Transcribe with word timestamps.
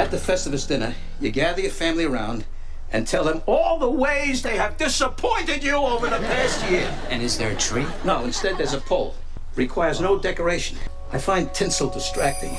At 0.00 0.10
the 0.10 0.16
Festivus 0.16 0.66
dinner, 0.66 0.94
you 1.20 1.30
gather 1.30 1.60
your 1.60 1.70
family 1.70 2.06
around 2.06 2.46
and 2.90 3.06
tell 3.06 3.22
them 3.22 3.42
all 3.44 3.78
the 3.78 3.90
ways 3.90 4.40
they 4.40 4.56
have 4.56 4.78
disappointed 4.78 5.62
you 5.62 5.74
over 5.74 6.06
the 6.06 6.16
past 6.16 6.70
year. 6.70 6.90
And 7.10 7.22
is 7.22 7.36
there 7.36 7.50
a 7.50 7.54
tree? 7.54 7.84
No, 8.02 8.24
instead 8.24 8.56
there's 8.56 8.72
a 8.72 8.80
pole. 8.80 9.14
Requires 9.56 10.00
no 10.00 10.18
decoration. 10.18 10.78
I 11.12 11.18
find 11.18 11.52
tinsel 11.52 11.90
distracting. 11.90 12.56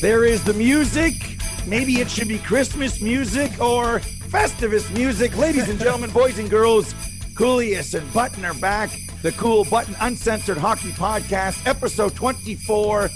There 0.00 0.24
is 0.24 0.42
the 0.42 0.54
music. 0.54 1.14
Maybe 1.64 2.00
it 2.00 2.10
should 2.10 2.26
be 2.26 2.38
Christmas 2.38 3.00
music 3.00 3.52
or 3.60 4.00
Festivus 4.00 4.92
music. 4.96 5.36
Ladies 5.36 5.68
and 5.68 5.78
gentlemen, 5.78 6.10
boys 6.10 6.40
and 6.40 6.50
girls, 6.50 6.92
Kouleas 7.36 7.92
and 7.92 8.10
Button 8.14 8.46
are 8.46 8.54
back. 8.54 8.88
The 9.20 9.30
Cool 9.32 9.66
Button 9.66 9.94
Uncensored 10.00 10.56
Hockey 10.56 10.88
Podcast, 10.92 11.66
episode 11.66 12.14
24. 12.14 13.10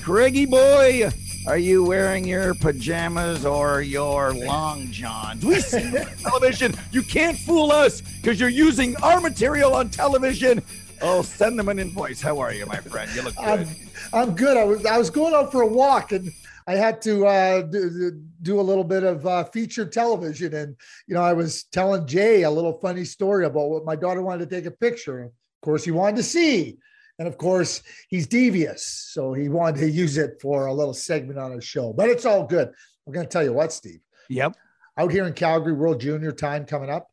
Craigie 0.00 0.46
boy, 0.46 1.10
are 1.46 1.58
you 1.58 1.84
wearing 1.84 2.24
your 2.24 2.54
pajamas 2.54 3.44
or 3.44 3.82
your 3.82 4.32
long 4.32 4.90
johns? 4.90 5.44
We 5.44 5.60
see 5.60 5.90
you 5.90 5.98
on 5.98 6.06
television. 6.22 6.74
You 6.90 7.02
can't 7.02 7.36
fool 7.36 7.70
us 7.70 8.00
because 8.00 8.40
you're 8.40 8.48
using 8.48 8.96
our 9.02 9.20
material 9.20 9.74
on 9.74 9.90
television. 9.90 10.62
Oh, 11.02 11.20
send 11.20 11.58
them 11.58 11.68
an 11.68 11.78
invoice. 11.78 12.22
How 12.22 12.38
are 12.38 12.54
you, 12.54 12.64
my 12.64 12.78
friend? 12.78 13.10
You 13.14 13.20
look 13.20 13.36
good. 13.36 13.44
I'm, 13.44 13.68
I'm 14.14 14.34
good. 14.34 14.56
I 14.56 14.64
was 14.64 14.86
I 14.86 14.96
was 14.96 15.10
going 15.10 15.34
out 15.34 15.52
for 15.52 15.60
a 15.60 15.66
walk 15.66 16.12
and 16.12 16.32
I 16.66 16.74
had 16.74 17.00
to 17.02 17.26
uh, 17.26 17.62
do, 17.62 18.20
do 18.42 18.60
a 18.60 18.62
little 18.62 18.84
bit 18.84 19.04
of 19.04 19.26
uh, 19.26 19.44
featured 19.44 19.92
television. 19.92 20.54
And 20.54 20.76
you 21.06 21.14
know, 21.14 21.22
I 21.22 21.32
was 21.32 21.64
telling 21.64 22.06
Jay 22.06 22.42
a 22.42 22.50
little 22.50 22.72
funny 22.80 23.04
story 23.04 23.44
about 23.44 23.70
what 23.70 23.84
my 23.84 23.94
daughter 23.94 24.22
wanted 24.22 24.48
to 24.48 24.56
take 24.56 24.66
a 24.66 24.70
picture. 24.70 25.22
Of 25.22 25.32
course, 25.62 25.84
he 25.84 25.90
wanted 25.92 26.16
to 26.16 26.22
see, 26.22 26.76
and 27.18 27.28
of 27.28 27.38
course, 27.38 27.82
he's 28.08 28.26
devious, 28.26 28.84
so 29.12 29.32
he 29.32 29.48
wanted 29.48 29.80
to 29.80 29.90
use 29.90 30.16
it 30.16 30.38
for 30.42 30.66
a 30.66 30.74
little 30.74 30.94
segment 30.94 31.38
on 31.38 31.52
his 31.52 31.64
show. 31.64 31.92
But 31.92 32.10
it's 32.10 32.26
all 32.26 32.44
good. 32.44 32.68
I'm 33.06 33.12
going 33.12 33.26
to 33.26 33.32
tell 33.32 33.44
you 33.44 33.52
what, 33.52 33.72
Steve. 33.72 34.00
Yep. 34.28 34.56
Out 34.98 35.12
here 35.12 35.26
in 35.26 35.32
Calgary, 35.34 35.72
World 35.72 36.00
Junior 36.00 36.32
time 36.32 36.66
coming 36.66 36.90
up. 36.90 37.08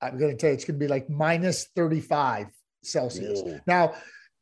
I'm 0.00 0.18
going 0.18 0.30
to 0.30 0.36
tell 0.36 0.50
you, 0.50 0.54
it's 0.54 0.64
going 0.64 0.78
to 0.78 0.84
be 0.84 0.88
like 0.88 1.08
minus 1.08 1.68
35 1.76 2.48
Celsius. 2.82 3.40
Whoa. 3.40 3.60
Now, 3.66 3.94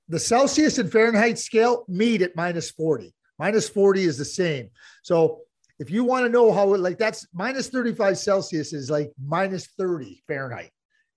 the 0.08 0.18
Celsius 0.18 0.78
and 0.78 0.90
Fahrenheit 0.90 1.38
scale 1.38 1.84
meet 1.88 2.22
at 2.22 2.36
minus 2.36 2.70
40. 2.70 3.12
Minus 3.38 3.68
40 3.68 4.04
is 4.04 4.18
the 4.18 4.24
same. 4.24 4.70
So 5.02 5.42
if 5.78 5.90
you 5.90 6.04
want 6.04 6.24
to 6.24 6.30
know 6.30 6.52
how 6.52 6.72
it 6.74 6.80
like 6.80 6.98
that's 6.98 7.26
minus 7.34 7.68
35 7.68 8.16
Celsius 8.18 8.72
is 8.72 8.90
like 8.90 9.12
minus 9.22 9.66
30 9.78 10.22
Fahrenheit. 10.26 10.70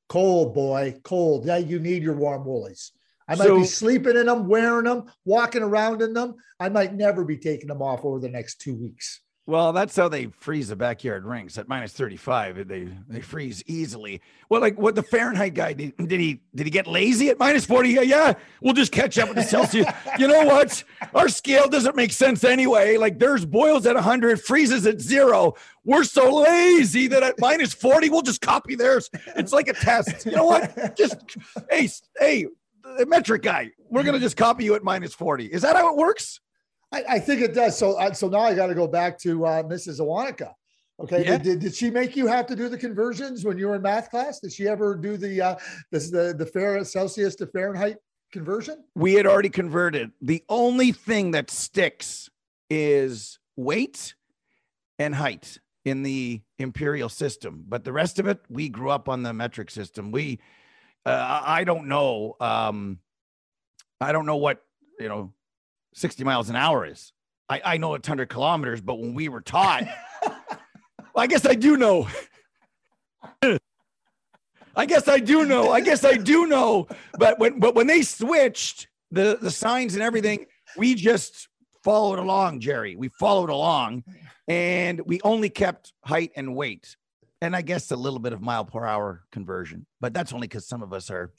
Cold, 0.09 0.53
boy, 0.55 0.99
cold. 1.03 1.45
Yeah, 1.45 1.57
you 1.57 1.79
need 1.79 2.01
your 2.03 2.15
warm 2.15 2.45
woolies. 2.45 2.91
I 3.27 3.35
might 3.35 3.45
So- 3.45 3.59
be 3.59 3.65
sleeping 3.65 4.17
in 4.17 4.25
them, 4.25 4.47
wearing 4.47 4.85
them, 4.85 5.05
walking 5.23 5.61
around 5.61 6.01
in 6.01 6.13
them. 6.13 6.35
I 6.59 6.69
might 6.69 6.95
never 6.95 7.23
be 7.23 7.37
taking 7.37 7.67
them 7.67 7.81
off 7.81 8.03
over 8.03 8.19
the 8.19 8.29
next 8.29 8.59
two 8.59 8.75
weeks. 8.75 9.21
Well, 9.49 9.73
that's 9.73 9.95
how 9.95 10.09
they 10.09 10.27
freeze 10.27 10.67
the 10.67 10.75
backyard 10.75 11.25
rinks 11.25 11.57
at 11.57 11.67
minus 11.67 11.91
35. 11.93 12.67
They 12.67 12.87
they 13.07 13.19
freeze 13.19 13.63
easily. 13.65 14.21
Well, 14.47 14.61
like 14.61 14.77
what 14.77 14.93
the 14.93 15.01
Fahrenheit 15.01 15.55
guy 15.55 15.73
did, 15.73 15.97
did 15.97 16.19
he 16.19 16.41
did 16.53 16.67
he 16.67 16.69
get 16.69 16.85
lazy 16.85 17.29
at 17.29 17.39
minus 17.39 17.65
40? 17.65 17.89
Yeah, 17.89 18.01
Yeah, 18.01 18.33
we'll 18.61 18.75
just 18.75 18.91
catch 18.91 19.17
up 19.17 19.27
with 19.27 19.37
the 19.37 19.43
Celsius. 19.43 19.87
you 20.19 20.27
know 20.27 20.45
what? 20.45 20.83
Our 21.15 21.29
scale 21.29 21.67
doesn't 21.67 21.95
make 21.95 22.11
sense 22.11 22.43
anyway. 22.43 22.97
Like 22.97 23.17
theirs 23.17 23.43
boils 23.43 23.87
at 23.87 23.95
100, 23.95 24.39
freezes 24.39 24.85
at 24.85 25.01
zero. 25.01 25.55
We're 25.83 26.03
so 26.03 26.31
lazy 26.31 27.07
that 27.07 27.23
at 27.23 27.39
minus 27.39 27.73
40, 27.73 28.11
we'll 28.11 28.21
just 28.21 28.41
copy 28.41 28.75
theirs. 28.75 29.09
It's 29.35 29.51
like 29.51 29.67
a 29.67 29.73
test. 29.73 30.27
You 30.27 30.33
know 30.33 30.45
what? 30.45 30.95
Just 30.95 31.17
hey, 31.71 31.89
hey, 32.19 32.45
the 32.99 33.07
metric 33.07 33.41
guy, 33.41 33.71
we're 33.89 34.03
gonna 34.03 34.19
just 34.19 34.37
copy 34.37 34.63
you 34.65 34.75
at 34.75 34.83
minus 34.83 35.15
40. 35.15 35.47
Is 35.47 35.63
that 35.63 35.75
how 35.75 35.91
it 35.91 35.97
works? 35.97 36.39
I, 36.91 37.03
I 37.09 37.19
think 37.19 37.41
it 37.41 37.53
does. 37.53 37.77
So, 37.77 37.93
uh, 37.93 38.13
so 38.13 38.27
now 38.29 38.39
I 38.39 38.53
got 38.55 38.67
to 38.67 38.75
go 38.75 38.87
back 38.87 39.17
to 39.19 39.45
uh, 39.45 39.63
Mrs. 39.63 39.99
Awanika. 39.99 40.53
Okay, 40.99 41.23
Yeah. 41.23 41.37
did, 41.37 41.59
did, 41.59 41.75
she 41.75 41.89
make 41.89 42.15
you 42.15 42.27
have 42.27 42.45
to 42.47 42.55
do 42.55 42.67
the 42.67 42.77
conversions 42.77 43.45
when 43.45 43.57
you 43.57 43.67
were 43.67 43.75
in 43.75 43.81
math 43.81 44.09
class? 44.09 44.39
Did 44.39 44.51
she 44.51 44.67
ever 44.67 44.95
do 44.95 45.15
the 45.15 45.41
uh, 45.41 45.55
this 45.91 46.09
the 46.11 46.35
the 46.37 46.45
Fair 46.45 46.83
Celsius 46.83 47.35
to 47.35 47.47
Fahrenheit 47.47 47.97
conversion? 48.33 48.83
we 48.95 49.13
had 49.13 49.25
already 49.25 49.49
converted. 49.49 50.11
The 50.21 50.43
only 50.49 50.91
thing 50.91 51.31
that 51.31 51.49
sticks 51.51 52.29
is 52.69 53.39
weight 53.55 54.13
and 54.97 55.15
height 55.15 55.57
in 55.85 56.03
the 56.03 56.41
imperial 56.57 57.07
system, 57.07 57.63
but 57.67 57.85
the 57.85 57.93
rest 57.93 58.19
of 58.19 58.27
it, 58.27 58.41
we 58.49 58.67
grew 58.67 58.89
up 58.89 59.07
on 59.07 59.23
the 59.23 59.33
metric 59.33 59.71
system. 59.71 60.11
We, 60.11 60.39
uh, 61.05 61.11
I 61.45 61.61
I 61.61 61.63
don't 61.63 61.87
know, 61.87 62.35
um, 62.41 62.99
I 64.01 64.11
don't 64.11 64.25
know 64.25 64.35
what 64.35 64.61
you 64.99 65.07
know, 65.07 65.31
sixty 65.93 66.23
miles 66.23 66.49
an 66.49 66.55
hour 66.55 66.85
is. 66.85 67.13
I, 67.49 67.61
I 67.65 67.77
know 67.77 67.95
it's 67.95 68.07
hundred 68.07 68.29
kilometers, 68.29 68.81
but 68.81 68.99
when 68.99 69.13
we 69.15 69.27
were 69.27 69.41
taught, 69.41 69.87
well, 70.23 70.37
I 71.15 71.27
guess 71.27 71.45
I 71.45 71.55
do 71.55 71.77
know. 71.77 72.07
I 74.75 74.85
guess 74.85 75.07
I 75.07 75.19
do 75.19 75.45
know. 75.45 75.71
I 75.71 75.81
guess 75.81 76.05
I 76.05 76.15
do 76.15 76.47
know. 76.47 76.87
But 77.17 77.39
when 77.39 77.59
but 77.59 77.75
when 77.75 77.87
they 77.87 78.01
switched 78.03 78.87
the 79.11 79.37
the 79.41 79.51
signs 79.51 79.95
and 79.95 80.03
everything, 80.03 80.45
we 80.77 80.95
just 80.95 81.47
followed 81.83 82.19
along, 82.19 82.59
Jerry. 82.59 82.95
We 82.95 83.09
followed 83.09 83.49
along, 83.49 84.03
and 84.47 85.01
we 85.01 85.19
only 85.23 85.49
kept 85.49 85.93
height 86.05 86.31
and 86.35 86.55
weight, 86.55 86.95
and 87.41 87.55
I 87.55 87.61
guess 87.61 87.91
a 87.91 87.95
little 87.95 88.19
bit 88.19 88.33
of 88.33 88.41
mile 88.41 88.65
per 88.65 88.85
hour 88.85 89.23
conversion. 89.31 89.85
But 89.99 90.13
that's 90.13 90.33
only 90.33 90.47
because 90.47 90.67
some 90.67 90.83
of 90.83 90.93
us 90.93 91.09
are, 91.09 91.31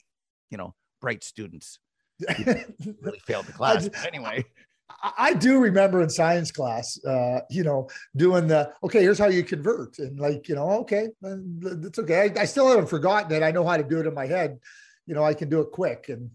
you 0.49 0.57
know, 0.57 0.75
bright 0.99 1.23
students. 1.23 1.79
Really 3.01 3.19
failed 3.19 3.45
the 3.45 3.53
class. 3.53 3.89
But 3.89 4.05
anyway, 4.05 4.45
I, 4.89 5.11
I 5.17 5.33
do 5.33 5.59
remember 5.59 6.01
in 6.01 6.09
science 6.09 6.51
class, 6.51 7.03
uh, 7.05 7.41
you 7.49 7.63
know, 7.63 7.89
doing 8.15 8.47
the 8.47 8.71
okay. 8.83 9.01
Here's 9.01 9.19
how 9.19 9.27
you 9.27 9.43
convert, 9.43 9.99
and 9.99 10.19
like 10.19 10.47
you 10.47 10.55
know, 10.55 10.69
okay, 10.81 11.09
that's 11.21 11.99
okay. 11.99 12.31
I, 12.35 12.41
I 12.41 12.45
still 12.45 12.67
haven't 12.69 12.87
forgotten 12.87 13.31
it. 13.31 13.43
I 13.43 13.51
know 13.51 13.65
how 13.65 13.77
to 13.77 13.83
do 13.83 13.99
it 13.99 14.05
in 14.05 14.13
my 14.13 14.27
head. 14.27 14.59
You 15.05 15.15
know, 15.15 15.23
I 15.23 15.33
can 15.33 15.49
do 15.49 15.61
it 15.61 15.71
quick, 15.71 16.09
and 16.09 16.29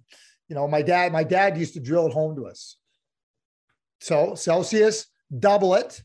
you 0.49 0.55
know, 0.55 0.69
my 0.69 0.83
dad, 0.83 1.13
my 1.13 1.25
dad 1.25 1.59
used 1.59 1.75
to 1.75 1.81
drill 1.81 2.07
it 2.07 2.13
home 2.13 2.37
to 2.37 2.47
us. 2.47 2.77
So 4.01 4.35
Celsius, 4.35 5.07
double 5.39 5.75
it. 5.75 6.03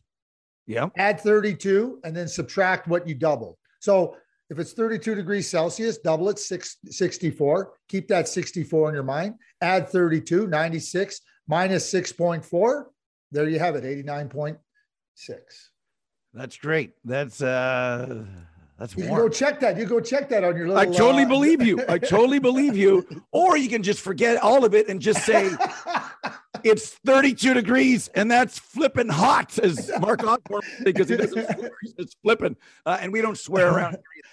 yeah. 0.66 0.88
add 0.97 1.20
32 1.20 2.00
and 2.03 2.16
then 2.16 2.28
subtract 2.28 2.88
what 2.88 3.08
you 3.08 3.16
doubled. 3.16 3.58
So 3.80 4.16
if 4.51 4.59
it's 4.59 4.73
32 4.73 5.16
degrees 5.16 5.50
Celsius, 5.50 5.97
double 5.97 6.28
it 6.28 6.38
six, 6.38 6.75
64. 6.85 7.72
Keep 7.88 8.09
that 8.09 8.28
64 8.28 8.89
in 8.89 8.95
your 8.95 9.03
mind. 9.03 9.35
Add 9.62 9.88
32, 9.88 10.45
96 10.45 11.22
minus 11.47 11.91
6.4. 11.91 12.84
There 13.31 13.47
you 13.47 13.59
have 13.59 13.78
it, 13.78 13.85
89.6. 14.06 14.57
That's 16.34 16.57
great. 16.57 16.91
That's 17.06 17.41
uh 17.41 18.25
that's 18.78 18.97
You 18.97 19.06
can 19.06 19.16
go 19.16 19.29
check 19.29 19.59
that. 19.61 19.78
You 19.78 19.85
go 19.85 20.01
check 20.01 20.28
that 20.29 20.44
on 20.44 20.57
your 20.57 20.67
little. 20.67 20.81
I 20.81 20.85
totally 20.85 21.23
uh, 21.23 21.29
believe 21.29 21.61
you. 21.61 21.79
I 21.88 21.97
totally 21.97 22.40
believe 22.40 22.75
you. 22.75 23.07
Or 23.31 23.56
you 23.56 23.69
can 23.69 23.84
just 23.84 24.01
forget 24.01 24.38
all 24.41 24.66
of 24.66 24.73
it 24.73 24.90
and 24.90 25.00
just 25.00 25.25
say 25.25 25.50
it's 26.63 26.89
32 27.05 27.53
degrees 27.53 28.07
and 28.09 28.29
that's 28.29 28.59
flipping 28.59 29.09
hot, 29.09 29.57
as 29.59 29.91
Mark 29.99 30.23
Osborne 30.23 30.61
because 30.83 31.09
he 31.09 31.17
doesn't 31.17 31.45
swear. 31.51 31.72
Says 31.97 32.16
flipping. 32.22 32.55
Uh, 32.85 32.97
and 33.01 33.11
we 33.11 33.22
don't 33.22 33.38
swear 33.38 33.69
around. 33.73 33.91
here. 33.91 34.23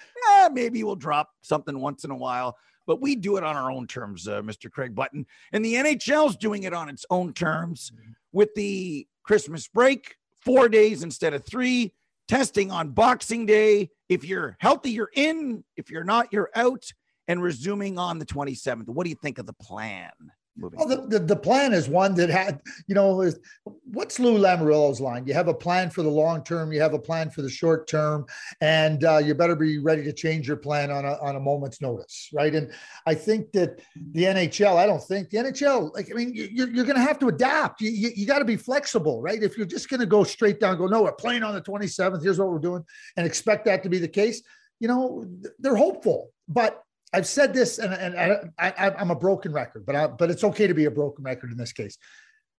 Eh, 0.44 0.48
maybe 0.52 0.82
we'll 0.84 0.96
drop 0.96 1.30
something 1.42 1.78
once 1.78 2.04
in 2.04 2.10
a 2.10 2.16
while, 2.16 2.56
but 2.86 3.00
we 3.00 3.16
do 3.16 3.36
it 3.36 3.44
on 3.44 3.56
our 3.56 3.70
own 3.70 3.86
terms, 3.86 4.26
uh, 4.26 4.42
Mr. 4.42 4.70
Craig 4.70 4.94
Button. 4.94 5.26
And 5.52 5.64
the 5.64 5.74
NHL's 5.74 6.36
doing 6.36 6.64
it 6.64 6.74
on 6.74 6.88
its 6.88 7.04
own 7.10 7.32
terms 7.32 7.92
with 8.32 8.54
the 8.54 9.06
Christmas 9.22 9.68
break, 9.68 10.16
four 10.40 10.68
days 10.68 11.02
instead 11.02 11.34
of 11.34 11.44
three, 11.44 11.94
testing 12.28 12.70
on 12.70 12.90
Boxing 12.90 13.46
Day. 13.46 13.90
If 14.08 14.24
you're 14.24 14.56
healthy, 14.60 14.90
you're 14.90 15.10
in. 15.14 15.64
If 15.76 15.90
you're 15.90 16.04
not, 16.04 16.32
you're 16.32 16.50
out. 16.54 16.84
And 17.26 17.42
resuming 17.42 17.98
on 17.98 18.18
the 18.18 18.24
27th. 18.24 18.88
What 18.88 19.04
do 19.04 19.10
you 19.10 19.16
think 19.22 19.38
of 19.38 19.44
the 19.44 19.52
plan? 19.52 20.10
Moving 20.58 20.78
Well, 20.78 20.88
the, 20.88 21.06
the, 21.06 21.18
the 21.24 21.36
plan 21.36 21.72
is 21.72 21.88
one 21.88 22.14
that 22.16 22.28
had, 22.30 22.60
you 22.88 22.94
know, 22.94 23.20
is, 23.20 23.38
what's 23.84 24.18
Lou 24.18 24.38
Lamoriello's 24.38 25.00
line? 25.00 25.26
You 25.26 25.34
have 25.34 25.46
a 25.48 25.54
plan 25.54 25.88
for 25.88 26.02
the 26.02 26.08
long 26.08 26.42
term, 26.42 26.72
you 26.72 26.80
have 26.80 26.94
a 26.94 26.98
plan 26.98 27.30
for 27.30 27.42
the 27.42 27.48
short 27.50 27.86
term, 27.86 28.26
and 28.60 29.04
uh, 29.04 29.18
you 29.18 29.34
better 29.34 29.54
be 29.54 29.78
ready 29.78 30.02
to 30.02 30.12
change 30.12 30.48
your 30.48 30.56
plan 30.56 30.90
on 30.90 31.04
a, 31.04 31.12
on 31.22 31.36
a 31.36 31.40
moment's 31.40 31.80
notice, 31.80 32.28
right? 32.32 32.54
And 32.54 32.72
I 33.06 33.14
think 33.14 33.52
that 33.52 33.80
the 34.12 34.24
NHL, 34.24 34.76
I 34.76 34.86
don't 34.86 35.02
think 35.02 35.30
the 35.30 35.38
NHL, 35.38 35.94
like, 35.94 36.10
I 36.10 36.14
mean, 36.14 36.34
you- 36.34 36.48
you're, 36.52 36.68
you're 36.70 36.84
going 36.84 36.96
to 36.96 37.02
have 37.02 37.18
to 37.20 37.28
adapt. 37.28 37.80
You, 37.80 37.90
you, 37.90 38.10
you 38.16 38.26
got 38.26 38.40
to 38.40 38.44
be 38.44 38.56
flexible, 38.56 39.22
right? 39.22 39.42
If 39.42 39.56
you're 39.56 39.66
just 39.66 39.88
going 39.88 40.00
to 40.00 40.06
go 40.06 40.24
straight 40.24 40.58
down, 40.58 40.76
go, 40.78 40.86
no, 40.86 41.02
we're 41.02 41.12
playing 41.12 41.44
on 41.44 41.54
the 41.54 41.62
27th, 41.62 42.22
here's 42.22 42.38
what 42.38 42.50
we're 42.50 42.58
doing, 42.58 42.84
and 43.16 43.26
expect 43.26 43.64
that 43.66 43.82
to 43.84 43.88
be 43.88 43.98
the 43.98 44.08
case, 44.08 44.42
you 44.80 44.88
know, 44.88 45.24
they're 45.58 45.76
hopeful. 45.76 46.30
But 46.48 46.82
I've 47.12 47.26
said 47.26 47.54
this, 47.54 47.78
and, 47.78 47.94
and 47.94 48.50
I, 48.58 48.68
I, 48.70 48.90
I'm 48.90 49.10
a 49.10 49.16
broken 49.16 49.52
record, 49.52 49.86
but 49.86 49.96
I, 49.96 50.06
but 50.06 50.30
it's 50.30 50.44
okay 50.44 50.66
to 50.66 50.74
be 50.74 50.84
a 50.84 50.90
broken 50.90 51.24
record 51.24 51.50
in 51.50 51.56
this 51.56 51.72
case. 51.72 51.96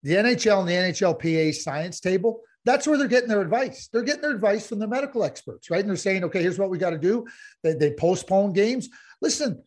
The 0.02 0.14
NHL 0.14 0.60
and 0.60 0.68
the 0.68 0.72
NHLPA 0.72 1.54
science 1.54 2.00
table, 2.00 2.40
that's 2.64 2.86
where 2.86 2.96
they're 2.96 3.08
getting 3.08 3.28
their 3.28 3.40
advice. 3.40 3.88
They're 3.92 4.02
getting 4.02 4.22
their 4.22 4.30
advice 4.30 4.66
from 4.66 4.78
the 4.78 4.86
medical 4.86 5.24
experts, 5.24 5.70
right? 5.70 5.80
And 5.80 5.88
they're 5.88 5.96
saying, 5.96 6.24
okay, 6.24 6.42
here's 6.42 6.58
what 6.58 6.70
we 6.70 6.78
got 6.78 6.90
to 6.90 6.98
do. 6.98 7.26
They, 7.62 7.74
they 7.74 7.92
postpone 7.92 8.52
games. 8.52 8.88
Listen, 9.20 9.62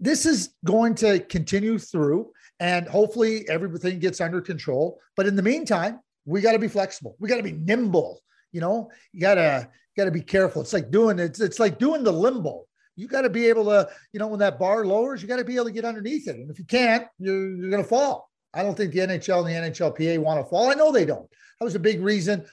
this 0.00 0.24
is 0.24 0.54
going 0.64 0.94
to 0.96 1.20
continue 1.20 1.78
through 1.78 2.30
and 2.60 2.86
hopefully 2.88 3.48
everything 3.48 3.98
gets 3.98 4.20
under 4.20 4.40
control. 4.40 4.98
But 5.16 5.26
in 5.26 5.36
the 5.36 5.42
meantime, 5.42 6.00
we 6.24 6.40
got 6.40 6.52
to 6.52 6.58
be 6.58 6.68
flexible. 6.68 7.16
We 7.18 7.28
got 7.28 7.36
to 7.36 7.42
be 7.42 7.52
nimble. 7.52 8.20
You 8.52 8.60
know, 8.60 8.90
you 9.12 9.20
gotta 9.20 9.68
gotta 9.98 10.10
be 10.10 10.22
careful. 10.22 10.62
It's 10.62 10.72
like 10.72 10.90
doing 10.90 11.18
it's 11.18 11.40
it's 11.40 11.58
like 11.58 11.78
doing 11.78 12.02
the 12.02 12.12
limbo. 12.12 12.64
You 12.96 13.08
got 13.08 13.22
to 13.22 13.30
be 13.30 13.46
able 13.46 13.66
to, 13.66 13.88
you 14.12 14.18
know, 14.18 14.26
when 14.26 14.40
that 14.40 14.58
bar 14.58 14.84
lowers, 14.84 15.22
you 15.22 15.28
got 15.28 15.36
to 15.36 15.44
be 15.44 15.54
able 15.54 15.66
to 15.66 15.70
get 15.70 15.84
underneath 15.84 16.26
it. 16.28 16.36
And 16.36 16.50
if 16.50 16.58
you 16.58 16.64
can't, 16.64 17.06
you're, 17.18 17.56
you're 17.56 17.70
going 17.70 17.82
to 17.82 17.88
fall. 17.88 18.30
I 18.54 18.62
don't 18.62 18.74
think 18.74 18.92
the 18.92 19.00
NHL 19.00 19.46
and 19.46 19.48
the 19.48 19.70
NHLPA 19.70 20.18
want 20.18 20.40
to 20.40 20.48
fall. 20.48 20.70
I 20.70 20.74
know 20.74 20.90
they 20.90 21.04
don't. 21.04 21.28
That 21.60 21.64
was 21.64 21.74
a 21.74 21.80
big 21.80 22.00
reason, 22.00 22.46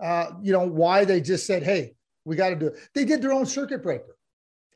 uh, 0.00 0.32
you 0.42 0.52
know, 0.52 0.66
why 0.66 1.04
they 1.04 1.20
just 1.20 1.46
said, 1.46 1.62
hey, 1.62 1.94
we 2.24 2.34
got 2.36 2.50
to 2.50 2.56
do 2.56 2.68
it. 2.68 2.76
They 2.94 3.04
did 3.04 3.20
their 3.20 3.32
own 3.32 3.46
circuit 3.46 3.82
breaker. 3.82 4.16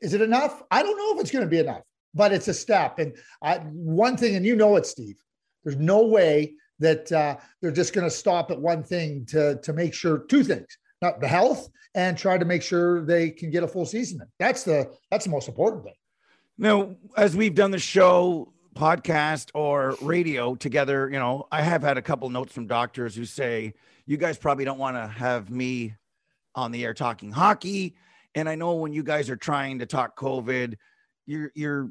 Is 0.01 0.13
it 0.13 0.21
enough? 0.21 0.61
I 0.69 0.83
don't 0.83 0.97
know 0.97 1.15
if 1.15 1.21
it's 1.21 1.31
going 1.31 1.45
to 1.45 1.49
be 1.49 1.59
enough, 1.59 1.81
but 2.13 2.31
it's 2.31 2.47
a 2.47 2.53
step. 2.53 2.99
And 2.99 3.15
I, 3.41 3.57
one 3.57 4.17
thing, 4.17 4.35
and 4.35 4.45
you 4.45 4.55
know 4.55 4.75
it, 4.75 4.85
Steve, 4.85 5.15
there's 5.63 5.77
no 5.77 6.05
way 6.05 6.53
that 6.79 7.11
uh, 7.11 7.37
they're 7.61 7.71
just 7.71 7.93
going 7.93 8.07
to 8.07 8.15
stop 8.15 8.51
at 8.51 8.59
one 8.59 8.83
thing 8.83 9.25
to, 9.27 9.59
to 9.61 9.73
make 9.73 9.93
sure 9.93 10.19
two 10.19 10.43
things, 10.43 10.67
not 11.01 11.19
the 11.19 11.27
health 11.27 11.69
and 11.95 12.17
try 12.17 12.37
to 12.37 12.45
make 12.45 12.61
sure 12.61 13.03
they 13.03 13.31
can 13.31 13.49
get 13.49 13.63
a 13.63 13.67
full 13.67 13.85
season. 13.85 14.21
That's 14.37 14.63
the, 14.63 14.91
that's 15.09 15.25
the 15.25 15.31
most 15.31 15.47
important 15.47 15.85
thing. 15.85 15.95
Now, 16.57 16.95
as 17.17 17.35
we've 17.35 17.55
done 17.55 17.71
the 17.71 17.79
show, 17.79 18.51
podcast 18.75 19.51
or 19.53 19.95
radio 20.01 20.53
together, 20.53 21.09
you 21.09 21.17
know, 21.17 21.47
I 21.49 21.61
have 21.61 21.81
had 21.81 21.97
a 21.97 22.01
couple 22.01 22.29
notes 22.29 22.53
from 22.53 22.67
doctors 22.67 23.15
who 23.15 23.23
say, 23.23 23.73
you 24.05 24.17
guys 24.17 24.37
probably 24.37 24.65
don't 24.65 24.77
want 24.77 24.97
to 24.97 25.07
have 25.07 25.49
me 25.49 25.95
on 26.53 26.71
the 26.71 26.83
air 26.83 26.93
talking 26.93 27.31
hockey. 27.31 27.95
And 28.35 28.49
I 28.49 28.55
know 28.55 28.75
when 28.75 28.91
you 28.91 29.01
guys 29.01 29.29
are 29.29 29.37
trying 29.37 29.79
to 29.79 29.85
talk 29.85 30.19
COVID, 30.19 30.75
you're, 31.25 31.51
you're, 31.55 31.89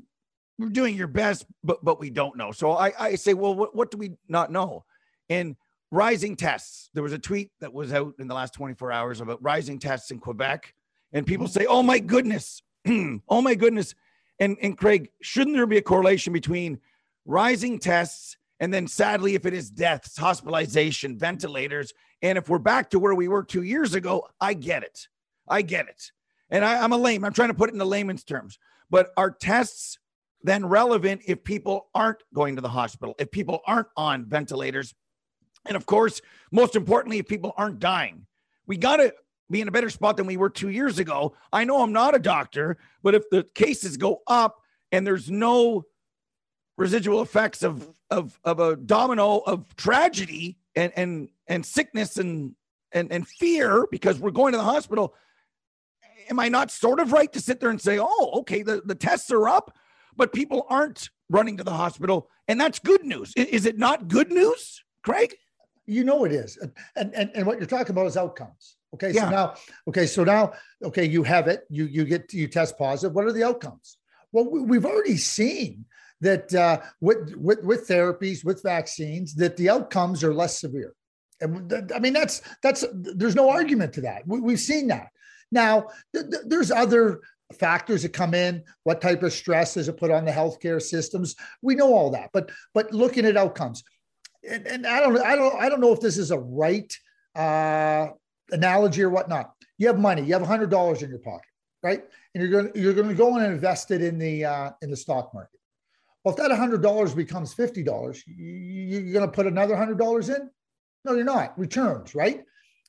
you're 0.59 0.69
doing 0.69 0.95
your 0.95 1.09
best, 1.09 1.47
but, 1.63 1.83
but 1.83 1.99
we 1.99 2.11
don't 2.11 2.37
know. 2.37 2.53
So 2.53 2.73
I, 2.73 2.93
I 2.99 3.15
say, 3.15 3.33
well, 3.33 3.55
what, 3.55 3.75
what 3.75 3.91
do 3.91 3.97
we 3.97 4.13
not 4.29 4.53
know? 4.53 4.85
And 5.31 5.57
rising 5.95 6.37
tests. 6.37 6.91
There 6.95 7.03
was 7.03 7.13
a 7.13 7.19
tweet 7.19 7.51
that 7.61 7.73
was 7.73 7.93
out 7.93 8.15
in 8.19 8.29
the 8.29 8.35
last 8.35 8.55
24 8.55 8.93
hours 8.93 9.21
about 9.21 9.43
rising 9.43 9.79
tests 9.79 10.11
in 10.11 10.19
Quebec. 10.19 10.75
And 11.13 11.27
people 11.27 11.47
say, 11.47 11.67
oh 11.67 11.83
my 11.83 11.99
goodness, 11.99 12.63
oh 12.89 13.41
my 13.41 13.55
goodness. 13.55 13.95
And, 14.41 14.57
and 14.61 14.77
Craig, 14.77 15.11
shouldn't 15.23 15.57
there 15.57 15.67
be 15.67 15.79
a 15.79 15.83
correlation 15.83 16.33
between 16.33 16.81
rising 17.25 17.79
tests 17.79 18.37
and 18.61 18.73
then 18.73 18.87
sadly, 18.87 19.35
if 19.35 19.47
it 19.47 19.55
is 19.55 19.71
deaths, 19.71 20.17
hospitalization, 20.17 21.19
ventilators, 21.19 21.93
and 22.23 22.39
if 22.39 22.49
we're 22.49 22.59
back 22.59 22.91
to 22.91 22.99
where 22.99 23.15
we 23.15 23.29
were 23.29 23.43
two 23.43 23.63
years 23.63 23.95
ago, 23.95 24.27
I 24.41 24.55
get 24.55 24.83
it. 24.83 25.09
I 25.49 25.63
get 25.63 25.89
it. 25.89 26.13
And 26.51 26.65
I, 26.65 26.83
I'm 26.83 26.93
a 26.93 26.97
lame. 26.97 27.25
I'm 27.25 27.33
trying 27.33 27.49
to 27.49 27.55
put 27.55 27.69
it 27.69 27.73
in 27.73 27.79
the 27.79 27.85
layman's 27.85 28.25
terms. 28.25 28.59
But 28.91 29.11
are 29.17 29.31
tests 29.31 29.99
then 30.43 30.67
relevant 30.67 31.23
if 31.27 31.43
people 31.43 31.89
aren't 31.95 32.23
going 32.33 32.57
to 32.57 32.63
the 32.63 32.69
hospital, 32.69 33.15
if 33.19 33.31
people 33.31 33.61
aren't 33.67 33.89
on 33.97 34.27
ventilators? 34.27 34.95
And 35.67 35.77
of 35.77 35.87
course, 35.87 36.21
most 36.51 36.77
importantly, 36.77 37.19
if 37.19 37.27
people 37.27 37.53
aren't 37.57 37.79
dying, 37.79 38.27
we 38.67 38.77
got 38.77 38.97
to 38.97 39.15
be 39.51 39.61
in 39.61 39.69
a 39.69 39.73
better 39.73 39.91
spot 39.91 40.17
than 40.17 40.27
we 40.27 40.37
were 40.37 40.51
two 40.51 40.71
years 40.71 40.99
ago. 40.99 41.35
I 41.53 41.65
know 41.65 41.83
I'm 41.83 41.93
not 41.93 42.15
a 42.15 42.19
doctor, 42.19 42.79
but 43.03 43.15
if 43.15 43.29
the 43.31 43.45
cases 43.55 43.97
go 43.97 44.23
up 44.27 44.61
and 44.93 45.07
there's 45.07 45.31
no 45.31 45.85
residual 46.77 47.23
effects 47.23 47.63
of 47.63 47.89
of 48.11 48.39
of 48.45 48.59
a 48.59 48.77
domino 48.77 49.39
of 49.39 49.77
tragedy 49.77 50.59
and 50.75 50.93
and 50.97 51.29
and 51.47 51.65
sickness 51.65 52.17
and 52.17 52.55
and 52.93 53.13
and 53.13 53.29
fear 53.29 53.87
because 53.91 54.19
we're 54.19 54.33
going 54.33 54.53
to 54.53 54.59
the 54.59 54.65
hospital 54.65 55.15
am 56.29 56.41
i 56.41 56.49
not 56.49 56.73
sort 56.73 56.99
of 56.99 57.13
right 57.13 57.33
to 57.33 57.41
sit 57.41 57.61
there 57.61 57.71
and 57.71 57.81
say 57.81 57.97
oh 58.01 58.31
okay 58.35 58.65
the, 58.65 58.83
the 58.85 58.95
tests 58.95 59.31
are 59.31 59.49
up 59.49 59.77
but 60.17 60.33
people 60.33 60.67
aren't 60.69 61.11
running 61.31 61.57
to 61.57 61.65
the 61.65 61.73
hospital. 61.73 62.31
And 62.49 62.61
that's 62.61 62.79
good 62.79 63.05
news. 63.05 63.33
Is 63.37 63.67
it 63.67 63.79
not 63.79 64.09
good 64.09 64.31
news 64.31 64.83
craig 65.03 65.35
you 65.87 66.05
know 66.05 66.25
it 66.25 66.33
is 66.33 66.59
and 66.97 67.15
and, 67.15 67.31
and 67.35 67.47
what 67.47 67.59
you're 67.59 67.67
talking 67.67 67.91
about 67.91 68.07
is 68.07 68.17
outcomes. 68.17 68.77
Okay 68.95 69.13
yeah. 69.13 69.25
so 69.25 69.31
now 69.31 69.55
okay 69.89 70.07
so 70.07 70.25
now 70.25 70.53
okay 70.83 71.05
you 71.05 71.23
have 71.23 71.49
it 71.49 71.65
you 71.69 71.87
you 71.87 72.05
get 72.05 72.33
you 72.33 72.47
test 72.47 72.79
positive 72.79 73.15
what 73.15 73.25
are 73.25 73.33
the 73.33 73.45
outcomes? 73.45 73.99
Well 74.33 74.49
we've 74.51 74.87
already 74.87 75.17
seen 75.17 75.85
that 76.21 76.55
uh, 76.55 76.81
with, 77.01 77.35
with 77.37 77.63
with 77.63 77.89
therapies 77.89 78.45
with 78.45 78.63
vaccines 78.63 79.35
that 79.35 79.57
the 79.57 79.71
outcomes 79.71 80.25
are 80.25 80.35
less 80.35 80.59
severe. 80.61 80.95
And 81.41 81.69
th- 81.69 81.91
i 81.95 81.99
mean 81.99 82.13
that's 82.13 82.43
that's 82.63 82.85
there's 82.93 83.35
no 83.35 83.51
argument 83.51 83.93
to 83.95 84.01
that. 84.03 84.23
We, 84.27 84.53
have 84.53 84.61
seen 84.61 84.89
that. 84.89 85.09
Now 85.53 85.89
th- 86.15 86.31
th- 86.31 86.45
there's 86.47 86.71
other 86.71 87.21
factors 87.59 88.03
that 88.03 88.13
come 88.13 88.35
in 88.35 88.63
what 88.85 89.01
type 89.01 89.23
of 89.23 89.33
stress 89.33 89.77
is 89.77 89.89
it 89.89 89.99
put 89.99 90.11
on 90.11 90.25
the 90.25 90.33
healthcare 90.33 90.81
systems? 90.81 91.37
We 91.63 91.75
know 91.75 91.93
all 91.93 92.11
that 92.11 92.31
but 92.33 92.51
but 92.73 92.93
looking 92.93 93.27
at 93.27 93.37
outcomes 93.37 93.83
and, 94.49 94.67
and 94.67 94.87
i 94.87 95.01
don't 95.01 95.19
i 95.21 95.35
don't 95.35 95.55
i 95.61 95.69
don't 95.69 95.81
know 95.81 95.93
if 95.93 96.01
this 96.01 96.19
is 96.19 96.31
a 96.31 96.39
right 96.39 96.93
uh 97.37 98.09
analogy 98.51 99.03
or 99.03 99.11
whatnot 99.11 99.53
you 99.79 99.87
have 99.87 99.99
money 99.99 100.23
you 100.23 100.33
have 100.33 100.43
hundred 100.47 100.71
dollars 100.71 101.03
in 101.03 101.11
your 101.11 101.19
pocket 101.19 101.49
right 101.83 102.05
and 102.35 102.43
you're 102.43 102.51
going 102.51 102.73
to 102.73 102.81
you're 102.81 102.93
going 102.93 103.09
to 103.09 103.15
go 103.15 103.37
and 103.37 103.47
invest 103.47 103.91
it 103.91 104.03
in 104.03 104.19
the 104.19 104.45
uh 104.45 104.71
in 104.83 104.91
the 104.91 104.97
stock 104.97 105.33
market 105.35 105.59
well, 106.25 106.35
if 106.35 106.41
that 106.41 106.51
$100 106.51 107.15
becomes 107.15 107.55
$50, 107.55 108.23
you're 108.27 109.13
going 109.13 109.27
to 109.27 109.29
put 109.29 109.47
another 109.47 109.75
$100 109.75 110.35
in? 110.35 110.51
No, 111.05 111.13
you're 111.13 111.25
not. 111.25 111.59
Returns, 111.59 112.15
right? 112.15 112.43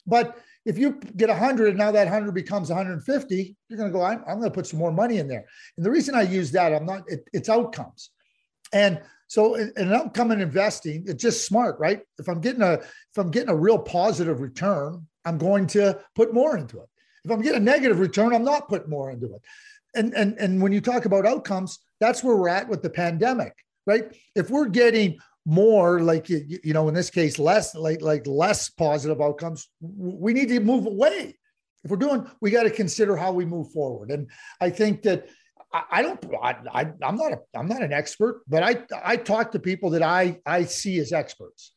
But 0.08 0.38
if 0.66 0.78
you 0.78 0.94
get 1.18 1.28
100 1.28 1.70
and 1.70 1.78
now 1.78 1.92
that 1.92 2.06
100 2.06 2.34
becomes 2.34 2.70
150, 2.70 3.56
you're 3.68 3.78
going 3.78 3.92
to 3.92 3.94
go, 3.94 4.04
I'm, 4.04 4.20
I'm 4.26 4.40
going 4.40 4.50
to 4.50 4.56
put 4.56 4.68
some 4.68 4.80
more 4.80 4.92
money 4.92 5.18
in 5.18 5.28
there. 5.28 5.46
And 5.76 5.86
the 5.86 5.92
reason 5.92 6.16
I 6.16 6.22
use 6.22 6.52
that, 6.52 6.74
I'm 6.74 6.86
not, 6.86 7.04
it, 7.08 7.28
it's 7.34 7.50
outcomes. 7.50 8.12
And 8.72 9.02
so 9.28 9.56
in, 9.56 9.72
in 9.78 9.94
outcome 9.94 10.32
and 10.32 10.42
investing, 10.42 11.04
it's 11.08 11.22
just 11.22 11.46
smart, 11.46 11.78
right? 11.80 12.02
If 12.20 12.28
I'm 12.28 12.42
getting 12.42 12.62
a, 12.62 12.74
if 12.74 13.18
I'm 13.18 13.32
getting 13.32 13.50
a 13.50 13.56
real 13.56 13.80
positive 13.80 14.42
return, 14.42 15.08
I'm 15.26 15.38
going 15.38 15.68
to 15.68 16.00
put 16.16 16.34
more 16.34 16.58
into 16.58 16.80
it. 16.80 16.90
If 17.24 17.32
I'm 17.32 17.42
getting 17.42 17.62
a 17.62 17.64
negative 17.64 18.00
return, 18.00 18.34
I'm 18.34 18.44
not 18.44 18.70
putting 18.70 18.90
more 18.90 19.10
into 19.10 19.34
it. 19.34 19.42
And, 19.96 20.14
and, 20.14 20.38
and 20.38 20.62
when 20.62 20.72
you 20.72 20.82
talk 20.82 21.06
about 21.06 21.26
outcomes, 21.26 21.80
that's 22.00 22.24
where 22.24 22.36
we're 22.36 22.50
at 22.50 22.70
with 22.70 22.84
the 22.84 22.90
pandemic, 22.90 23.54
right? 23.88 24.16
If 24.36 24.50
we're 24.50 24.68
getting 24.68 25.18
more 25.46 26.02
like 26.02 26.28
you, 26.28 26.44
you 26.64 26.74
know 26.74 26.88
in 26.88 26.94
this 26.96 27.12
case 27.12 27.38
less 27.38 27.76
like 27.76 28.02
like 28.02 28.26
less 28.26 28.70
positive 28.70 29.22
outcomes 29.22 29.70
we 29.80 30.34
need 30.34 30.50
to 30.50 30.60
move 30.60 30.88
away 30.88 31.38
if 31.84 31.92
we're 31.92 31.98
doing 31.98 32.26
we 32.42 32.50
got 32.50 32.64
to 32.64 32.70
consider 32.72 33.16
how 33.16 33.32
we 33.32 33.46
move 33.46 33.72
forward 33.72 34.10
and 34.10 34.28
i 34.60 34.72
think 34.72 35.04
that 35.04 35.28
I, 35.76 35.84
I 35.92 36.02
don't 36.02 36.24
I, 36.42 36.56
I 36.74 36.82
i'm 37.04 37.18
not 37.18 37.34
a 37.34 37.40
i'm 37.56 37.68
not 37.68 37.82
an 37.82 37.92
expert 37.92 38.42
but 38.48 38.64
i 38.64 38.84
i 39.04 39.18
talk 39.18 39.52
to 39.52 39.60
people 39.60 39.90
that 39.92 40.04
i 40.04 40.40
i 40.46 40.64
see 40.64 41.00
as 41.00 41.12
experts 41.12 41.74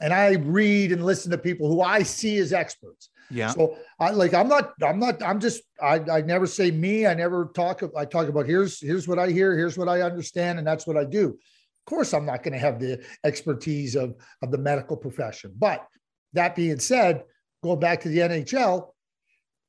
and 0.00 0.12
i 0.12 0.34
read 0.34 0.92
and 0.92 1.04
listen 1.04 1.30
to 1.30 1.38
people 1.38 1.68
who 1.68 1.80
i 1.80 2.02
see 2.02 2.36
as 2.38 2.52
experts 2.52 3.10
yeah. 3.30 3.50
So 3.50 3.76
I 4.00 4.10
like 4.10 4.32
I'm 4.32 4.48
not 4.48 4.72
I'm 4.82 4.98
not 4.98 5.22
I'm 5.22 5.38
just 5.38 5.62
I 5.82 6.00
I 6.10 6.20
never 6.22 6.46
say 6.46 6.70
me. 6.70 7.06
I 7.06 7.14
never 7.14 7.50
talk 7.54 7.82
I 7.96 8.04
talk 8.04 8.28
about 8.28 8.46
here's 8.46 8.80
here's 8.80 9.06
what 9.06 9.18
I 9.18 9.28
hear, 9.28 9.54
here's 9.56 9.76
what 9.76 9.88
I 9.88 10.00
understand, 10.00 10.58
and 10.58 10.66
that's 10.66 10.86
what 10.86 10.96
I 10.96 11.04
do. 11.04 11.26
Of 11.28 11.84
course, 11.84 12.14
I'm 12.14 12.24
not 12.24 12.42
going 12.42 12.54
to 12.54 12.58
have 12.58 12.80
the 12.80 13.04
expertise 13.24 13.96
of 13.96 14.14
of 14.42 14.50
the 14.50 14.56
medical 14.56 14.96
profession. 14.96 15.52
But 15.58 15.86
that 16.32 16.56
being 16.56 16.78
said, 16.78 17.24
going 17.62 17.80
back 17.80 18.00
to 18.02 18.08
the 18.08 18.20
NHL, 18.20 18.92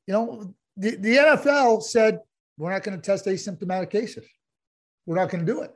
you 0.07 0.13
know, 0.13 0.53
the, 0.77 0.95
the 0.95 1.15
NFL 1.17 1.83
said 1.83 2.19
we're 2.59 2.71
not 2.71 2.83
going 2.83 2.99
to 2.99 3.01
test 3.01 3.25
asymptomatic 3.25 3.89
cases. 3.89 4.27
We're 5.05 5.15
not 5.15 5.29
going 5.29 5.45
to 5.45 5.51
do 5.51 5.61
it. 5.61 5.71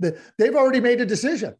The, 0.00 0.18
they've 0.38 0.54
already 0.54 0.80
made 0.80 1.02
a 1.02 1.04
decision. 1.06 1.54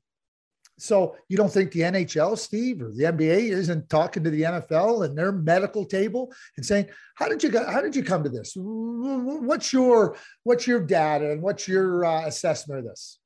So 0.78 1.16
you 1.28 1.36
don't 1.36 1.52
think 1.52 1.72
the 1.72 1.80
NHL, 1.80 2.38
Steve, 2.38 2.80
or 2.80 2.90
the 2.90 3.04
NBA 3.04 3.50
isn't 3.50 3.90
talking 3.90 4.24
to 4.24 4.30
the 4.30 4.42
NFL 4.42 5.04
and 5.04 5.16
their 5.16 5.30
medical 5.30 5.84
table 5.84 6.32
and 6.56 6.64
saying, 6.64 6.86
"How 7.16 7.28
did 7.28 7.42
you 7.42 7.50
how 7.58 7.82
did 7.82 7.94
you 7.94 8.02
come 8.02 8.22
to 8.24 8.30
this? 8.30 8.54
What's 8.56 9.74
your 9.74 10.16
what's 10.44 10.66
your 10.66 10.80
data 10.80 11.32
and 11.32 11.42
what's 11.42 11.68
your 11.68 12.06
uh, 12.06 12.26
assessment 12.26 12.78
of 12.78 12.86
this?" 12.86 13.18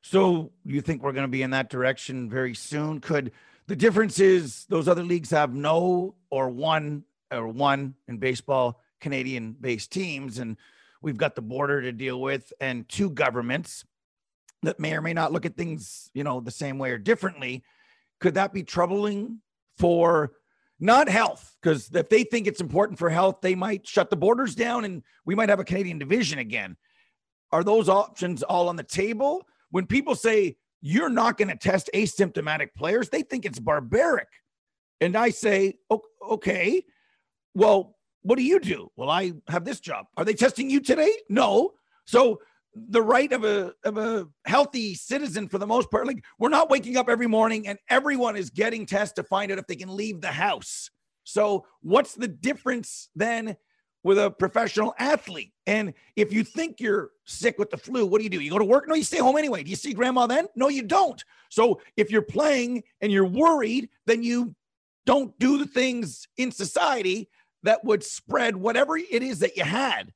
So 0.00 0.50
you 0.64 0.80
think 0.80 1.02
we're 1.02 1.12
going 1.12 1.24
to 1.24 1.28
be 1.28 1.42
in 1.42 1.50
that 1.50 1.68
direction 1.68 2.30
very 2.30 2.54
soon? 2.54 3.00
Could 3.00 3.32
the 3.66 3.76
difference 3.76 4.18
is 4.18 4.64
those 4.70 4.88
other 4.88 5.04
leagues 5.04 5.30
have 5.32 5.54
no 5.54 6.14
or 6.30 6.48
one 6.48 7.04
or 7.30 7.48
one 7.48 7.96
in 8.08 8.16
baseball 8.16 8.80
Canadian 9.00 9.56
based 9.60 9.92
teams 9.92 10.38
and 10.38 10.56
we've 11.02 11.16
got 11.16 11.34
the 11.34 11.42
border 11.42 11.80
to 11.82 11.92
deal 11.92 12.20
with 12.20 12.52
and 12.60 12.88
two 12.88 13.10
governments 13.10 13.84
that 14.62 14.78
may 14.78 14.94
or 14.94 15.00
may 15.00 15.14
not 15.14 15.32
look 15.32 15.46
at 15.46 15.56
things, 15.56 16.10
you 16.14 16.22
know, 16.24 16.40
the 16.40 16.50
same 16.50 16.78
way 16.78 16.90
or 16.90 16.98
differently. 16.98 17.64
Could 18.20 18.34
that 18.34 18.52
be 18.52 18.62
troubling 18.62 19.40
for 19.78 20.32
not 20.78 21.08
health? 21.08 21.56
Because 21.60 21.90
if 21.94 22.08
they 22.08 22.24
think 22.24 22.46
it's 22.46 22.60
important 22.60 22.98
for 22.98 23.08
health, 23.08 23.38
they 23.40 23.54
might 23.54 23.86
shut 23.86 24.10
the 24.10 24.16
borders 24.16 24.54
down 24.54 24.84
and 24.84 25.02
we 25.24 25.34
might 25.34 25.48
have 25.48 25.60
a 25.60 25.64
Canadian 25.64 25.98
division 25.98 26.38
again. 26.38 26.76
Are 27.52 27.64
those 27.64 27.88
options 27.88 28.42
all 28.42 28.68
on 28.68 28.76
the 28.76 28.82
table? 28.82 29.46
When 29.70 29.86
people 29.86 30.14
say 30.14 30.56
you're 30.82 31.08
not 31.08 31.38
going 31.38 31.48
to 31.48 31.56
test 31.56 31.90
asymptomatic 31.94 32.74
players, 32.76 33.08
they 33.08 33.22
think 33.22 33.44
it's 33.44 33.58
barbaric. 33.58 34.28
And 35.00 35.16
I 35.16 35.30
say, 35.30 35.78
okay, 36.22 36.84
well, 37.54 37.96
what 38.22 38.36
do 38.36 38.44
you 38.44 38.60
do? 38.60 38.90
Well, 38.96 39.10
I 39.10 39.32
have 39.48 39.64
this 39.64 39.80
job. 39.80 40.06
Are 40.16 40.24
they 40.24 40.34
testing 40.34 40.70
you 40.70 40.80
today? 40.80 41.12
No. 41.28 41.72
So 42.04 42.40
the 42.74 43.02
right 43.02 43.32
of 43.32 43.44
a 43.44 43.72
of 43.84 43.98
a 43.98 44.28
healthy 44.46 44.94
citizen 44.94 45.48
for 45.48 45.58
the 45.58 45.66
most 45.66 45.90
part. 45.90 46.06
Like 46.06 46.24
we're 46.38 46.48
not 46.48 46.70
waking 46.70 46.96
up 46.96 47.08
every 47.08 47.26
morning 47.26 47.66
and 47.66 47.78
everyone 47.88 48.36
is 48.36 48.50
getting 48.50 48.86
tests 48.86 49.14
to 49.14 49.24
find 49.24 49.50
out 49.50 49.58
if 49.58 49.66
they 49.66 49.76
can 49.76 49.94
leave 49.94 50.20
the 50.20 50.28
house. 50.28 50.90
So 51.24 51.66
what's 51.82 52.14
the 52.14 52.28
difference 52.28 53.08
then 53.14 53.56
with 54.02 54.18
a 54.18 54.30
professional 54.30 54.94
athlete? 54.98 55.52
And 55.66 55.94
if 56.16 56.32
you 56.32 56.44
think 56.44 56.80
you're 56.80 57.10
sick 57.24 57.58
with 57.58 57.70
the 57.70 57.76
flu, 57.76 58.06
what 58.06 58.18
do 58.18 58.24
you 58.24 58.30
do? 58.30 58.40
You 58.40 58.50
go 58.50 58.58
to 58.58 58.64
work? 58.64 58.88
No, 58.88 58.94
you 58.94 59.04
stay 59.04 59.18
home 59.18 59.36
anyway. 59.36 59.62
Do 59.62 59.70
you 59.70 59.76
see 59.76 59.92
grandma 59.92 60.26
then? 60.26 60.46
No, 60.56 60.68
you 60.68 60.82
don't. 60.82 61.22
So 61.48 61.80
if 61.96 62.10
you're 62.10 62.22
playing 62.22 62.82
and 63.00 63.12
you're 63.12 63.26
worried, 63.26 63.88
then 64.06 64.22
you 64.22 64.54
don't 65.06 65.36
do 65.38 65.58
the 65.58 65.66
things 65.66 66.26
in 66.36 66.52
society 66.52 67.28
that 67.62 67.84
would 67.84 68.02
spread 68.02 68.56
whatever 68.56 68.96
it 68.96 69.22
is 69.22 69.40
that 69.40 69.56
you 69.56 69.64
had. 69.64 70.12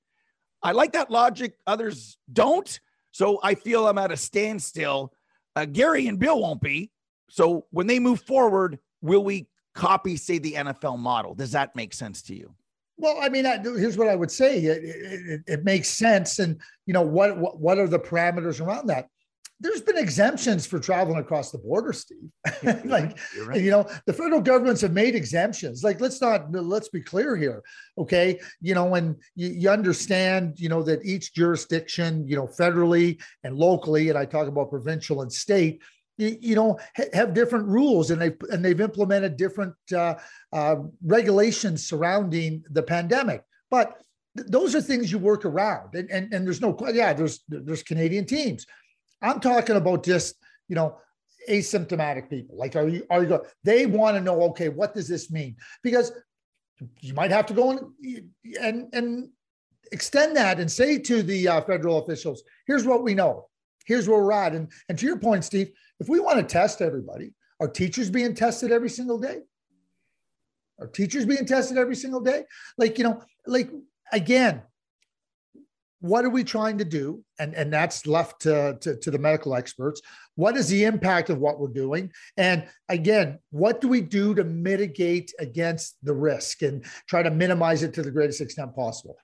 I 0.62 0.72
like 0.72 0.92
that 0.92 1.10
logic. 1.10 1.58
Others 1.66 2.16
don't. 2.32 2.80
So 3.12 3.38
I 3.42 3.54
feel 3.54 3.86
I'm 3.86 3.98
at 3.98 4.12
a 4.12 4.16
standstill. 4.16 5.12
Uh, 5.54 5.66
Gary 5.66 6.08
and 6.08 6.18
Bill 6.18 6.40
won't 6.40 6.62
be. 6.62 6.90
So 7.28 7.66
when 7.70 7.86
they 7.86 7.98
move 7.98 8.20
forward, 8.22 8.78
will 9.02 9.22
we 9.22 9.48
copy, 9.74 10.16
say, 10.16 10.38
the 10.38 10.54
NFL 10.54 10.98
model? 10.98 11.34
Does 11.34 11.52
that 11.52 11.76
make 11.76 11.92
sense 11.92 12.22
to 12.22 12.34
you? 12.34 12.54
Well, 12.96 13.18
I 13.20 13.28
mean, 13.28 13.44
here's 13.44 13.98
what 13.98 14.08
I 14.08 14.14
would 14.14 14.30
say: 14.30 14.58
it, 14.58 14.84
it, 14.84 15.40
it 15.46 15.64
makes 15.64 15.88
sense, 15.88 16.38
and 16.38 16.60
you 16.86 16.94
know 16.94 17.02
what, 17.02 17.36
what 17.36 17.58
what 17.58 17.78
are 17.78 17.88
the 17.88 17.98
parameters 17.98 18.64
around 18.64 18.86
that? 18.86 19.08
There's 19.60 19.80
been 19.80 19.96
exemptions 19.96 20.66
for 20.66 20.78
traveling 20.78 21.18
across 21.18 21.50
the 21.50 21.58
border, 21.58 21.92
Steve. 21.92 22.30
like, 22.84 23.18
right. 23.46 23.60
you 23.60 23.70
know, 23.70 23.88
the 24.06 24.12
federal 24.12 24.40
governments 24.40 24.80
have 24.80 24.92
made 24.92 25.14
exemptions. 25.14 25.84
Like, 25.84 26.00
let's 26.00 26.20
not, 26.20 26.50
let's 26.52 26.88
be 26.88 27.00
clear 27.00 27.36
here. 27.36 27.62
Okay. 27.96 28.40
You 28.60 28.74
know, 28.74 28.84
when 28.84 29.16
you, 29.36 29.48
you 29.48 29.70
understand, 29.70 30.58
you 30.58 30.68
know, 30.68 30.82
that 30.82 31.04
each 31.04 31.34
jurisdiction, 31.34 32.26
you 32.26 32.36
know, 32.36 32.46
federally 32.46 33.22
and 33.44 33.56
locally, 33.56 34.08
and 34.08 34.18
I 34.18 34.24
talk 34.24 34.48
about 34.48 34.70
provincial 34.70 35.22
and 35.22 35.32
state, 35.32 35.80
you, 36.16 36.54
know, 36.54 36.78
ha- 36.96 37.10
have 37.12 37.34
different 37.34 37.66
rules 37.66 38.10
and 38.10 38.20
they've, 38.20 38.36
and 38.50 38.64
they've 38.64 38.80
implemented 38.80 39.36
different 39.36 39.74
uh, 39.94 40.14
uh, 40.52 40.76
regulations 41.04 41.86
surrounding 41.86 42.64
the 42.70 42.82
pandemic. 42.82 43.42
But 43.70 44.00
th- 44.36 44.48
those 44.48 44.74
are 44.74 44.82
things 44.82 45.10
you 45.10 45.18
work 45.18 45.44
around. 45.44 45.94
And, 45.94 46.10
and, 46.10 46.32
and 46.34 46.46
there's 46.46 46.60
no, 46.60 46.76
yeah, 46.92 47.12
there's, 47.12 47.44
there's 47.48 47.82
Canadian 47.84 48.26
teams 48.26 48.66
I'm 49.22 49.40
talking 49.40 49.76
about 49.76 50.04
just, 50.04 50.36
you 50.68 50.74
know, 50.74 50.98
asymptomatic 51.48 52.30
people. 52.30 52.56
Like, 52.56 52.76
are 52.76 52.88
you, 52.88 53.06
are 53.10 53.22
you, 53.22 53.28
go, 53.28 53.46
they 53.62 53.86
want 53.86 54.16
to 54.16 54.22
know, 54.22 54.42
okay, 54.50 54.68
what 54.68 54.94
does 54.94 55.08
this 55.08 55.30
mean? 55.30 55.56
Because 55.82 56.12
you 57.00 57.14
might 57.14 57.30
have 57.30 57.46
to 57.46 57.54
go 57.54 57.70
and, 57.70 58.30
and, 58.60 58.94
and 58.94 59.28
extend 59.92 60.36
that 60.36 60.58
and 60.58 60.70
say 60.70 60.98
to 60.98 61.22
the 61.22 61.48
uh, 61.48 61.60
federal 61.62 62.02
officials, 62.02 62.42
here's 62.66 62.84
what 62.84 63.02
we 63.02 63.14
know. 63.14 63.48
Here's 63.86 64.08
where 64.08 64.22
we're 64.22 64.32
at. 64.32 64.54
And, 64.54 64.70
and 64.88 64.98
to 64.98 65.06
your 65.06 65.18
point, 65.18 65.44
Steve, 65.44 65.70
if 66.00 66.08
we 66.08 66.20
want 66.20 66.38
to 66.38 66.42
test 66.44 66.80
everybody, 66.80 67.32
are 67.60 67.68
teachers 67.68 68.10
being 68.10 68.34
tested 68.34 68.72
every 68.72 68.88
single 68.88 69.18
day? 69.18 69.40
Are 70.80 70.88
teachers 70.88 71.24
being 71.24 71.46
tested 71.46 71.78
every 71.78 71.94
single 71.94 72.20
day? 72.20 72.44
Like, 72.76 72.98
you 72.98 73.04
know, 73.04 73.22
like 73.46 73.70
again, 74.12 74.62
what 76.04 76.22
are 76.26 76.30
we 76.30 76.44
trying 76.44 76.76
to 76.76 76.84
do? 76.84 77.24
And 77.38 77.54
and 77.54 77.72
that's 77.72 78.06
left 78.06 78.42
to, 78.42 78.76
to, 78.82 78.94
to, 78.96 79.10
the 79.10 79.18
medical 79.18 79.54
experts. 79.54 80.02
What 80.34 80.54
is 80.54 80.68
the 80.68 80.84
impact 80.84 81.30
of 81.30 81.38
what 81.38 81.58
we're 81.58 81.68
doing? 81.68 82.12
And 82.36 82.68
again 82.90 83.38
what 83.50 83.80
do 83.80 83.88
we 83.88 84.02
do 84.02 84.34
to 84.34 84.44
mitigate 84.44 85.32
against 85.38 85.96
the 86.02 86.12
risk 86.12 86.60
and 86.60 86.84
try 87.08 87.22
to 87.22 87.30
minimize 87.30 87.82
it 87.82 87.94
to 87.94 88.02
the 88.02 88.10
greatest 88.10 88.42
extent 88.42 88.76
possible? 88.76 89.16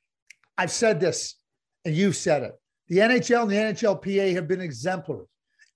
I've 0.56 0.70
said 0.70 1.00
this 1.00 1.36
and 1.84 1.94
you've 1.94 2.16
said 2.16 2.44
it. 2.44 2.54
The 2.88 2.98
nhl 2.98 3.42
and 3.42 3.50
the 3.50 3.56
nhlpa 3.56 4.34
have 4.34 4.48
been 4.48 4.62
exemplary 4.62 5.26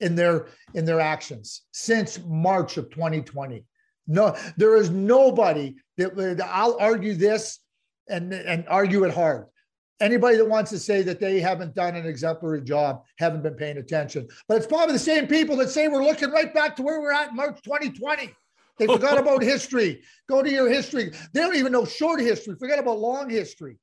in 0.01 0.15
their 0.15 0.47
in 0.73 0.87
their 0.87 1.01
actions 1.01 1.63
since 1.73 2.19
march 2.27 2.77
of 2.79 2.91
2020 2.91 3.65
no 4.07 4.37
there 4.57 4.75
is 4.75 4.91
nobody 4.91 5.77
that 5.97 6.51
i'll 6.53 6.77
argue 6.81 7.15
this 7.15 7.61
and 8.09 8.33
and 8.33 8.65
argue 8.69 9.05
it 9.05 9.15
hard 9.15 9.47
anybody 10.05 10.37
that 10.37 10.49
wants 10.49 10.71
to 10.71 10.79
say 10.79 11.03
that 11.03 11.19
they 11.19 11.41
haven't 11.41 11.75
done 11.75 11.97
an 11.97 12.07
exemplary 12.07 12.61
job 12.63 13.03
haven't 13.19 13.43
been 13.43 13.55
paying 13.55 13.79
attention. 13.79 14.29
But 14.49 14.59
it's 14.59 14.67
probably 14.67 14.93
the 14.93 14.99
same 14.99 15.27
people 15.27 15.57
that 15.57 15.71
say 15.71 15.89
we're 15.89 16.05
looking 16.05 16.31
right 16.31 16.53
back 16.53 16.77
to 16.77 16.83
where 16.83 17.01
we're 17.01 17.13
at 17.13 17.31
in 17.31 17.37
March 17.37 17.61
2020. 17.63 18.33
They 18.79 18.87
forgot 18.87 19.19
about 19.19 19.43
history. 19.55 20.03
Go 20.29 20.43
to 20.43 20.51
your 20.51 20.69
history. 20.69 21.13
They 21.33 21.41
don't 21.41 21.57
even 21.57 21.73
know 21.73 21.85
short 21.85 22.21
history. 22.21 22.57
Forget 22.57 22.79
about 22.79 22.99
long 22.99 23.31
history. 23.31 23.79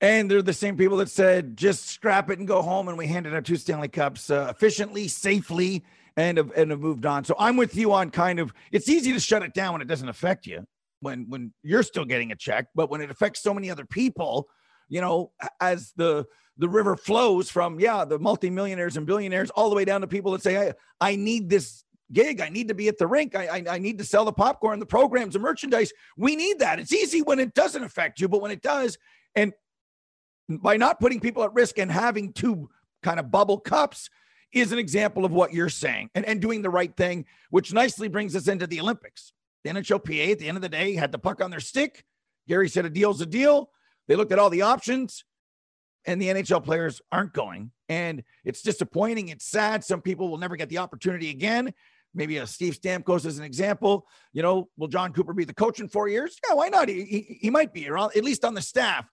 And 0.00 0.30
they're 0.30 0.42
the 0.42 0.52
same 0.52 0.76
people 0.76 0.98
that 0.98 1.10
said 1.10 1.56
just 1.56 1.86
scrap 1.86 2.30
it 2.30 2.38
and 2.38 2.46
go 2.46 2.62
home. 2.62 2.88
And 2.88 2.98
we 2.98 3.06
handed 3.06 3.34
out 3.34 3.44
two 3.44 3.56
Stanley 3.56 3.88
Cups 3.88 4.30
uh, 4.30 4.46
efficiently, 4.50 5.08
safely, 5.08 5.84
and 6.16 6.36
have, 6.36 6.52
and 6.56 6.70
have 6.70 6.80
moved 6.80 7.06
on. 7.06 7.24
So 7.24 7.34
I'm 7.38 7.56
with 7.56 7.74
you 7.74 7.92
on 7.92 8.10
kind 8.10 8.38
of. 8.38 8.52
It's 8.70 8.88
easy 8.88 9.12
to 9.12 9.20
shut 9.20 9.42
it 9.42 9.54
down 9.54 9.72
when 9.72 9.82
it 9.82 9.88
doesn't 9.88 10.08
affect 10.08 10.46
you, 10.46 10.64
when 11.00 11.26
when 11.28 11.52
you're 11.62 11.82
still 11.82 12.04
getting 12.04 12.30
a 12.30 12.36
check, 12.36 12.66
but 12.74 12.90
when 12.90 13.00
it 13.00 13.10
affects 13.10 13.42
so 13.42 13.52
many 13.52 13.70
other 13.70 13.84
people, 13.84 14.48
you 14.88 15.00
know, 15.00 15.32
as 15.60 15.92
the 15.96 16.26
the 16.58 16.68
river 16.68 16.96
flows 16.96 17.50
from 17.50 17.78
yeah, 17.78 18.04
the 18.04 18.18
multimillionaires 18.18 18.96
and 18.96 19.06
billionaires 19.06 19.50
all 19.50 19.70
the 19.70 19.76
way 19.76 19.84
down 19.84 20.00
to 20.00 20.06
people 20.06 20.32
that 20.32 20.42
say, 20.42 20.68
I, 20.68 20.74
I 21.00 21.16
need 21.16 21.48
this 21.48 21.84
gig. 22.12 22.40
I 22.40 22.48
need 22.48 22.68
to 22.68 22.74
be 22.74 22.88
at 22.88 22.98
the 22.98 23.06
rink. 23.06 23.36
I, 23.36 23.46
I, 23.46 23.64
I 23.74 23.78
need 23.78 23.98
to 23.98 24.04
sell 24.04 24.24
the 24.24 24.32
popcorn, 24.32 24.80
the 24.80 24.86
programs, 24.86 25.34
the 25.34 25.38
merchandise. 25.38 25.92
We 26.16 26.34
need 26.34 26.58
that. 26.58 26.80
It's 26.80 26.92
easy 26.92 27.22
when 27.22 27.38
it 27.38 27.54
doesn't 27.54 27.84
affect 27.84 28.20
you, 28.20 28.28
but 28.28 28.40
when 28.40 28.50
it 28.50 28.62
does, 28.62 28.98
and 29.34 29.52
by 30.48 30.76
not 30.76 30.98
putting 31.00 31.20
people 31.20 31.44
at 31.44 31.52
risk 31.54 31.78
and 31.78 31.92
having 31.92 32.32
two 32.32 32.70
kind 33.02 33.20
of 33.20 33.30
bubble 33.30 33.58
cups 33.58 34.10
is 34.52 34.72
an 34.72 34.78
example 34.78 35.24
of 35.24 35.32
what 35.32 35.52
you're 35.52 35.68
saying 35.68 36.10
and, 36.14 36.24
and 36.24 36.40
doing 36.40 36.62
the 36.62 36.70
right 36.70 36.96
thing, 36.96 37.26
which 37.50 37.72
nicely 37.72 38.08
brings 38.08 38.34
us 38.34 38.48
into 38.48 38.66
the 38.66 38.80
Olympics. 38.80 39.32
The 39.64 39.70
NHLPA 39.70 40.32
at 40.32 40.38
the 40.38 40.48
end 40.48 40.56
of 40.56 40.62
the 40.62 40.68
day 40.68 40.94
had 40.94 41.12
the 41.12 41.18
puck 41.18 41.42
on 41.42 41.50
their 41.50 41.60
stick. 41.60 42.04
Gary 42.48 42.68
said 42.68 42.86
a 42.86 42.90
deal's 42.90 43.20
a 43.20 43.26
deal. 43.26 43.70
They 44.08 44.16
looked 44.16 44.32
at 44.32 44.38
all 44.38 44.50
the 44.50 44.62
options, 44.62 45.24
and 46.06 46.20
the 46.20 46.28
NHL 46.28 46.64
players 46.64 47.00
aren't 47.12 47.34
going. 47.34 47.70
And 47.88 48.24
it's 48.44 48.62
disappointing. 48.62 49.28
It's 49.28 49.46
sad. 49.46 49.84
Some 49.84 50.00
people 50.00 50.28
will 50.28 50.38
never 50.38 50.56
get 50.56 50.68
the 50.68 50.78
opportunity 50.78 51.30
again. 51.30 51.72
Maybe 52.14 52.38
a 52.38 52.46
Steve 52.46 52.80
Stamkos 52.80 53.26
as 53.26 53.38
an 53.38 53.44
example. 53.44 54.06
You 54.32 54.42
know, 54.42 54.68
will 54.76 54.88
Jon 54.88 55.12
Cooper 55.12 55.34
be 55.34 55.44
the 55.44 55.54
coach 55.54 55.78
in 55.78 55.88
four 55.88 56.08
years? 56.08 56.38
Yeah, 56.48 56.54
why 56.54 56.68
not? 56.68 56.88
He, 56.88 57.04
he, 57.04 57.38
he 57.42 57.50
might 57.50 57.72
be, 57.72 57.88
or 57.88 57.98
at 57.98 58.24
least 58.24 58.44
on 58.44 58.54
the 58.54 58.62
staff. 58.62 59.06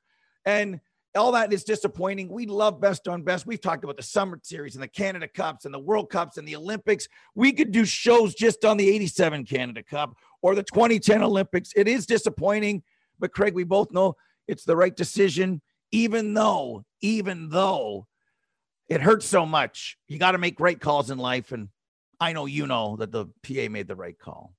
And 0.46 0.80
all 1.16 1.32
that 1.32 1.54
is 1.54 1.64
disappointing. 1.64 2.30
We 2.30 2.46
love 2.46 2.82
best 2.82 3.08
on 3.08 3.24
best. 3.24 3.46
We've 3.46 3.62
talked 3.62 3.84
about 3.84 3.98
the 3.98 4.04
Summer 4.04 4.40
Series 4.44 4.76
and 4.76 4.84
the 4.84 4.88
Canada 4.88 5.28
Cups 5.28 5.66
and 5.66 5.74
the 5.74 5.80
World 5.80 6.10
Cups 6.10 6.38
and 6.38 6.48
the 6.48 6.56
Olympics. 6.56 7.08
We 7.36 7.52
could 7.54 7.72
do 7.72 7.86
shows 7.86 8.34
just 8.36 8.66
on 8.66 8.78
the 8.78 8.90
87 8.90 9.46
Canada 9.46 9.84
Cup 9.84 10.16
or 10.42 10.56
the 10.56 10.64
2010 10.64 11.24
Olympics. 11.24 11.72
It 11.76 11.88
is 11.88 12.06
disappointing, 12.06 12.84
but 13.20 13.32
Craig, 13.32 13.54
we 13.54 13.64
both 13.64 13.92
know 13.92 14.16
it's 14.48 14.64
the 14.64 14.76
right 14.76 14.96
decision, 14.96 15.62
even 15.92 16.34
though, 16.34 16.86
even 17.02 17.50
though 17.50 18.08
it 18.90 19.02
hurts 19.02 19.26
so 19.26 19.46
much. 19.46 19.98
You 20.08 20.20
got 20.20 20.32
to 20.32 20.38
make 20.38 20.56
great 20.56 20.80
calls 20.80 21.10
in 21.10 21.18
life. 21.18 21.52
And 21.52 21.70
I 22.20 22.34
know 22.34 22.46
you 22.46 22.68
know 22.68 22.96
that 22.98 23.12
the 23.12 23.26
PA 23.44 23.70
made 23.70 23.88
the 23.88 23.96
right 23.96 24.18
call. 24.18 24.54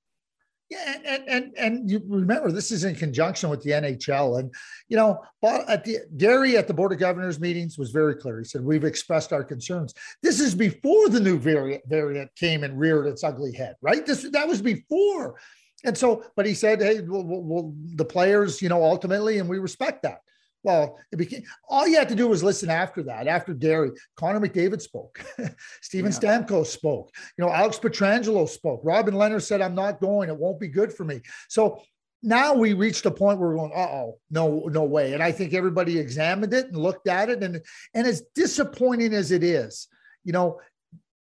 Yeah, 0.69 0.95
and 1.05 1.29
and 1.29 1.53
and 1.57 1.89
you 1.89 2.01
remember 2.05 2.51
this 2.51 2.71
is 2.71 2.83
in 2.83 2.93
conjunction 2.93 3.49
with 3.49 3.63
the 3.63 3.69
NHL, 3.69 4.39
and 4.39 4.53
you 4.89 4.97
know, 4.97 5.23
at 5.41 5.85
the 5.85 5.99
Gary 6.17 6.57
at 6.57 6.67
the 6.67 6.73
Board 6.73 6.91
of 6.91 6.99
Governors 6.99 7.39
meetings 7.39 7.77
was 7.77 7.91
very 7.91 8.15
clear. 8.15 8.39
He 8.39 8.43
said 8.43 8.65
we've 8.65 8.83
expressed 8.83 9.31
our 9.31 9.45
concerns. 9.45 9.93
This 10.21 10.41
is 10.41 10.53
before 10.53 11.07
the 11.07 11.21
new 11.21 11.39
variant 11.39 11.83
variant 11.87 12.35
came 12.35 12.65
and 12.65 12.77
reared 12.77 13.07
its 13.07 13.23
ugly 13.23 13.53
head, 13.53 13.75
right? 13.81 14.05
This 14.05 14.23
that 14.23 14.45
was 14.45 14.61
before 14.61 15.39
and 15.83 15.97
so, 15.97 16.23
but 16.35 16.45
he 16.45 16.53
said, 16.53 16.81
"Hey, 16.81 17.01
well, 17.01 17.23
well, 17.23 17.73
the 17.95 18.05
players, 18.05 18.61
you 18.61 18.69
know, 18.69 18.83
ultimately, 18.83 19.39
and 19.39 19.47
we 19.47 19.59
respect 19.59 20.03
that." 20.03 20.21
Well, 20.63 20.99
it 21.11 21.17
became 21.17 21.43
all 21.69 21.87
you 21.87 21.97
had 21.97 22.09
to 22.09 22.15
do 22.15 22.27
was 22.27 22.43
listen 22.43 22.69
after 22.69 23.03
that. 23.03 23.27
After 23.27 23.53
Gary, 23.53 23.91
Connor 24.15 24.39
McDavid 24.39 24.81
spoke, 24.81 25.23
Steven 25.81 26.11
yeah. 26.11 26.17
Stamkos 26.17 26.67
spoke, 26.67 27.11
you 27.37 27.45
know, 27.45 27.51
Alex 27.51 27.77
Pietrangelo 27.77 28.49
spoke. 28.49 28.81
Robin 28.83 29.13
Lehner 29.13 29.41
said, 29.41 29.61
"I'm 29.61 29.75
not 29.75 30.01
going. 30.01 30.29
It 30.29 30.37
won't 30.37 30.59
be 30.59 30.67
good 30.67 30.91
for 30.91 31.03
me." 31.03 31.21
So 31.47 31.81
now 32.23 32.55
we 32.55 32.73
reached 32.73 33.05
a 33.05 33.11
point 33.11 33.39
where 33.39 33.49
we're 33.49 33.57
going, 33.57 33.71
"Uh 33.73 33.79
oh, 33.79 34.19
no, 34.31 34.67
no 34.71 34.83
way." 34.83 35.13
And 35.13 35.21
I 35.21 35.31
think 35.31 35.53
everybody 35.53 35.99
examined 35.99 36.53
it 36.53 36.67
and 36.67 36.75
looked 36.75 37.07
at 37.07 37.29
it, 37.29 37.43
and 37.43 37.61
and 37.93 38.07
as 38.07 38.23
disappointing 38.33 39.13
as 39.13 39.31
it 39.31 39.43
is, 39.43 39.87
you 40.23 40.33
know, 40.33 40.59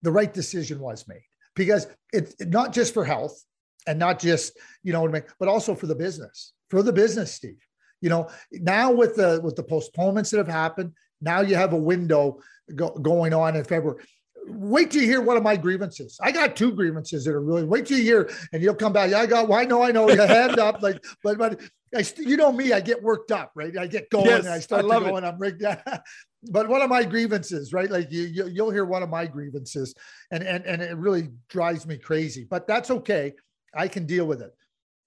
the 0.02 0.10
right 0.10 0.34
decision 0.34 0.80
was 0.80 1.06
made 1.06 1.22
because 1.54 1.86
it's 2.12 2.34
not 2.40 2.72
just 2.72 2.92
for 2.92 3.04
health 3.04 3.44
and 3.86 3.98
not 3.98 4.18
just 4.18 4.52
you 4.82 4.92
know 4.92 5.08
but 5.38 5.48
also 5.48 5.74
for 5.74 5.86
the 5.86 5.94
business 5.94 6.52
for 6.68 6.82
the 6.82 6.92
business 6.92 7.34
steve 7.34 7.58
you 8.00 8.08
know 8.08 8.28
now 8.52 8.92
with 8.92 9.16
the 9.16 9.40
with 9.42 9.56
the 9.56 9.62
postponements 9.62 10.30
that 10.30 10.38
have 10.38 10.48
happened 10.48 10.92
now 11.20 11.40
you 11.40 11.54
have 11.54 11.72
a 11.72 11.76
window 11.76 12.38
go, 12.74 12.90
going 12.90 13.32
on 13.34 13.56
in 13.56 13.64
february 13.64 14.02
wait 14.46 14.90
till 14.90 15.02
you 15.02 15.08
hear 15.08 15.20
one 15.20 15.36
of 15.36 15.42
my 15.42 15.56
grievances. 15.56 16.18
I 16.22 16.32
got 16.32 16.56
two 16.56 16.72
grievances 16.72 17.24
that 17.24 17.34
are 17.34 17.40
really. 17.40 17.64
Wait 17.64 17.86
till 17.86 17.98
you 17.98 18.04
hear, 18.04 18.30
and 18.52 18.62
you'll 18.62 18.74
come 18.74 18.92
back. 18.92 19.10
Yeah, 19.10 19.20
I 19.20 19.26
got. 19.26 19.48
Well, 19.48 19.58
I 19.58 19.64
know, 19.64 19.82
I 19.82 19.90
know. 19.90 20.08
You 20.10 20.20
hand 20.20 20.58
up, 20.58 20.82
like, 20.82 21.02
but 21.22 21.38
but 21.38 21.60
I, 21.94 22.04
you 22.16 22.36
know 22.36 22.52
me. 22.52 22.72
I 22.72 22.80
get 22.80 23.02
worked 23.02 23.32
up, 23.32 23.52
right? 23.54 23.76
I 23.76 23.86
get 23.86 24.10
going, 24.10 24.26
yes, 24.26 24.44
and 24.44 24.54
I 24.54 24.60
start 24.60 24.84
I 24.84 24.98
to 24.98 25.04
go, 25.04 25.14
it. 25.14 25.18
and 25.18 25.26
I'm 25.26 25.38
rigged. 25.38 25.62
but 26.50 26.68
one 26.68 26.82
of 26.82 26.90
my 26.90 27.04
grievances, 27.04 27.72
right? 27.72 27.90
Like 27.90 28.10
you, 28.10 28.22
you, 28.22 28.48
you'll 28.48 28.70
hear 28.70 28.84
one 28.84 29.02
of 29.02 29.10
my 29.10 29.26
grievances, 29.26 29.94
and 30.30 30.42
and 30.42 30.64
and 30.64 30.82
it 30.82 30.96
really 30.96 31.28
drives 31.48 31.86
me 31.86 31.98
crazy. 31.98 32.46
But 32.48 32.66
that's 32.66 32.90
okay. 32.90 33.34
I 33.74 33.88
can 33.88 34.06
deal 34.06 34.26
with 34.26 34.42
it. 34.42 34.54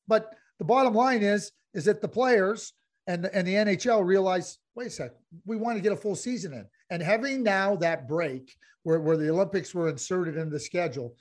But 0.08 0.32
the 0.60 0.66
bottom 0.66 0.94
line 0.94 1.24
is, 1.24 1.52
is 1.74 1.86
that 1.86 2.02
the 2.02 2.08
players 2.08 2.74
and 3.08 3.26
and 3.34 3.48
the 3.48 3.54
NHL 3.54 4.06
realize, 4.06 4.60
wait 4.76 4.88
a 4.88 4.90
sec, 4.90 5.12
we 5.46 5.58
want 5.58 5.78
to 5.78 5.82
get 5.82 5.92
a 5.92 5.98
full 5.98 6.16
season 6.16 6.54
in, 6.54 6.66
and 6.90 7.02
having 7.02 7.44
now 7.44 7.76
that 7.78 8.08
break 8.08 8.56
where 8.84 9.00
where 9.00 9.18
the 9.18 9.30
Olympics 9.30 9.74
were 9.74 9.90
inserted 9.90 10.38
in 10.38 10.50
the 10.50 10.60
schedule 10.60 11.16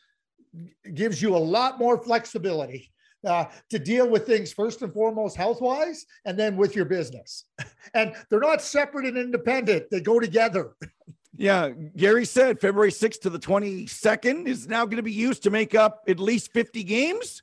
gives 0.94 1.22
you 1.22 1.34
a 1.34 1.38
lot 1.38 1.78
more 1.78 2.02
flexibility 2.02 2.92
uh, 3.26 3.46
to 3.70 3.78
deal 3.78 4.08
with 4.08 4.26
things 4.26 4.52
first 4.52 4.82
and 4.82 4.92
foremost 4.92 5.36
health 5.36 5.60
wise 5.60 6.04
and 6.24 6.38
then 6.38 6.56
with 6.56 6.76
your 6.76 6.84
business. 6.84 7.44
And 7.94 8.14
they're 8.30 8.40
not 8.40 8.62
separate 8.62 9.06
and 9.06 9.18
independent, 9.18 9.90
they 9.90 10.00
go 10.00 10.18
together. 10.18 10.76
Yeah, 11.36 11.70
Gary 11.96 12.26
said 12.26 12.60
February 12.60 12.90
6th 12.90 13.20
to 13.22 13.30
the 13.30 13.38
22nd 13.38 14.46
is 14.46 14.68
now 14.68 14.84
going 14.84 14.98
to 14.98 15.02
be 15.02 15.12
used 15.12 15.42
to 15.44 15.50
make 15.50 15.74
up 15.74 16.02
at 16.06 16.18
least 16.18 16.52
50 16.52 16.84
games. 16.84 17.42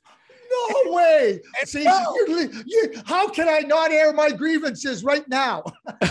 No 0.50 0.92
way. 0.92 1.40
See, 1.64 1.84
no. 1.84 2.16
You, 2.66 2.92
how 3.04 3.28
can 3.28 3.48
I 3.48 3.60
not 3.60 3.90
air 3.90 4.12
my 4.12 4.30
grievances 4.30 5.02
right 5.04 5.28
now? 5.28 5.64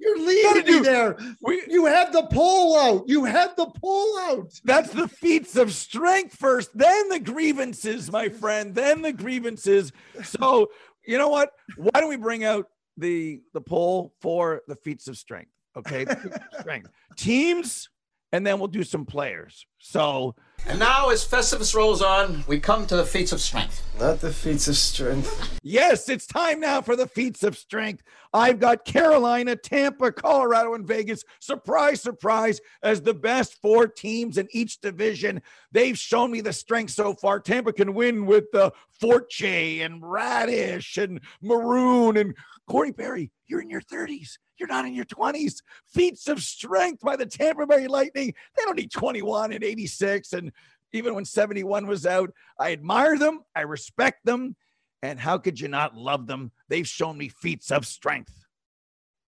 You're 0.00 0.18
leading 0.18 0.74
me 0.74 0.80
there. 0.80 1.16
We, 1.42 1.62
you 1.68 1.86
have 1.86 2.12
the 2.12 2.22
pull 2.22 2.76
out. 2.76 3.08
You 3.08 3.24
have 3.24 3.54
the 3.54 3.66
pull 3.66 4.18
out. 4.20 4.52
That's 4.64 4.90
the 4.90 5.06
feats 5.06 5.56
of 5.56 5.72
strength 5.72 6.34
first, 6.34 6.76
then 6.76 7.08
the 7.08 7.20
grievances, 7.20 8.10
my 8.10 8.28
friend, 8.28 8.74
then 8.74 9.02
the 9.02 9.12
grievances. 9.12 9.92
So, 10.24 10.70
you 11.06 11.18
know 11.18 11.28
what? 11.28 11.50
Why 11.76 12.00
don't 12.00 12.08
we 12.08 12.16
bring 12.16 12.42
out 12.42 12.68
the 12.96 13.40
the 13.52 13.60
poll 13.60 14.14
for 14.20 14.62
the 14.68 14.76
feats 14.76 15.08
of 15.08 15.16
strength? 15.16 15.50
Okay, 15.76 16.04
strength 16.60 16.90
teams, 17.16 17.88
and 18.32 18.46
then 18.46 18.58
we'll 18.58 18.68
do 18.68 18.84
some 18.84 19.04
players. 19.06 19.66
So 19.78 20.34
and 20.68 20.78
now, 20.78 21.10
as 21.10 21.24
Festivus 21.24 21.74
rolls 21.74 22.02
on, 22.02 22.44
we 22.46 22.60
come 22.60 22.86
to 22.86 22.96
the 22.96 23.04
feats 23.04 23.32
of 23.32 23.40
strength. 23.40 23.84
Not 23.98 24.20
the 24.20 24.32
feats 24.32 24.68
of 24.68 24.76
strength. 24.76 25.58
Yes, 25.62 26.08
it's 26.08 26.26
time 26.26 26.60
now 26.60 26.80
for 26.80 26.96
the 26.96 27.06
feats 27.06 27.42
of 27.42 27.56
strength. 27.56 28.02
I've 28.32 28.58
got 28.58 28.84
Carolina, 28.84 29.56
Tampa, 29.56 30.12
Colorado, 30.12 30.74
and 30.74 30.86
Vegas. 30.86 31.24
Surprise, 31.40 32.00
surprise, 32.00 32.60
as 32.82 33.02
the 33.02 33.14
best 33.14 33.60
four 33.60 33.86
teams 33.86 34.38
in 34.38 34.48
each 34.52 34.80
division. 34.80 35.42
They've 35.72 35.98
shown 35.98 36.30
me 36.30 36.40
the 36.40 36.52
strength 36.52 36.92
so 36.92 37.14
far. 37.14 37.40
Tampa 37.40 37.72
can 37.72 37.92
win 37.92 38.24
with 38.24 38.44
the 38.52 38.66
uh, 38.66 38.70
Forte 39.00 39.80
and 39.80 40.00
Radish 40.00 40.96
and 40.96 41.20
Maroon 41.42 42.16
and 42.16 42.36
Corey 42.68 42.92
Perry. 42.92 43.30
You're 43.46 43.60
in 43.60 43.68
your 43.68 43.82
30s. 43.82 44.38
You're 44.58 44.68
not 44.68 44.86
in 44.86 44.94
your 44.94 45.04
20s. 45.06 45.56
Feats 45.88 46.28
of 46.28 46.40
strength 46.40 47.00
by 47.02 47.16
the 47.16 47.26
Tampa 47.26 47.66
Bay 47.66 47.88
Lightning. 47.88 48.32
They 48.56 48.62
don't 48.64 48.78
need 48.78 48.92
21 48.92 49.52
and 49.52 49.64
86. 49.64 50.32
And 50.34 50.51
even 50.92 51.14
when 51.14 51.24
71 51.24 51.86
was 51.86 52.06
out, 52.06 52.32
I 52.58 52.72
admire 52.72 53.18
them. 53.18 53.40
I 53.54 53.62
respect 53.62 54.24
them. 54.24 54.56
And 55.02 55.18
how 55.18 55.38
could 55.38 55.58
you 55.58 55.68
not 55.68 55.96
love 55.96 56.26
them? 56.26 56.52
They've 56.68 56.86
shown 56.86 57.18
me 57.18 57.28
feats 57.28 57.70
of 57.70 57.86
strength. 57.86 58.32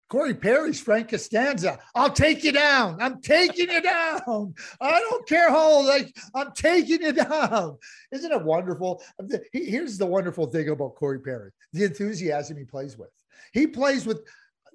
Corey 0.10 0.34
Perry's 0.34 0.82
Frank 0.82 1.08
Costanza. 1.08 1.80
I'll 1.96 2.12
take 2.12 2.44
you 2.44 2.51
down. 2.51 3.01
I'm 3.01 3.22
taking 3.22 3.70
you 3.70 3.82
down. 3.82 4.53
I 4.82 5.00
don't 5.00 5.25
care 5.25 5.50
how 5.50 5.89
I, 5.89 6.12
I'm 6.36 6.51
taking 6.51 7.01
you 7.01 7.13
down. 7.13 7.77
Isn't 8.12 8.32
it 8.34 8.44
wonderful? 8.44 9.01
Here's 9.53 9.98
the 9.98 10.06
wonderful 10.06 10.48
thing 10.48 10.68
about 10.68 10.96
Corey 10.96 11.22
Perry 11.22 11.51
the 11.72 11.86
enthusiasm 11.86 12.58
he 12.58 12.65
plays 12.65 12.98
with. 12.98 13.10
He 13.53 13.65
plays 13.68 14.06
with 14.06 14.22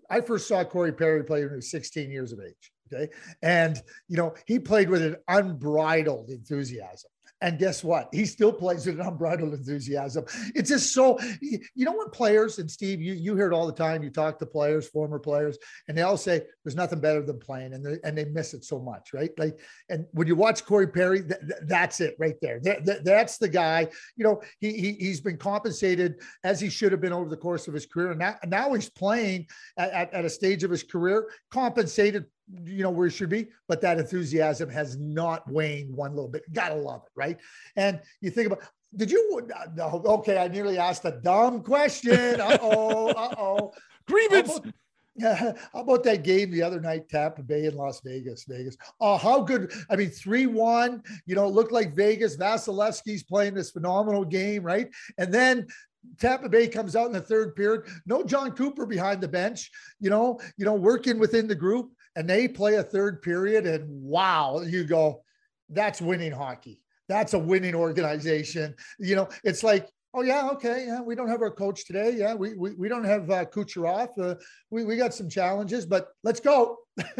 I 0.09 0.23
first 0.23 0.49
saw 0.49 0.64
Corey 0.64 0.93
Perry 0.93 1.23
play 1.25 1.43
when 1.43 1.50
he 1.50 1.57
was 1.57 1.71
16 1.71 2.11
years 2.11 2.33
of 2.33 2.40
age. 2.40 2.73
Okay. 2.93 3.09
And, 3.43 3.81
you 4.09 4.16
know, 4.16 4.35
he 4.47 4.59
played 4.59 4.88
with 4.88 5.02
an 5.02 5.16
unbridled 5.28 6.31
enthusiasm. 6.31 7.11
And 7.43 7.59
guess 7.59 7.85
what? 7.85 8.09
He 8.12 8.25
still 8.25 8.51
plays 8.51 8.87
with 8.87 8.99
an 8.99 9.07
unbridled 9.07 9.53
enthusiasm. 9.53 10.25
It's 10.55 10.70
just 10.70 10.94
so, 10.94 11.18
you 11.42 11.85
know, 11.85 11.92
what 11.92 12.11
players, 12.11 12.59
and 12.59 12.70
Steve, 12.70 13.03
you, 13.03 13.12
you 13.12 13.37
hear 13.37 13.53
it 13.53 13.55
all 13.55 13.66
the 13.66 13.75
time, 13.75 14.03
you 14.03 14.09
talk 14.09 14.38
to 14.38 14.46
players, 14.46 14.88
former 14.88 15.18
players, 15.18 15.59
and 15.87 15.99
they 15.99 16.01
all 16.01 16.16
say 16.16 16.40
there's 16.64 16.75
nothing 16.75 16.99
better 16.99 17.20
than 17.20 17.38
playing, 17.38 17.75
and 17.75 17.85
they, 17.85 17.99
and 18.05 18.16
they 18.16 18.25
miss 18.25 18.55
it 18.55 18.64
so 18.64 18.81
much, 18.81 19.12
right? 19.12 19.33
Like, 19.37 19.61
and 19.90 20.07
when 20.12 20.27
you 20.27 20.35
watch 20.35 20.64
Corey 20.64 20.87
Perry, 20.87 21.20
th- 21.20 21.40
th- 21.40 21.61
that's 21.64 22.01
it 22.01 22.16
right 22.18 22.37
there. 22.40 22.59
Th- 22.59 22.81
that's 23.05 23.37
the 23.37 23.51
guy, 23.51 23.88
you 24.16 24.25
know, 24.25 24.40
he, 24.61 24.72
he, 24.72 24.92
he's 24.92 25.20
been 25.20 25.37
compensated 25.37 26.22
as 26.42 26.59
he 26.59 26.70
should 26.70 26.90
have 26.90 27.03
been 27.03 27.12
over 27.12 27.29
the 27.29 27.37
course 27.37 27.68
of 27.68 27.75
his 27.75 27.85
career. 27.85 28.12
And 28.12 28.18
now, 28.18 28.37
now 28.46 28.72
he's 28.72 28.88
playing 28.88 29.46
at, 29.77 29.90
at, 29.90 30.14
at 30.14 30.25
a 30.25 30.31
stage 30.31 30.64
of 30.64 30.70
his 30.70 30.83
career, 30.83 31.31
compensated 31.51 32.25
you 32.64 32.82
know 32.82 32.90
where 32.90 33.06
it 33.06 33.12
should 33.12 33.28
be 33.28 33.48
but 33.68 33.80
that 33.80 33.98
enthusiasm 33.98 34.68
has 34.68 34.96
not 34.96 35.48
waned 35.50 35.94
one 35.94 36.14
little 36.14 36.30
bit 36.30 36.42
gotta 36.52 36.74
love 36.74 37.02
it 37.04 37.12
right 37.14 37.38
and 37.76 38.00
you 38.20 38.30
think 38.30 38.46
about 38.46 38.62
did 38.94 39.11
you 39.11 39.48
uh, 39.80 40.00
okay 40.04 40.38
i 40.38 40.48
nearly 40.48 40.78
asked 40.78 41.04
a 41.04 41.20
dumb 41.22 41.62
question 41.62 42.40
uh-oh 42.40 43.09
uh-oh 43.09 43.72
grievance 44.06 44.50
how 44.50 44.56
about, 44.56 44.74
yeah, 45.16 45.52
how 45.72 45.80
about 45.80 46.04
that 46.04 46.22
game 46.24 46.50
the 46.50 46.62
other 46.62 46.80
night, 46.80 47.09
Tampa 47.09 47.42
Bay 47.42 47.64
in 47.64 47.74
Las 47.74 48.00
Vegas? 48.04 48.44
Vegas. 48.44 48.76
Oh, 49.00 49.16
how 49.16 49.40
good! 49.40 49.72
I 49.88 49.96
mean, 49.96 50.11
three-one. 50.11 51.02
You 51.24 51.35
know, 51.35 51.46
it 51.46 51.54
looked 51.54 51.72
like 51.72 51.94
Vegas. 51.94 52.37
Vasilevskiy's 52.37 53.22
playing 53.22 53.54
this 53.54 53.70
phenomenal 53.70 54.24
game, 54.24 54.62
right? 54.62 54.90
And 55.18 55.32
then 55.32 55.66
Tampa 56.20 56.48
Bay 56.48 56.68
comes 56.68 56.96
out 56.96 57.06
in 57.06 57.12
the 57.12 57.20
third 57.20 57.56
period. 57.56 57.85
No 58.06 58.22
Jon 58.22 58.52
Cooper 58.52 58.87
behind 58.87 59.20
the 59.20 59.28
bench. 59.28 59.70
You 60.00 60.11
know, 60.11 60.38
you 60.56 60.64
know, 60.64 60.74
working 60.74 61.18
within 61.18 61.46
the 61.46 61.54
group 61.54 61.92
and 62.16 62.29
they 62.29 62.48
play 62.48 62.74
a 62.76 62.83
third 62.83 63.22
period 63.22 63.66
and 63.66 63.85
wow, 63.88 64.61
you 64.61 64.85
go, 64.85 65.22
that's 65.68 66.00
winning 66.00 66.33
hockey. 66.33 66.81
That's 67.09 67.35
a 67.35 67.38
winning 67.38 67.74
organization. 67.74 68.74
You 68.98 69.16
know, 69.16 69.29
it's 69.44 69.62
like, 69.62 69.88
oh 70.14 70.22
yeah, 70.22 70.48
okay, 70.52 70.87
yeah, 70.87 71.00
we 71.02 71.14
don't 71.14 71.29
have 71.29 71.42
our 71.42 71.50
coach 71.52 71.85
today. 71.85 72.14
Yeah, 72.16 72.35
we 72.35 72.55
we, 72.55 72.72
we 72.72 72.88
don't 72.88 73.05
have 73.05 73.31
uh, 73.31 73.44
Kucherov. 73.44 74.18
Uh, 74.18 74.35
we 74.70 74.85
we 74.85 74.96
got 74.96 75.14
some 75.14 75.29
challenges, 75.29 75.87
but 75.87 76.09
let's 76.24 76.40
go. 76.40 76.79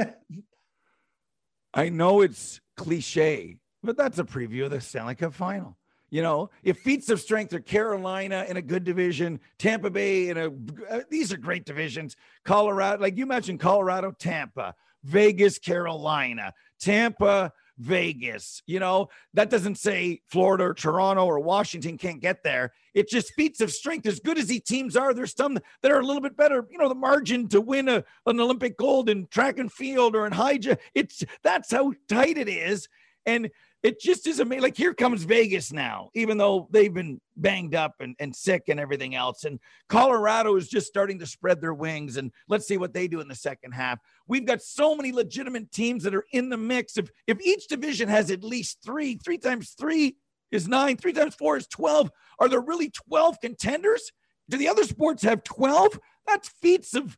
I 1.75 1.91
know 1.91 2.23
it's 2.23 2.61
cliche, 2.77 3.59
but 3.83 3.97
that's 3.97 4.19
a 4.19 4.25
preview 4.25 4.65
of 4.65 4.71
the 4.73 4.81
Stanley 4.81 5.15
Cup 5.15 5.35
final. 5.35 5.77
You 6.09 6.23
know, 6.23 6.51
if 6.63 6.79
feats 6.79 7.11
of 7.11 7.21
strength 7.21 7.53
are 7.53 7.61
Carolina 7.61 8.47
in 8.49 8.57
a 8.57 8.63
good 8.63 8.85
division, 8.85 9.41
Tampa 9.59 9.91
Bay 9.91 10.29
in 10.29 10.37
a, 10.39 10.47
uh, 10.89 11.01
these 11.11 11.33
are 11.33 11.37
great 11.37 11.65
divisions. 11.65 12.15
Colorado, 12.45 13.03
like 13.03 13.17
you 13.17 13.27
mentioned, 13.27 13.59
Colorado, 13.59 14.13
Tampa, 14.13 14.75
Vegas, 15.07 15.59
Carolina, 15.59 16.53
Tampa, 16.81 17.53
Vegas. 17.79 18.63
You 18.67 18.81
know, 18.81 19.09
that 19.35 19.51
doesn't 19.51 19.77
say 19.77 20.21
Florida 20.27 20.65
or 20.65 20.75
Toronto 20.75 21.25
or 21.25 21.39
Washington 21.39 21.99
can't 21.99 22.21
get 22.21 22.43
there. 22.43 22.73
It 22.95 23.09
just 23.09 23.33
feats 23.35 23.61
of 23.61 23.71
strength. 23.71 24.07
As 24.07 24.21
good 24.21 24.39
as 24.39 24.47
these 24.47 24.63
teams 24.63 24.97
are, 24.97 25.15
there's 25.15 25.35
some 25.37 25.59
that 25.83 25.93
are 25.93 26.01
a 26.01 26.05
little 26.05 26.23
bit 26.23 26.37
better. 26.37 26.67
You 26.71 26.79
know, 26.79 26.89
the 26.89 26.95
margin 26.95 27.49
to 27.49 27.61
win 27.61 27.89
a, 27.89 28.05
an 28.27 28.41
Olympic 28.41 28.77
gold 28.77 29.09
in 29.09 29.27
track 29.29 29.59
and 29.59 29.71
field 29.71 30.17
or 30.17 30.27
in 30.27 30.33
high 30.33 30.59
it's 30.95 31.23
that's 31.43 31.71
how 31.71 31.93
tight 32.09 32.39
it 32.39 32.49
is. 32.49 32.89
And 33.27 33.51
it 33.87 34.01
just 34.01 34.27
is 34.27 34.41
amazing. 34.41 34.63
Like 34.63 34.77
here 34.77 34.93
comes 34.93 35.23
Vegas 35.23 35.73
now, 35.73 36.11
even 36.13 36.39
though 36.39 36.67
they've 36.73 36.93
been 36.93 37.21
banged 37.37 37.77
up 37.77 37.95
and, 38.01 38.17
and 38.19 38.35
sick 38.35 38.65
and 38.67 38.81
everything 38.81 39.15
else. 39.15 39.45
And 39.45 39.61
Colorado 39.89 40.57
is 40.57 40.69
just 40.69 40.89
starting 40.89 41.21
to 41.21 41.27
spread 41.27 41.61
their 41.61 41.73
wings. 41.73 42.17
And 42.17 42.33
let's 42.49 42.67
see 42.67 42.79
what 42.79 42.93
they 42.93 43.07
do 43.07 43.21
in 43.21 43.29
the 43.29 43.35
second 43.37 43.71
half. 43.71 44.01
We've 44.27 44.45
got 44.45 44.61
so 44.61 44.97
many 44.97 45.13
legitimate 45.13 45.71
teams 45.71 46.03
that 46.03 46.17
are 46.17 46.25
in 46.33 46.49
the 46.49 46.57
mix. 46.57 46.97
If 46.97 47.11
if 47.29 47.41
each 47.41 47.69
division 47.69 48.09
has 48.09 48.33
at 48.33 48.43
least 48.43 48.79
three, 48.85 49.21
three 49.25 49.39
times 49.39 49.77
three 49.79 50.17
is 50.51 50.67
nine, 50.67 50.97
three 50.97 51.13
times 51.13 51.37
four 51.37 51.57
is 51.57 51.69
12. 51.69 52.11
Are 52.41 52.49
there 52.49 52.61
really 52.61 52.91
12 52.91 53.41
contenders? 53.41 54.11
Do 54.49 54.57
the 54.57 54.69
other 54.69 54.83
sports 54.83 55.23
have 55.23 55.45
12? 55.45 56.01
That's 56.27 56.49
feats 56.61 56.95
of 56.95 57.17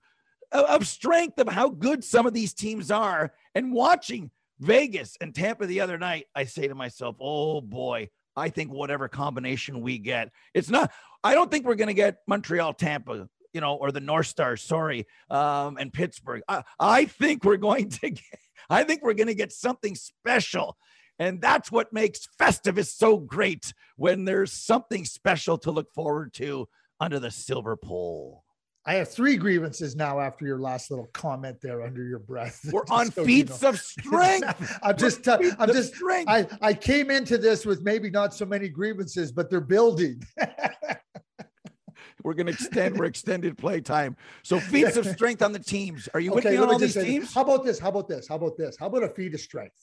of 0.53 0.87
strength 0.87 1.39
of 1.39 1.49
how 1.49 1.71
good 1.71 2.05
some 2.05 2.27
of 2.27 2.35
these 2.35 2.53
teams 2.53 2.91
are. 2.91 3.33
And 3.55 3.73
watching 3.73 4.31
Vegas 4.61 5.17
and 5.21 5.35
Tampa 5.35 5.67
the 5.67 5.81
other 5.81 5.99
night, 5.99 6.27
I 6.35 6.45
say 6.45 6.69
to 6.69 6.75
myself, 6.75 7.17
oh 7.21 7.61
boy, 7.61 8.09
I 8.37 8.49
think 8.51 8.73
whatever 8.73 9.09
combination 9.09 9.81
we 9.81 9.99
get, 9.99 10.31
it's 10.55 10.71
not, 10.71 10.93
I 11.25 11.35
don't 11.35 11.51
think 11.51 11.67
we're 11.67 11.75
going 11.75 11.89
to 11.89 11.95
get 11.95 12.19
Montreal, 12.27 12.75
Tampa, 12.75 13.29
you 13.53 13.61
know, 13.61 13.75
or 13.75 13.93
the 13.93 14.01
North 14.01 14.27
Star, 14.27 14.57
sorry, 14.57 15.07
um, 15.31 15.77
and 15.79 15.93
Pittsburgh. 15.93 16.43
I, 16.49 16.63
I 16.79 17.05
think 17.07 17.45
we're 17.45 17.57
going 17.57 17.91
to 17.91 18.11
get, 18.11 18.41
I 18.71 18.85
think 18.85 19.03
we're 19.03 19.15
going 19.15 19.29
to 19.29 19.35
get 19.35 19.53
something 19.53 19.95
special. 19.95 20.77
And 21.19 21.41
that's 21.41 21.73
what 21.73 21.93
makes 21.93 22.29
Festivus 22.41 22.95
so 22.95 23.17
great 23.17 23.73
when 23.97 24.25
there's 24.25 24.53
something 24.53 25.05
special 25.05 25.59
to 25.59 25.73
look 25.73 25.93
forward 25.93 26.33
to 26.35 26.69
under 27.01 27.19
the 27.19 27.31
silver 27.31 27.77
pole. 27.77 28.45
I 28.87 28.95
have 28.95 29.09
three 29.11 29.37
grievances 29.37 29.97
now 29.97 30.19
after 30.19 30.47
your 30.47 30.59
last 30.59 30.91
little 30.91 31.09
comment 31.13 31.59
there 31.61 31.83
under 31.83 32.03
your 32.05 32.21
breath. 32.21 32.61
We're 32.73 32.81
Just 32.87 32.93
on 32.93 33.11
so 33.13 33.21
you 33.21 33.27
feats 33.27 33.63
know. 33.63 33.69
of 33.71 33.79
strength. 33.79 34.79
I'm 34.83 34.97
just, 34.97 35.29
I'm 35.29 35.69
just, 35.69 35.95
strength. 35.95 36.29
I, 36.31 36.47
I 36.63 36.73
came 36.75 37.11
into 37.11 37.37
this 37.37 37.67
with 37.67 37.83
maybe 37.83 38.09
not 38.09 38.33
so 38.35 38.47
many 38.47 38.69
grievances, 38.69 39.31
but 39.31 39.51
they're 39.51 39.61
building. 39.61 40.23
We're 42.25 42.35
going 42.35 42.47
to 42.47 42.53
extend. 42.53 42.99
We're 42.99 43.05
extended 43.07 43.57
play 43.57 43.81
time. 43.81 44.17
So 44.43 44.59
feats 44.59 44.97
of 44.97 45.07
strength 45.07 45.43
on 45.43 45.53
the 45.53 45.59
teams. 45.59 46.09
Are 46.15 46.21
you 46.21 46.33
with 46.33 46.45
me 46.45 46.57
on 46.57 46.69
all 46.69 46.79
these 46.79 46.95
say 46.95 47.01
this. 47.01 47.09
teams? 47.09 47.35
How 47.35 47.43
about 47.43 47.65
this? 47.65 47.79
How 47.79 47.89
about 47.91 48.09
this? 48.09 48.27
How 48.29 48.35
about 48.37 48.57
this? 48.57 48.77
How 48.79 48.87
about 48.87 49.05
a 49.05 49.09
feat 49.09 49.35
of 49.35 49.41
strength? 49.41 49.77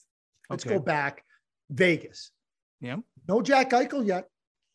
Let's 0.50 0.64
Okay. 0.66 0.74
go 0.76 0.80
back. 0.80 1.24
Vegas. 1.70 2.30
Yeah. 2.80 2.96
No 3.26 3.40
Jack 3.40 3.70
Eichel 3.70 4.06
yet. 4.06 4.28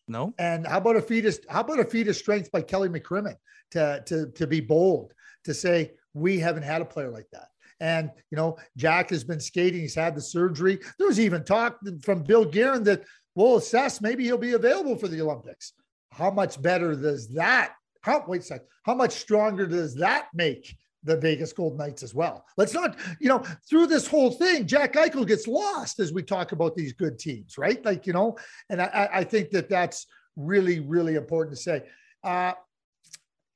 No. 0.07 0.33
And 0.39 0.67
how 0.67 0.77
about 0.77 0.97
a 0.97 1.01
feat 1.01 1.25
of 1.25 1.37
how 1.49 1.61
about 1.61 1.79
a 1.79 1.85
feat 1.85 2.07
of 2.07 2.15
strength 2.15 2.51
by 2.51 2.61
Kelly 2.61 2.89
McCrimmon 2.89 3.35
to 3.71 4.03
to 4.05 4.31
to 4.31 4.47
be 4.47 4.59
bold 4.59 5.13
to 5.45 5.53
say 5.53 5.91
we 6.13 6.39
haven't 6.39 6.63
had 6.63 6.81
a 6.81 6.85
player 6.85 7.09
like 7.09 7.27
that. 7.31 7.47
And 7.79 8.11
you 8.29 8.35
know, 8.35 8.57
Jack 8.77 9.09
has 9.09 9.23
been 9.23 9.39
skating. 9.39 9.81
He's 9.81 9.95
had 9.95 10.15
the 10.15 10.21
surgery. 10.21 10.79
There 10.97 11.07
was 11.07 11.19
even 11.19 11.43
talk 11.43 11.79
from 12.03 12.23
Bill 12.23 12.45
Guerin 12.45 12.83
that 12.83 13.03
we'll 13.35 13.57
assess 13.57 14.01
maybe 14.01 14.23
he'll 14.23 14.37
be 14.37 14.53
available 14.53 14.95
for 14.95 15.07
the 15.07 15.21
Olympics. 15.21 15.73
How 16.11 16.29
much 16.29 16.61
better 16.61 16.95
does 16.95 17.29
that? 17.33 17.73
How 18.01 18.23
wait 18.27 18.41
a 18.41 18.43
sec? 18.43 18.61
How 18.83 18.95
much 18.95 19.13
stronger 19.13 19.65
does 19.65 19.95
that 19.95 20.27
make 20.33 20.75
the 21.03 21.17
Vegas 21.17 21.53
Golden 21.53 21.77
Knights 21.77 22.03
as 22.03 22.13
well? 22.13 22.45
Let's 22.57 22.73
not, 22.73 22.97
you 23.19 23.29
know, 23.29 23.43
through 23.69 23.87
this 23.87 24.07
whole 24.07 24.31
thing, 24.31 24.67
Jack 24.67 24.93
Eichel 24.93 25.27
gets 25.27 25.47
lost 25.47 25.99
as 25.99 26.13
we 26.13 26.23
talk 26.23 26.51
about 26.51 26.75
these 26.75 26.93
good 26.93 27.19
teams, 27.19 27.57
right? 27.57 27.83
Like 27.83 28.07
you 28.07 28.13
know, 28.13 28.37
and 28.69 28.81
I, 28.81 29.09
I 29.13 29.23
think 29.23 29.51
that 29.51 29.69
that's 29.69 30.07
really, 30.35 30.79
really 30.79 31.15
important 31.15 31.57
to 31.57 31.61
say. 31.61 31.83
Uh, 32.23 32.53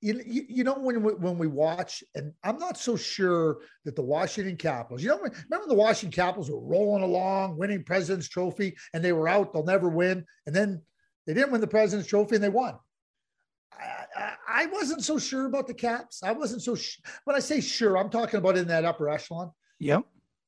you, 0.01 0.21
you, 0.27 0.63
know 0.63 0.75
when 0.75 1.01
we, 1.01 1.13
when 1.13 1.37
we 1.39 1.47
watch, 1.47 2.03
and 2.13 2.31
I'm 2.43 2.59
not 2.59 2.77
so 2.77 2.95
sure 2.95 3.57
that 3.85 3.95
the 3.95 4.03
Washington 4.03 4.55
Capitals. 4.55 5.01
You 5.01 5.09
know, 5.09 5.17
remember 5.17 5.67
the 5.67 5.73
Washington 5.73 6.15
Capitals 6.15 6.51
were 6.51 6.59
rolling 6.59 7.01
along, 7.01 7.57
winning 7.57 7.83
President's 7.83 8.29
Trophy, 8.29 8.75
and 8.93 9.03
they 9.03 9.13
were 9.13 9.27
out. 9.27 9.51
They'll 9.51 9.63
never 9.63 9.89
win, 9.89 10.23
and 10.45 10.55
then 10.55 10.81
they 11.25 11.33
didn't 11.33 11.51
win 11.51 11.61
the 11.61 11.67
President's 11.67 12.07
Trophy, 12.07 12.35
and 12.35 12.43
they 12.43 12.49
won. 12.49 12.75
I, 13.79 14.33
I, 14.47 14.65
wasn't 14.67 15.03
so 15.03 15.17
sure 15.17 15.45
about 15.45 15.67
the 15.67 15.73
Caps. 15.73 16.21
I 16.23 16.31
wasn't 16.31 16.61
so. 16.61 16.75
Sh- 16.75 16.99
when 17.25 17.35
I 17.35 17.39
say 17.39 17.61
sure, 17.61 17.97
I'm 17.97 18.09
talking 18.09 18.37
about 18.37 18.57
in 18.57 18.67
that 18.67 18.85
upper 18.85 19.09
echelon. 19.09 19.51
Yep. 19.79 20.03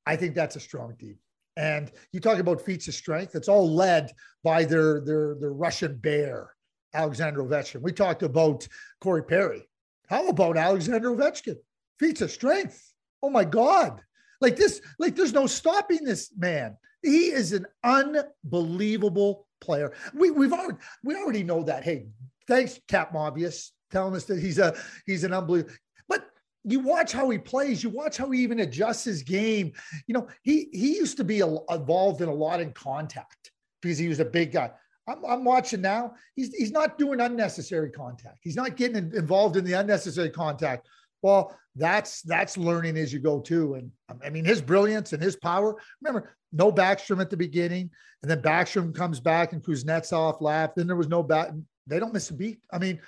I 0.06 0.16
think 0.16 0.36
that's 0.36 0.56
a 0.56 0.60
strong 0.60 0.96
team. 0.98 1.18
And 1.58 1.92
you 2.13 2.20
talk 2.20 2.40
about 2.40 2.62
feats 2.62 2.88
of 2.88 2.94
strength. 2.94 3.36
It's 3.36 3.50
all 3.50 3.74
led 3.74 4.12
by 4.44 4.63
their 4.63 5.02
their 5.02 5.36
their 5.40 5.54
Russian 5.54 5.98
bear, 5.98 6.54
Alexander 6.94 7.44
Ovechkin. 7.44 7.82
We 7.82 7.92
talked 7.92 8.24
about 8.24 8.68
Corey 9.02 9.24
Perry. 9.24 9.68
How 10.08 10.28
about 10.28 10.58
Alexander 10.58 11.10
Ovechkin? 11.10 11.56
Feats 12.00 12.22
of 12.22 12.32
strength. 12.32 12.94
Oh 13.24 13.30
my 13.30 13.44
God! 13.44 14.02
Like 14.40 14.56
this, 14.56 14.82
like 15.00 15.16
there's 15.16 15.34
no 15.34 15.48
stopping 15.48 16.04
this 16.04 16.32
man. 16.38 16.78
He 17.02 17.26
is 17.26 17.54
an 17.54 17.66
unbelievable 17.84 19.48
player. 19.60 19.94
We 20.13 20.32
we've 20.32 20.54
already 20.54 20.78
we 21.04 21.16
already 21.16 21.44
know 21.44 21.63
that. 21.63 21.84
Hey, 21.84 22.08
thanks, 22.47 22.79
Cap 22.88 23.13
Mobius, 23.13 23.71
telling 23.91 24.15
us 24.15 24.25
that 24.25 24.39
he's 24.39 24.60
a 24.60 24.75
he's 25.05 25.23
an 25.23 25.33
unbelievable. 25.33 25.73
But 26.07 26.27
you 26.63 26.79
watch 26.79 27.12
how 27.12 27.29
he 27.29 27.38
plays. 27.38 27.83
You 27.83 27.89
watch 27.89 28.17
how 28.17 28.29
he 28.31 28.41
even 28.41 28.60
adjusts 28.60 29.03
his 29.03 29.23
game. 29.23 29.73
You 30.07 30.13
know, 30.13 30.27
he 30.43 30.69
he 30.71 30.95
used 30.95 31.17
to 31.17 31.23
be 31.23 31.41
a, 31.41 31.47
involved 31.69 32.21
in 32.21 32.29
a 32.29 32.33
lot 32.33 32.62
in 32.62 32.71
contact 32.73 33.51
because 33.81 33.97
he 33.97 34.07
was 34.07 34.19
a 34.19 34.25
big 34.25 34.51
guy. 34.51 34.71
I'm, 35.07 35.23
I'm 35.25 35.43
watching 35.43 35.81
now. 35.81 36.13
He's 36.36 36.53
he's 36.53 36.71
not 36.71 36.97
doing 36.97 37.21
unnecessary 37.21 37.89
contact. 37.89 38.39
He's 38.41 38.55
not 38.55 38.75
getting 38.75 39.13
involved 39.13 39.55
in 39.57 39.63
the 39.63 39.73
unnecessary 39.73 40.29
contact. 40.29 40.88
Well, 41.21 41.57
that's 41.75 42.21
that's 42.23 42.57
learning 42.57 42.97
as 42.97 43.13
you 43.13 43.19
go 43.19 43.39
too. 43.39 43.75
And 43.75 43.91
I 44.23 44.29
mean, 44.29 44.45
his 44.45 44.62
brilliance 44.62 45.13
and 45.13 45.21
his 45.21 45.36
power. 45.36 45.75
Remember, 46.01 46.36
no 46.51 46.71
Backstrom 46.71 47.21
at 47.21 47.29
the 47.29 47.38
beginning, 47.38 47.89
and 48.21 48.29
then 48.29 48.41
Backstrom 48.41 48.93
comes 48.93 49.19
back 49.19 49.53
and 49.53 49.63
Kuznetsov 49.63 50.41
left. 50.41 50.75
Then 50.75 50.88
there 50.88 50.95
was 50.95 51.07
no 51.07 51.23
back. 51.23 51.51
They 51.88 52.00
don't 52.00 52.13
miss 52.13 52.30
a 52.30 52.34
beat. 52.34 52.60
I 52.71 52.78
mean, 52.78 53.00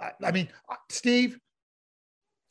I, 0.00 0.10
I 0.22 0.32
mean, 0.32 0.48
Steve, 0.90 1.38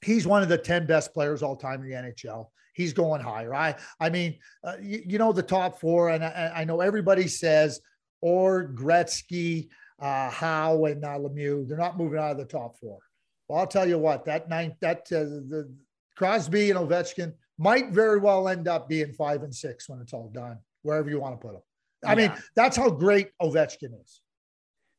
he's 0.02 0.28
one 0.28 0.44
of 0.44 0.50
the 0.50 0.58
10 0.58 0.86
best 0.86 1.14
players 1.14 1.44
all 1.44 1.56
time 1.56 1.82
in 1.82 1.90
the 1.90 1.96
NHL. 1.96 2.48
He's 2.74 2.94
going 2.94 3.22
higher. 3.22 3.54
I, 3.54 3.76
I 4.00 4.10
mean, 4.10 4.40
uh, 4.64 4.76
you, 4.82 5.04
you 5.06 5.18
know, 5.18 5.32
the 5.32 5.44
top 5.44 5.80
four, 5.80 6.10
and 6.10 6.24
I, 6.24 6.52
I 6.56 6.64
know 6.64 6.82
everybody 6.82 7.28
says, 7.28 7.80
or 8.22 8.70
Gretzky, 8.70 9.70
uh, 10.02 10.30
Howe, 10.30 10.86
and 10.86 11.04
uh, 11.04 11.20
Lemieux, 11.20 11.68
they're 11.68 11.78
not 11.78 11.98
moving 11.98 12.20
out 12.20 12.32
of 12.32 12.38
the 12.38 12.46
top 12.46 12.78
four. 12.80 13.00
Well, 13.48 13.60
I'll 13.60 13.68
tell 13.68 13.88
you 13.88 14.00
what, 14.00 14.26
that 14.26 14.50
ninth, 14.50 14.76
that 14.82 15.00
uh, 15.12 15.24
the 15.24 15.72
Crosby 16.16 16.72
and 16.72 16.80
Ovechkin 16.80 17.34
might 17.58 17.90
very 17.90 18.20
well 18.20 18.48
end 18.48 18.68
up 18.68 18.90
being 18.90 19.14
five 19.14 19.44
and 19.44 19.54
six 19.54 19.88
when 19.88 20.00
it's 20.00 20.14
all 20.14 20.32
done, 20.34 20.58
wherever 20.82 21.10
you 21.10 21.20
want 21.20 21.40
to 21.40 21.46
put 21.46 21.54
them. 21.54 21.62
I 22.06 22.16
mean, 22.16 22.34
that's 22.56 22.76
how 22.76 22.90
great 22.90 23.30
Ovechkin 23.42 24.02
is. 24.04 24.22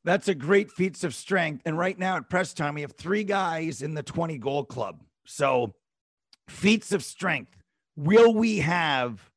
That's 0.05 0.29
a 0.29 0.35
great 0.35 0.71
feats 0.71 1.03
of 1.03 1.15
strength. 1.15 1.63
And 1.65 1.79
right 1.79 1.99
now 1.99 2.17
at 2.17 2.29
press 2.29 2.53
time, 2.53 2.75
we 2.75 2.83
have 2.83 2.93
three 2.93 3.25
guys 3.25 3.81
in 3.81 3.95
the 3.95 4.03
20 4.03 4.37
goal 4.39 4.65
club. 4.65 5.03
So 5.25 5.75
feats 6.49 6.93
of 6.93 7.03
strength. 7.03 7.57
Will 7.97 8.35
we 8.35 8.59
have 8.59 9.31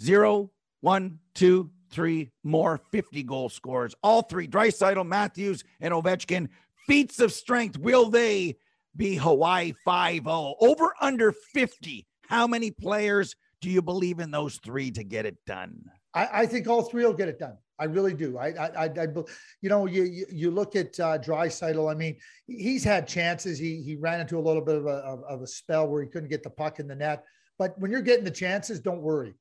zero, 0.00 0.50
one, 0.82 1.18
two, 1.34 1.70
three 1.90 2.30
more 2.44 2.80
50 2.92 3.22
goal 3.24 3.48
scorers? 3.48 3.94
All 4.02 4.22
three, 4.22 4.46
Draisaitl, 4.46 5.06
Matthews, 5.06 5.64
and 5.80 5.92
Ovechkin. 5.92 6.48
Feats 6.86 7.18
of 7.18 7.32
strength. 7.32 7.76
Will 7.78 8.08
they 8.08 8.56
be 8.96 9.16
Hawaii 9.16 9.72
5 9.84 10.14
0? 10.24 10.54
Over 10.60 10.94
under 11.00 11.32
50. 11.32 12.06
How 12.28 12.46
many 12.46 12.70
players 12.70 13.34
do 13.60 13.68
you 13.68 13.82
believe 13.82 14.20
in 14.20 14.30
those 14.30 14.60
three 14.62 14.92
to 14.92 15.02
get 15.02 15.26
it 15.26 15.36
done? 15.44 15.90
I, 16.14 16.28
I 16.32 16.46
think 16.46 16.68
all 16.68 16.82
three 16.82 17.04
will 17.04 17.12
get 17.12 17.28
it 17.28 17.38
done. 17.38 17.56
I 17.80 17.84
really 17.84 18.14
do. 18.14 18.38
I, 18.38 18.48
I, 18.48 18.66
I, 18.76 18.84
I 18.84 19.06
you 19.62 19.68
know, 19.70 19.86
you, 19.86 20.04
you, 20.04 20.26
you 20.30 20.50
look 20.50 20.76
at 20.76 20.98
uh, 21.00 21.18
Draisaitl. 21.18 21.90
I 21.90 21.94
mean, 21.94 22.16
he's 22.46 22.84
had 22.84 23.08
chances. 23.08 23.58
He, 23.58 23.82
he 23.82 23.96
ran 23.96 24.20
into 24.20 24.38
a 24.38 24.40
little 24.40 24.62
bit 24.62 24.76
of 24.76 24.86
a, 24.86 24.98
of, 24.98 25.24
of 25.24 25.42
a 25.42 25.46
spell 25.46 25.88
where 25.88 26.02
he 26.02 26.08
couldn't 26.08 26.28
get 26.28 26.42
the 26.42 26.50
puck 26.50 26.78
in 26.78 26.86
the 26.86 26.94
net. 26.94 27.24
But 27.58 27.78
when 27.78 27.90
you're 27.90 28.02
getting 28.02 28.24
the 28.24 28.30
chances, 28.30 28.80
don't 28.80 29.00
worry. 29.00 29.34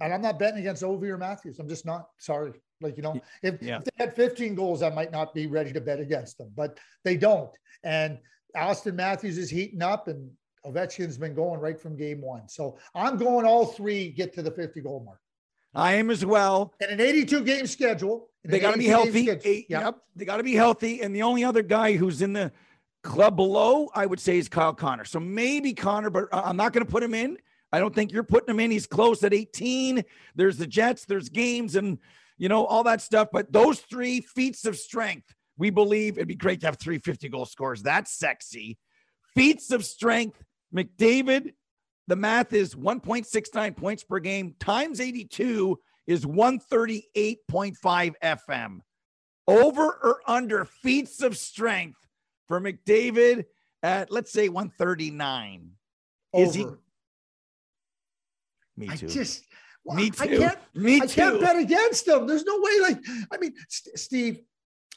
And 0.00 0.14
I'm 0.14 0.22
not 0.22 0.38
betting 0.38 0.60
against 0.60 0.82
Ovi 0.82 1.04
or 1.04 1.18
Matthews. 1.18 1.58
I'm 1.58 1.68
just 1.68 1.84
not 1.84 2.08
sorry. 2.18 2.52
Like, 2.80 2.96
you 2.96 3.02
know, 3.02 3.20
if, 3.42 3.62
Yeah. 3.62 3.78
if 3.78 3.84
they 3.84 4.04
had 4.04 4.16
15 4.16 4.54
goals, 4.54 4.82
I 4.82 4.88
might 4.90 5.12
not 5.12 5.34
be 5.34 5.46
ready 5.46 5.72
to 5.72 5.80
bet 5.80 6.00
against 6.00 6.38
them, 6.38 6.50
but 6.56 6.78
they 7.04 7.16
don't. 7.16 7.50
And 7.84 8.18
Auston 8.56 8.94
Matthews 8.94 9.36
is 9.36 9.50
heating 9.50 9.82
up 9.82 10.08
and 10.08 10.30
Ovechkin's 10.64 11.18
been 11.18 11.34
going 11.34 11.60
right 11.60 11.78
from 11.78 11.96
game 11.96 12.20
one. 12.20 12.48
So 12.48 12.78
I'm 12.94 13.16
going 13.16 13.46
all 13.46 13.66
three 13.66 14.10
get 14.10 14.32
to 14.34 14.42
the 14.42 14.50
50 14.50 14.80
goal 14.80 15.02
mark. 15.04 15.20
I 15.74 15.94
am 15.94 16.10
as 16.10 16.24
well. 16.24 16.74
And 16.80 16.90
an 16.90 17.00
82 17.00 17.44
game 17.44 17.66
schedule. 17.66 18.30
They 18.44 18.60
got 18.60 18.72
to 18.72 18.78
be 18.78 18.86
healthy. 18.86 19.28
Eh, 19.30 19.34
Yep. 19.44 19.64
Yep. 19.68 19.96
They 20.16 20.24
got 20.24 20.38
to 20.38 20.42
be 20.42 20.54
healthy. 20.54 21.02
And 21.02 21.14
the 21.14 21.22
only 21.22 21.44
other 21.44 21.62
guy 21.62 21.96
who's 21.96 22.22
in 22.22 22.32
the 22.32 22.50
club 23.02 23.36
below, 23.36 23.90
I 23.94 24.06
would 24.06 24.20
say, 24.20 24.38
is 24.38 24.48
Kyle 24.48 24.72
Connor. 24.72 25.04
So 25.04 25.20
maybe 25.20 25.74
Connor, 25.74 26.10
but 26.10 26.28
I'm 26.32 26.56
not 26.56 26.72
going 26.72 26.84
to 26.84 26.90
put 26.90 27.02
him 27.02 27.14
in. 27.14 27.36
I 27.72 27.78
don't 27.78 27.94
think 27.94 28.12
you're 28.12 28.22
putting 28.22 28.54
him 28.54 28.60
in. 28.60 28.70
He's 28.70 28.86
close 28.86 29.22
at 29.24 29.34
18. 29.34 30.02
There's 30.34 30.56
the 30.56 30.66
Jets, 30.66 31.04
there's 31.04 31.28
games, 31.28 31.76
and 31.76 31.98
you 32.38 32.48
know 32.48 32.64
all 32.64 32.84
that 32.84 33.02
stuff. 33.02 33.28
But 33.30 33.52
those 33.52 33.80
three 33.80 34.22
feats 34.22 34.64
of 34.64 34.76
strength, 34.76 35.34
we 35.58 35.68
believe 35.68 36.16
it'd 36.16 36.28
be 36.28 36.34
great 36.34 36.60
to 36.60 36.66
have 36.66 36.78
three 36.78 36.98
50 36.98 37.28
goal 37.28 37.44
scores. 37.44 37.82
That's 37.82 38.10
sexy. 38.10 38.78
Feats 39.34 39.70
of 39.70 39.84
strength, 39.84 40.42
McDavid. 40.74 41.52
The 42.08 42.16
math 42.16 42.52
is 42.54 42.74
1.69 42.74 43.76
points 43.76 44.02
per 44.02 44.18
game 44.18 44.54
times 44.58 44.98
82 45.00 45.78
is 46.06 46.24
138.5 46.24 48.14
FM. 48.22 48.78
Over 49.46 49.82
or 49.84 50.20
under 50.26 50.64
feats 50.64 51.22
of 51.22 51.36
strength 51.36 51.98
for 52.48 52.60
McDavid 52.60 53.44
at 53.82 54.10
let's 54.10 54.32
say 54.32 54.48
139. 54.48 55.70
Is 56.34 56.54
he- 56.54 56.64
Over. 56.64 56.78
Me 58.76 58.88
I 58.90 58.96
too. 58.96 59.08
just, 59.08 59.44
well, 59.84 59.96
Me 59.96 60.10
I 60.20 60.26
too. 60.26 60.38
can't, 60.38 60.58
Me 60.74 61.00
I 61.02 61.06
can't 61.06 61.40
bet 61.40 61.56
against 61.56 62.06
them. 62.06 62.26
There's 62.26 62.44
no 62.44 62.58
way. 62.60 62.80
Like, 62.80 62.98
I 63.32 63.36
mean, 63.38 63.52
St- 63.68 63.98
Steve, 63.98 64.40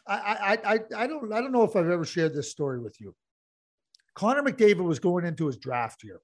I, 0.08 0.58
I, 0.66 0.74
I, 0.74 0.80
I 0.96 1.08
don't, 1.08 1.34
I 1.34 1.42
don't 1.42 1.52
know 1.52 1.64
if 1.64 1.76
I've 1.76 1.90
ever 1.90 2.06
shared 2.06 2.34
this 2.34 2.52
story 2.52 2.80
with 2.80 3.02
you. 3.02 3.16
Connor 4.14 4.44
McDavid 4.44 4.84
was 4.84 5.00
going 5.00 5.26
into 5.26 5.48
his 5.48 5.58
draft 5.58 6.04
year. 6.04 6.20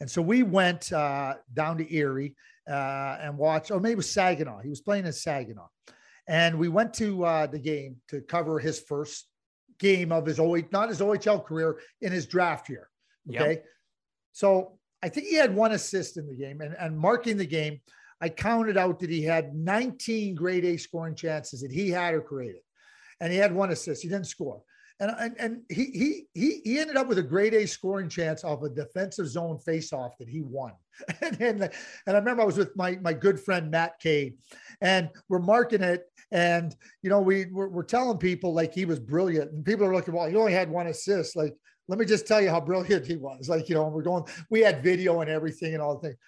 And 0.00 0.10
so 0.10 0.22
we 0.22 0.42
went 0.42 0.92
uh, 0.92 1.34
down 1.52 1.78
to 1.78 1.94
Erie 1.94 2.36
uh, 2.68 3.18
and 3.20 3.36
watched, 3.36 3.70
or 3.70 3.80
maybe 3.80 3.92
it 3.92 3.96
was 3.96 4.10
Saginaw. 4.10 4.60
He 4.60 4.68
was 4.68 4.80
playing 4.80 5.06
in 5.06 5.12
Saginaw. 5.12 5.66
And 6.28 6.58
we 6.58 6.68
went 6.68 6.94
to 6.94 7.24
uh, 7.24 7.46
the 7.46 7.58
game 7.58 7.96
to 8.08 8.20
cover 8.20 8.58
his 8.58 8.80
first 8.80 9.26
game 9.78 10.12
of 10.12 10.26
his 10.26 10.38
OH, 10.38 10.68
not 10.70 10.90
his 10.90 11.00
OHL 11.00 11.44
career, 11.44 11.78
in 12.00 12.12
his 12.12 12.26
draft 12.26 12.68
year. 12.68 12.88
Yep. 13.26 13.42
Okay. 13.42 13.62
So 14.32 14.78
I 15.02 15.08
think 15.08 15.26
he 15.26 15.36
had 15.36 15.54
one 15.54 15.72
assist 15.72 16.16
in 16.16 16.26
the 16.26 16.34
game. 16.34 16.60
And, 16.60 16.76
and 16.78 16.98
marking 16.98 17.36
the 17.36 17.46
game, 17.46 17.80
I 18.20 18.28
counted 18.28 18.76
out 18.76 18.98
that 19.00 19.10
he 19.10 19.22
had 19.22 19.54
19 19.54 20.34
grade 20.34 20.64
A 20.64 20.76
scoring 20.76 21.14
chances 21.14 21.62
that 21.62 21.72
he 21.72 21.88
had 21.88 22.14
or 22.14 22.20
created. 22.20 22.62
And 23.20 23.32
he 23.32 23.38
had 23.38 23.54
one 23.54 23.70
assist. 23.70 24.02
He 24.02 24.08
didn't 24.08 24.26
score. 24.26 24.62
And 25.00 25.14
and, 25.18 25.36
and 25.38 25.62
he 25.68 26.26
he 26.34 26.60
he 26.64 26.78
ended 26.78 26.96
up 26.96 27.06
with 27.06 27.18
a 27.18 27.22
grade 27.22 27.54
A 27.54 27.66
scoring 27.66 28.08
chance 28.08 28.44
off 28.44 28.62
a 28.62 28.68
defensive 28.68 29.28
zone 29.28 29.58
faceoff 29.58 30.16
that 30.18 30.28
he 30.28 30.40
won. 30.40 30.72
and, 31.20 31.40
and 31.40 31.62
and 31.62 31.72
I 32.06 32.12
remember 32.18 32.42
I 32.42 32.46
was 32.46 32.58
with 32.58 32.76
my 32.76 32.96
my 32.96 33.12
good 33.12 33.38
friend 33.38 33.70
Matt 33.70 33.98
Cade, 34.00 34.34
and 34.80 35.08
we're 35.28 35.38
marking 35.38 35.82
it, 35.82 36.04
and 36.32 36.74
you 37.02 37.10
know 37.10 37.20
we 37.20 37.46
we're, 37.46 37.68
we're 37.68 37.84
telling 37.84 38.18
people 38.18 38.52
like 38.52 38.74
he 38.74 38.84
was 38.84 38.98
brilliant, 38.98 39.52
and 39.52 39.64
people 39.64 39.86
are 39.86 39.94
looking, 39.94 40.14
well, 40.14 40.28
he 40.28 40.36
only 40.36 40.52
had 40.52 40.70
one 40.70 40.86
assist, 40.86 41.36
like. 41.36 41.54
Let 41.90 41.98
me 41.98 42.04
just 42.04 42.26
tell 42.26 42.42
you 42.42 42.50
how 42.50 42.60
brilliant 42.60 43.06
he 43.06 43.16
was. 43.16 43.48
Like, 43.48 43.70
you 43.70 43.74
know, 43.74 43.88
we're 43.88 44.02
going, 44.02 44.24
we 44.50 44.60
had 44.60 44.82
video 44.82 45.22
and 45.22 45.30
everything 45.30 45.72
and 45.72 45.82
all 45.82 45.94
the 45.96 46.08
things. 46.08 46.18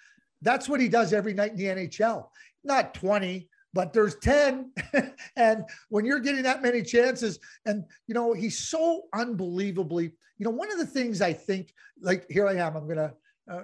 That's 0.41 0.67
what 0.67 0.81
he 0.81 0.89
does 0.89 1.13
every 1.13 1.35
night 1.35 1.51
in 1.51 1.57
the 1.57 1.65
NHL. 1.65 2.25
Not 2.63 2.95
20, 2.95 3.47
but 3.73 3.93
there's 3.93 4.15
10 4.15 4.71
and 5.35 5.63
when 5.89 6.05
you're 6.05 6.19
getting 6.19 6.43
that 6.43 6.61
many 6.61 6.81
chances 6.81 7.39
and 7.65 7.83
you 8.07 8.13
know 8.13 8.33
he's 8.33 8.57
so 8.57 9.03
unbelievably 9.13 10.11
you 10.37 10.45
know 10.45 10.51
one 10.51 10.71
of 10.71 10.77
the 10.77 10.85
things 10.85 11.21
i 11.21 11.31
think 11.31 11.73
like 12.01 12.25
here 12.29 12.47
i 12.47 12.55
am 12.55 12.75
i'm 12.75 12.87
gonna 12.87 13.13
uh, 13.49 13.61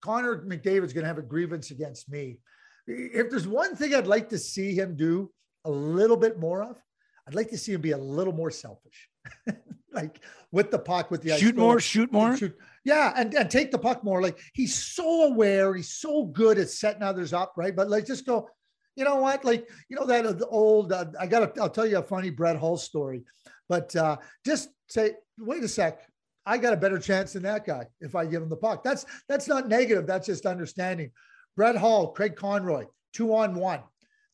connor 0.00 0.44
mcdavid's 0.46 0.92
gonna 0.92 1.06
have 1.06 1.18
a 1.18 1.22
grievance 1.22 1.70
against 1.70 2.08
me. 2.10 2.38
If 2.86 3.30
there's 3.30 3.48
one 3.48 3.74
thing 3.74 3.94
i'd 3.94 4.06
like 4.06 4.28
to 4.30 4.38
see 4.38 4.74
him 4.74 4.96
do 4.96 5.30
a 5.64 5.70
little 5.70 6.16
bit 6.16 6.38
more 6.38 6.62
of 6.62 6.80
i'd 7.26 7.34
like 7.34 7.50
to 7.50 7.58
see 7.58 7.72
him 7.72 7.80
be 7.80 7.92
a 7.92 7.98
little 7.98 8.32
more 8.32 8.50
selfish. 8.50 9.08
Like 9.92 10.20
with 10.52 10.70
the 10.70 10.78
puck 10.78 11.10
with 11.10 11.22
the 11.22 11.38
shoot 11.38 11.56
more 11.56 11.80
shoot 11.80 12.12
more? 12.12 12.36
Shoot. 12.36 12.54
yeah 12.84 13.14
and, 13.16 13.32
and 13.32 13.50
take 13.50 13.70
the 13.70 13.78
puck 13.78 14.04
more. 14.04 14.20
Like 14.20 14.38
he's 14.52 14.74
so 14.74 15.22
aware 15.32 15.74
he's 15.74 15.88
so 15.88 16.26
good 16.26 16.58
at 16.58 16.68
setting 16.68 17.02
others 17.02 17.32
up 17.32 17.54
right? 17.56 17.74
But 17.74 17.88
like 17.88 18.04
just 18.04 18.26
go 18.26 18.50
you 18.96 19.04
know 19.04 19.16
what? 19.16 19.44
Like, 19.44 19.68
you 19.88 19.96
know, 19.96 20.06
that 20.06 20.42
old, 20.48 20.92
uh, 20.92 21.06
I 21.20 21.26
got 21.26 21.54
to, 21.54 21.62
I'll 21.62 21.70
tell 21.70 21.86
you 21.86 21.98
a 21.98 22.02
funny 22.02 22.30
Brett 22.30 22.56
Hull 22.56 22.76
story, 22.76 23.24
but 23.68 23.94
uh, 23.94 24.16
just 24.44 24.70
say, 24.88 25.12
wait 25.38 25.62
a 25.62 25.68
sec. 25.68 26.00
I 26.48 26.58
got 26.58 26.72
a 26.72 26.76
better 26.76 26.98
chance 26.98 27.32
than 27.32 27.42
that 27.42 27.66
guy 27.66 27.86
if 28.00 28.14
I 28.14 28.24
give 28.24 28.42
him 28.42 28.48
the 28.48 28.56
puck. 28.56 28.84
That's, 28.84 29.04
that's 29.28 29.48
not 29.48 29.68
negative. 29.68 30.06
That's 30.06 30.26
just 30.26 30.46
understanding. 30.46 31.10
Brett 31.56 31.76
Hull, 31.76 32.12
Craig 32.12 32.36
Conroy, 32.36 32.84
two 33.12 33.34
on 33.34 33.54
one. 33.54 33.80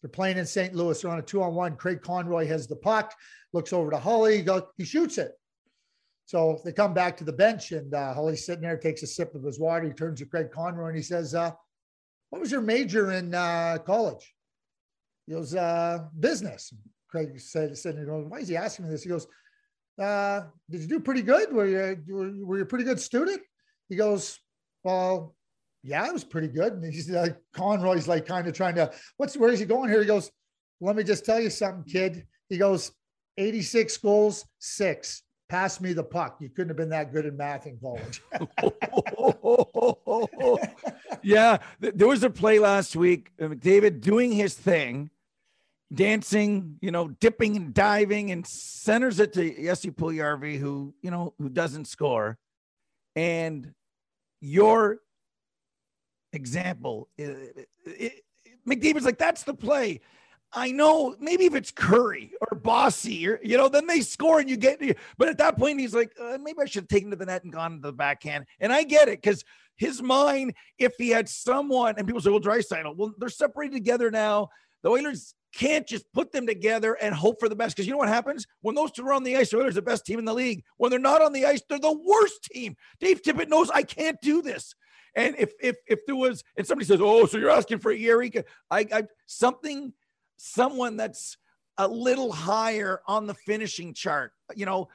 They're 0.02 0.10
playing 0.10 0.36
in 0.36 0.44
St. 0.44 0.74
Louis. 0.74 1.00
They're 1.00 1.10
on 1.10 1.20
a 1.20 1.22
two 1.22 1.42
on 1.42 1.54
one. 1.54 1.76
Craig 1.76 2.02
Conroy 2.02 2.46
has 2.46 2.66
the 2.66 2.76
puck, 2.76 3.14
looks 3.52 3.72
over 3.72 3.90
to 3.90 3.98
Hully. 3.98 4.38
he 4.38 4.42
goes, 4.42 4.62
he 4.76 4.84
shoots 4.84 5.16
it. 5.16 5.32
So 6.26 6.60
they 6.64 6.72
come 6.72 6.94
back 6.94 7.16
to 7.18 7.24
the 7.24 7.32
bench, 7.32 7.72
and 7.72 7.92
uh, 7.94 8.14
Hully's 8.14 8.46
sitting 8.46 8.62
there, 8.62 8.76
takes 8.76 9.02
a 9.02 9.06
sip 9.06 9.34
of 9.34 9.42
his 9.42 9.60
water. 9.60 9.86
He 9.86 9.92
turns 9.92 10.20
to 10.20 10.26
Craig 10.26 10.50
Conroy 10.52 10.88
and 10.88 10.96
he 10.96 11.02
says, 11.02 11.34
uh, 11.34 11.52
"What 12.30 12.40
was 12.40 12.50
your 12.50 12.60
major 12.60 13.12
in 13.12 13.34
uh, 13.34 13.78
college?" 13.84 14.34
He 15.26 15.32
goes, 15.32 15.54
uh, 15.54 16.06
business. 16.18 16.72
Craig 17.08 17.38
said, 17.38 17.76
said, 17.76 17.96
you 17.96 18.06
know, 18.06 18.24
why 18.28 18.38
is 18.38 18.48
he 18.48 18.56
asking 18.56 18.86
me 18.86 18.90
this? 18.90 19.02
He 19.02 19.08
goes, 19.08 19.26
uh, 20.00 20.42
did 20.70 20.80
you 20.80 20.88
do 20.88 21.00
pretty 21.00 21.22
good? 21.22 21.52
Were 21.52 21.66
you, 21.66 22.46
were, 22.46 22.56
you 22.56 22.62
a 22.62 22.66
pretty 22.66 22.84
good 22.84 22.98
student? 22.98 23.42
He 23.88 23.96
goes, 23.96 24.38
well, 24.82 25.34
yeah, 25.82 26.04
I 26.04 26.10
was 26.10 26.24
pretty 26.24 26.48
good. 26.48 26.72
And 26.72 26.92
he's 26.92 27.10
like, 27.10 27.36
Conroy's 27.54 28.08
like 28.08 28.26
kind 28.26 28.48
of 28.48 28.54
trying 28.54 28.74
to, 28.76 28.90
what's, 29.16 29.36
where 29.36 29.50
is 29.50 29.60
he 29.60 29.66
going 29.66 29.90
here? 29.90 30.00
He 30.00 30.06
goes, 30.06 30.30
let 30.80 30.96
me 30.96 31.04
just 31.04 31.24
tell 31.24 31.40
you 31.40 31.50
something, 31.50 31.84
kid. 31.84 32.26
He 32.48 32.58
goes, 32.58 32.90
86 33.38 33.96
goals, 33.98 34.44
six. 34.58 35.22
Pass 35.48 35.80
me 35.80 35.92
the 35.92 36.02
puck. 36.02 36.38
You 36.40 36.48
couldn't 36.48 36.70
have 36.70 36.78
been 36.78 36.90
that 36.90 37.12
good 37.12 37.26
in 37.26 37.36
math 37.36 37.66
in 37.66 37.78
college. 37.78 38.22
yeah, 41.22 41.58
there 41.80 42.08
was 42.08 42.22
a 42.22 42.30
play 42.30 42.58
last 42.58 42.96
week. 42.96 43.32
David 43.58 44.00
doing 44.00 44.32
his 44.32 44.54
thing, 44.54 45.10
dancing, 45.92 46.78
you 46.80 46.90
know, 46.90 47.08
dipping 47.08 47.56
and 47.56 47.74
diving, 47.74 48.30
and 48.30 48.46
centers 48.46 49.20
it 49.20 49.32
to 49.34 49.62
Jesse 49.62 49.90
Puljujarvi, 49.90 50.58
who 50.58 50.94
you 51.02 51.10
know 51.10 51.34
who 51.38 51.48
doesn't 51.48 51.86
score. 51.86 52.38
And 53.14 53.74
your 54.40 54.98
example, 56.32 57.08
it, 57.18 57.68
it, 57.84 58.24
McDavid's 58.66 59.04
like, 59.04 59.18
that's 59.18 59.42
the 59.42 59.54
play. 59.54 60.00
I 60.54 60.70
know 60.70 61.16
maybe 61.18 61.46
if 61.46 61.54
it's 61.54 61.72
Kurri 61.72 62.32
or 62.40 62.58
Bossy 62.58 63.26
or 63.26 63.40
you 63.42 63.56
know, 63.56 63.68
then 63.68 63.86
they 63.86 64.00
score 64.00 64.40
and 64.40 64.50
you 64.50 64.56
get. 64.56 64.80
But 65.16 65.28
at 65.28 65.38
that 65.38 65.56
point, 65.56 65.80
he's 65.80 65.94
like, 65.94 66.12
uh, 66.20 66.38
maybe 66.40 66.58
I 66.60 66.66
should 66.66 66.82
have 66.82 66.88
taken 66.88 67.10
to 67.10 67.16
the 67.16 67.26
net 67.26 67.44
and 67.44 67.52
gone 67.52 67.76
to 67.76 67.80
the 67.80 67.92
backhand. 67.92 68.46
And 68.60 68.72
I 68.72 68.82
get 68.82 69.08
it 69.08 69.22
because 69.22 69.44
his 69.76 70.02
mind, 70.02 70.54
if 70.78 70.94
he 70.98 71.08
had 71.08 71.28
someone, 71.28 71.94
and 71.96 72.06
people 72.06 72.20
say, 72.20 72.30
well, 72.30 72.40
Draisaitl, 72.40 72.96
well, 72.96 73.12
they're 73.18 73.28
separated 73.28 73.74
together 73.74 74.10
now. 74.10 74.50
The 74.82 74.90
Oilers 74.90 75.34
can't 75.54 75.86
just 75.86 76.10
put 76.12 76.32
them 76.32 76.46
together 76.46 76.94
and 76.94 77.14
hope 77.14 77.40
for 77.40 77.48
the 77.48 77.56
best. 77.56 77.76
Because 77.76 77.86
you 77.86 77.92
know 77.92 77.98
what 77.98 78.08
happens 78.08 78.46
when 78.60 78.74
those 78.74 78.90
two 78.90 79.06
are 79.06 79.12
on 79.12 79.22
the 79.22 79.36
ice? 79.36 79.50
The 79.50 79.58
Oilers 79.58 79.72
are 79.72 79.80
the 79.80 79.82
best 79.82 80.04
team 80.04 80.18
in 80.18 80.24
the 80.24 80.34
league. 80.34 80.64
When 80.76 80.90
they're 80.90 80.98
not 80.98 81.22
on 81.22 81.32
the 81.32 81.46
ice, 81.46 81.62
they're 81.68 81.78
the 81.78 81.92
worst 81.92 82.44
team. 82.44 82.76
Dave 83.00 83.22
Tippett 83.22 83.48
knows 83.48 83.70
I 83.70 83.82
can't 83.82 84.20
do 84.20 84.42
this. 84.42 84.74
And 85.14 85.34
if 85.38 85.52
if 85.60 85.76
if 85.86 86.06
there 86.06 86.16
was, 86.16 86.42
and 86.56 86.66
somebody 86.66 86.86
says, 86.86 87.00
"Oh, 87.02 87.26
so 87.26 87.36
you're 87.36 87.50
asking 87.50 87.80
for 87.80 87.90
a 87.90 87.96
Eureka," 87.96 88.44
I, 88.70 88.86
I 88.90 89.02
something 89.26 89.92
someone 90.36 90.96
that's 90.96 91.36
a 91.78 91.88
little 91.88 92.32
higher 92.32 93.00
on 93.06 93.26
the 93.26 93.34
finishing 93.34 93.94
chart, 93.94 94.32
you 94.54 94.66
know, 94.66 94.88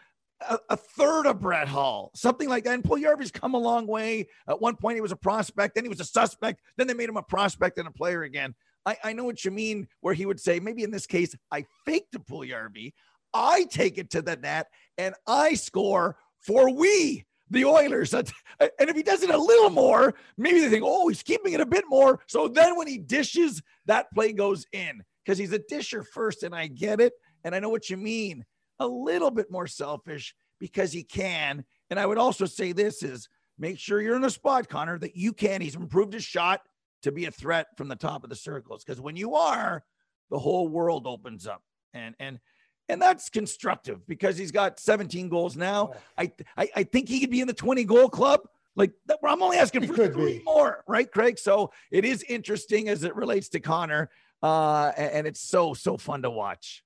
a, 0.47 0.59
a, 0.69 0.77
third 0.77 1.25
of 1.25 1.41
Brett 1.41 1.67
Hull, 1.67 2.11
something 2.15 2.47
like 2.47 2.63
that. 2.65 2.75
And 2.75 2.83
Puljujarvi's 2.83 3.31
come 3.31 3.55
a 3.55 3.59
long 3.59 3.87
way. 3.87 4.27
At 4.47 4.61
one 4.61 4.75
point, 4.75 4.95
he 4.95 5.01
was 5.01 5.11
a 5.11 5.17
prospect, 5.17 5.75
then 5.75 5.83
he 5.83 5.89
was 5.89 5.99
a 5.99 6.05
suspect, 6.05 6.61
then 6.77 6.85
they 6.85 6.93
made 6.93 7.09
him 7.09 7.17
a 7.17 7.23
prospect 7.23 7.79
and 7.79 7.87
a 7.87 7.91
player 7.91 8.23
again. 8.23 8.53
I, 8.85 8.97
I 9.03 9.13
know 9.13 9.23
what 9.23 9.43
you 9.43 9.51
mean, 9.51 9.87
where 10.01 10.13
he 10.13 10.25
would 10.25 10.39
say, 10.39 10.59
maybe 10.59 10.83
in 10.83 10.91
this 10.91 11.07
case, 11.07 11.35
I 11.51 11.65
faked 11.85 12.15
a 12.15 12.19
Puljujarvi, 12.19 12.93
I 13.33 13.65
take 13.65 13.97
it 13.97 14.11
to 14.11 14.21
the 14.21 14.35
net, 14.35 14.67
and 14.97 15.15
I 15.27 15.55
score 15.55 16.17
for 16.39 16.73
we 16.73 17.25
the 17.49 17.65
Oilers. 17.65 18.13
And 18.13 18.31
if 18.59 18.95
he 18.95 19.03
does 19.03 19.23
it 19.23 19.29
a 19.29 19.37
little 19.37 19.69
more, 19.69 20.15
maybe 20.37 20.59
they 20.59 20.69
think, 20.69 20.83
oh, 20.85 21.07
he's 21.07 21.23
keeping 21.23 21.53
it 21.53 21.61
a 21.61 21.65
bit 21.65 21.85
more. 21.87 22.19
So 22.27 22.47
then 22.47 22.75
when 22.77 22.87
he 22.87 22.97
dishes, 22.97 23.61
that 23.85 24.11
play 24.13 24.33
goes 24.33 24.65
in 24.71 25.03
because 25.27 25.37
he's 25.37 25.51
a 25.51 25.59
disher 25.59 26.03
first, 26.03 26.43
and 26.43 26.55
I 26.55 26.67
get 26.67 27.01
it. 27.01 27.11
And 27.43 27.53
I 27.53 27.59
know 27.59 27.67
what 27.67 27.89
you 27.89 27.97
mean. 27.97 28.45
A 28.79 28.87
little 28.87 29.29
bit 29.29 29.51
more 29.51 29.67
selfish 29.67 30.33
because 30.57 30.93
he 30.93 31.03
can. 31.03 31.65
And 31.89 31.99
I 31.99 32.05
would 32.05 32.17
also 32.17 32.45
say 32.45 32.71
this 32.71 33.03
is 33.03 33.27
make 33.59 33.77
sure 33.77 34.01
you're 34.01 34.15
in 34.15 34.23
a 34.23 34.29
spot, 34.29 34.69
Connor, 34.69 34.97
that 34.99 35.17
you 35.17 35.33
can. 35.33 35.59
He's 35.59 35.75
improved 35.75 36.13
his 36.13 36.23
shot 36.23 36.61
to 37.01 37.11
be 37.11 37.25
a 37.25 37.31
threat 37.31 37.67
from 37.75 37.89
the 37.89 37.95
top 37.97 38.23
of 38.23 38.29
the 38.29 38.37
circles. 38.37 38.85
Because 38.85 39.01
when 39.01 39.17
you 39.17 39.35
are, 39.35 39.83
the 40.31 40.39
whole 40.39 40.69
world 40.69 41.05
opens 41.05 41.45
up. 41.45 41.61
And 41.93 42.15
and 42.19 42.39
and 42.87 43.01
that's 43.01 43.29
constructive 43.29 44.07
because 44.07 44.37
he's 44.37 44.51
got 44.51 44.79
17 44.79 45.27
goals 45.27 45.57
now. 45.57 45.91
I, 46.17 46.31
I 46.55 46.69
I 46.77 46.83
think 46.83 47.09
he 47.09 47.19
could 47.19 47.31
be 47.31 47.41
in 47.41 47.47
the 47.47 47.53
20 47.53 47.83
goal 47.83 48.07
club. 48.07 48.41
Like 48.77 48.93
I'm 49.25 49.41
only 49.41 49.57
asking 49.57 49.81
he 49.81 49.87
for 49.87 50.07
three 50.07 50.37
be. 50.37 50.43
more, 50.45 50.83
right, 50.87 51.11
Craig? 51.11 51.37
So 51.37 51.71
it 51.91 52.05
is 52.05 52.23
interesting 52.29 52.87
as 52.87 53.03
it 53.03 53.15
relates 53.15 53.49
to 53.49 53.59
Connor 53.59 54.09
uh, 54.43 54.91
and 54.97 55.25
it's 55.27 55.41
so 55.41 55.73
so 55.73 55.97
fun 55.97 56.21
to 56.21 56.29
watch. 56.29 56.83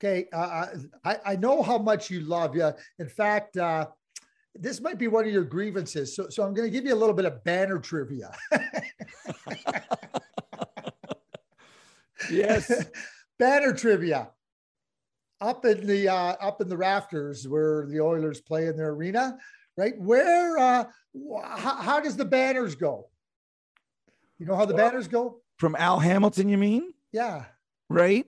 Okay, 0.00 0.26
uh, 0.32 0.66
I 1.04 1.18
I 1.24 1.36
know 1.36 1.62
how 1.62 1.78
much 1.78 2.10
you 2.10 2.20
love 2.20 2.56
you. 2.56 2.72
In 2.98 3.08
fact, 3.08 3.56
uh, 3.56 3.86
this 4.54 4.80
might 4.80 4.98
be 4.98 5.08
one 5.08 5.24
of 5.24 5.32
your 5.32 5.44
grievances. 5.44 6.14
So 6.14 6.28
so 6.28 6.42
I'm 6.42 6.54
going 6.54 6.66
to 6.66 6.72
give 6.72 6.84
you 6.84 6.94
a 6.94 6.96
little 6.96 7.14
bit 7.14 7.24
of 7.24 7.42
banner 7.44 7.78
trivia. 7.78 8.32
yes, 12.30 12.86
banner 13.38 13.72
trivia. 13.72 14.30
Up 15.40 15.64
in 15.64 15.86
the 15.86 16.08
uh, 16.08 16.34
up 16.40 16.60
in 16.60 16.68
the 16.68 16.76
rafters 16.76 17.46
where 17.46 17.86
the 17.86 18.00
Oilers 18.00 18.40
play 18.40 18.66
in 18.66 18.76
their 18.76 18.90
arena, 18.90 19.38
right? 19.76 19.94
Where 19.98 20.58
uh, 20.58 20.84
how, 21.44 21.76
how 21.76 22.00
does 22.00 22.16
the 22.16 22.24
banners 22.24 22.74
go? 22.74 23.08
You 24.38 24.46
know 24.46 24.56
how 24.56 24.64
the 24.64 24.74
well, 24.74 24.90
banners 24.90 25.06
go? 25.06 25.40
From 25.58 25.74
Al 25.76 25.98
Hamilton, 25.98 26.48
you 26.48 26.56
mean? 26.56 26.94
Yeah. 27.12 27.44
Right? 27.90 28.26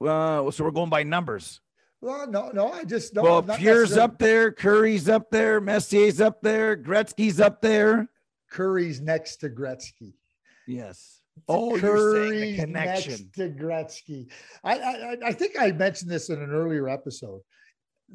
Uh, 0.00 0.50
so 0.50 0.64
we're 0.64 0.70
going 0.70 0.90
by 0.90 1.02
numbers. 1.02 1.60
Well, 2.00 2.30
no, 2.30 2.50
no, 2.50 2.70
I 2.70 2.84
just 2.84 3.12
no. 3.14 3.22
Well, 3.22 3.42
Pierre's 3.42 3.96
up 3.96 4.18
there, 4.20 4.52
Kurri's 4.52 5.08
up 5.08 5.32
there, 5.32 5.60
Messier's 5.60 6.20
up 6.20 6.40
there, 6.42 6.76
Gretzky's 6.76 7.40
up 7.40 7.60
there. 7.60 8.06
Kurri's 8.52 9.00
next 9.00 9.38
to 9.38 9.50
Gretzky. 9.50 10.14
Yes. 10.68 11.20
Oh, 11.48 11.72
Kurri's 11.72 12.60
connection 12.60 13.12
next 13.12 13.34
to 13.34 13.50
Gretzky. 13.50 14.30
I, 14.62 14.78
I 14.78 15.16
I 15.26 15.32
think 15.32 15.58
I 15.58 15.72
mentioned 15.72 16.10
this 16.10 16.30
in 16.30 16.40
an 16.40 16.50
earlier 16.50 16.88
episode. 16.88 17.40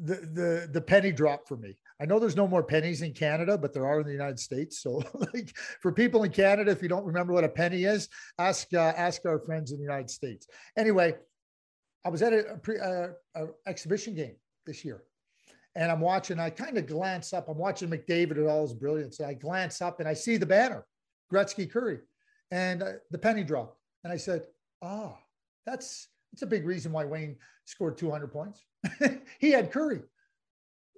The 0.02 0.14
the 0.14 0.68
the 0.72 0.80
penny 0.80 1.12
drop 1.12 1.46
for 1.46 1.58
me. 1.58 1.76
I 2.00 2.06
know 2.06 2.18
there's 2.18 2.36
no 2.36 2.48
more 2.48 2.62
pennies 2.62 3.02
in 3.02 3.12
Canada, 3.12 3.56
but 3.56 3.72
there 3.72 3.86
are 3.86 4.00
in 4.00 4.06
the 4.06 4.12
United 4.12 4.40
States. 4.40 4.82
So, 4.82 5.02
like 5.34 5.56
for 5.80 5.92
people 5.92 6.24
in 6.24 6.32
Canada, 6.32 6.70
if 6.70 6.82
you 6.82 6.88
don't 6.88 7.04
remember 7.04 7.32
what 7.32 7.44
a 7.44 7.48
penny 7.48 7.84
is, 7.84 8.08
ask 8.38 8.72
uh, 8.74 8.92
ask 8.96 9.24
our 9.26 9.38
friends 9.38 9.70
in 9.70 9.78
the 9.78 9.84
United 9.84 10.10
States. 10.10 10.48
Anyway, 10.76 11.14
I 12.04 12.08
was 12.08 12.22
at 12.22 12.32
a, 12.32 12.58
pre, 12.60 12.78
uh, 12.78 13.08
a 13.36 13.46
exhibition 13.66 14.14
game 14.14 14.34
this 14.66 14.84
year, 14.84 15.04
and 15.76 15.90
I'm 15.90 16.00
watching. 16.00 16.40
I 16.40 16.50
kind 16.50 16.76
of 16.78 16.86
glance 16.86 17.32
up. 17.32 17.48
I'm 17.48 17.58
watching 17.58 17.88
McDavid 17.88 18.38
at 18.38 18.46
all 18.46 18.62
his 18.62 18.74
brilliance. 18.74 19.20
I 19.20 19.34
glance 19.34 19.80
up 19.80 20.00
and 20.00 20.08
I 20.08 20.14
see 20.14 20.36
the 20.36 20.46
banner, 20.46 20.84
Gretzky 21.32 21.70
Kurri, 21.70 22.00
and 22.50 22.82
uh, 22.82 22.92
the 23.12 23.18
penny 23.18 23.44
drop. 23.44 23.78
And 24.02 24.12
I 24.12 24.16
said, 24.16 24.46
"Ah, 24.82 25.16
that's 25.64 26.08
that's 26.32 26.42
a 26.42 26.46
big 26.46 26.66
reason 26.66 26.90
why 26.90 27.04
Wayne 27.04 27.36
scored 27.66 27.96
200 27.98 28.32
points. 28.32 28.64
he 29.38 29.52
had 29.52 29.70
Kurri." 29.70 30.02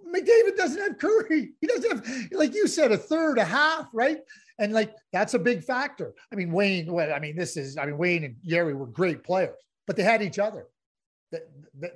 McDavid 0.05 0.57
doesn't 0.57 0.81
have 0.81 0.99
Kurri. 0.99 1.51
He 1.61 1.67
doesn't 1.67 1.91
have, 1.91 2.33
like 2.33 2.55
you 2.55 2.67
said, 2.67 2.93
a 2.93 2.99
third, 2.99 3.39
a 3.39 3.45
half, 3.45 3.89
right? 3.93 4.19
And 4.59 4.73
like 4.73 4.95
that's 5.13 5.35
a 5.35 5.39
big 5.39 5.63
factor. 5.63 6.15
I 6.33 6.37
mean, 6.37 6.53
Wayne, 6.53 6.93
well, 6.93 7.13
I 7.13 7.19
mean, 7.19 7.37
this 7.37 7.57
is, 7.57 7.77
I 7.77 7.87
mean, 7.87 7.99
Wayne 7.99 8.25
and 8.25 8.37
Jari 8.47 8.75
were 8.75 8.87
great 8.87 9.23
players, 9.23 9.59
but 9.87 9.97
they 9.97 10.03
had 10.03 10.23
each 10.23 10.39
other. 10.39 10.67
They, 11.33 11.41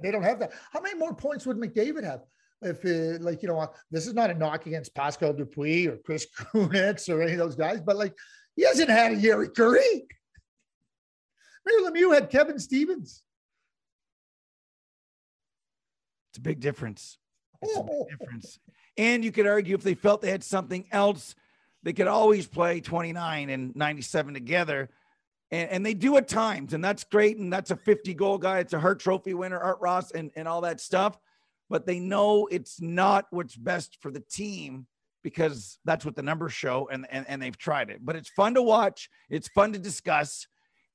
they 0.02 0.10
don't 0.10 0.22
have 0.22 0.40
that. 0.40 0.52
How 0.72 0.80
many 0.80 0.98
more 0.98 1.14
points 1.14 1.46
would 1.46 1.56
McDavid 1.56 2.04
have? 2.04 2.20
If 2.62 2.84
it, 2.84 3.22
like 3.22 3.42
you 3.42 3.48
know, 3.48 3.70
this 3.90 4.06
is 4.06 4.12
not 4.12 4.30
a 4.30 4.34
knock 4.34 4.66
against 4.66 4.94
Pascal 4.94 5.32
Dupuis 5.32 5.86
or 5.86 5.96
Chris 5.98 6.26
Kunitz 6.36 7.08
or 7.08 7.22
any 7.22 7.32
of 7.32 7.38
those 7.38 7.56
guys, 7.56 7.80
but 7.80 7.96
like 7.96 8.14
he 8.56 8.64
hasn't 8.64 8.90
had 8.90 9.12
a 9.12 9.16
Jari 9.16 9.48
Kurri. 9.48 10.02
Mario 11.64 11.90
Lemieux 11.90 12.14
had 12.14 12.30
Kevin 12.30 12.58
Stevens. 12.58 13.22
It's 16.30 16.38
a 16.38 16.42
big 16.42 16.60
difference. 16.60 17.18
It's 17.62 17.76
a 17.76 17.82
big 17.82 17.92
oh. 17.92 18.06
difference. 18.08 18.58
And 18.96 19.24
you 19.24 19.32
could 19.32 19.46
argue 19.46 19.74
if 19.74 19.82
they 19.82 19.94
felt 19.94 20.22
they 20.22 20.30
had 20.30 20.44
something 20.44 20.86
else, 20.92 21.34
they 21.82 21.92
could 21.92 22.06
always 22.06 22.46
play 22.46 22.80
29 22.80 23.50
and 23.50 23.74
97 23.74 24.34
together. 24.34 24.90
And, 25.50 25.70
and 25.70 25.86
they 25.86 25.94
do 25.94 26.16
at 26.16 26.28
times, 26.28 26.74
and 26.74 26.84
that's 26.84 27.04
great. 27.04 27.38
And 27.38 27.52
that's 27.52 27.70
a 27.70 27.76
50 27.76 28.14
goal 28.14 28.38
guy. 28.38 28.58
It's 28.58 28.72
a 28.72 28.80
Hart 28.80 29.00
Trophy 29.00 29.34
winner, 29.34 29.58
Art 29.58 29.78
Ross, 29.80 30.10
and, 30.10 30.30
and 30.36 30.46
all 30.46 30.62
that 30.62 30.80
stuff. 30.80 31.18
But 31.68 31.86
they 31.86 31.98
know 31.98 32.46
it's 32.50 32.80
not 32.80 33.26
what's 33.30 33.56
best 33.56 33.98
for 34.00 34.10
the 34.10 34.20
team 34.20 34.86
because 35.22 35.78
that's 35.84 36.04
what 36.04 36.16
the 36.16 36.22
numbers 36.22 36.52
show, 36.52 36.88
and, 36.90 37.06
and, 37.10 37.26
and 37.28 37.42
they've 37.42 37.56
tried 37.56 37.90
it. 37.90 37.98
But 38.02 38.16
it's 38.16 38.30
fun 38.30 38.54
to 38.54 38.62
watch, 38.62 39.10
it's 39.28 39.48
fun 39.48 39.72
to 39.74 39.78
discuss. 39.78 40.46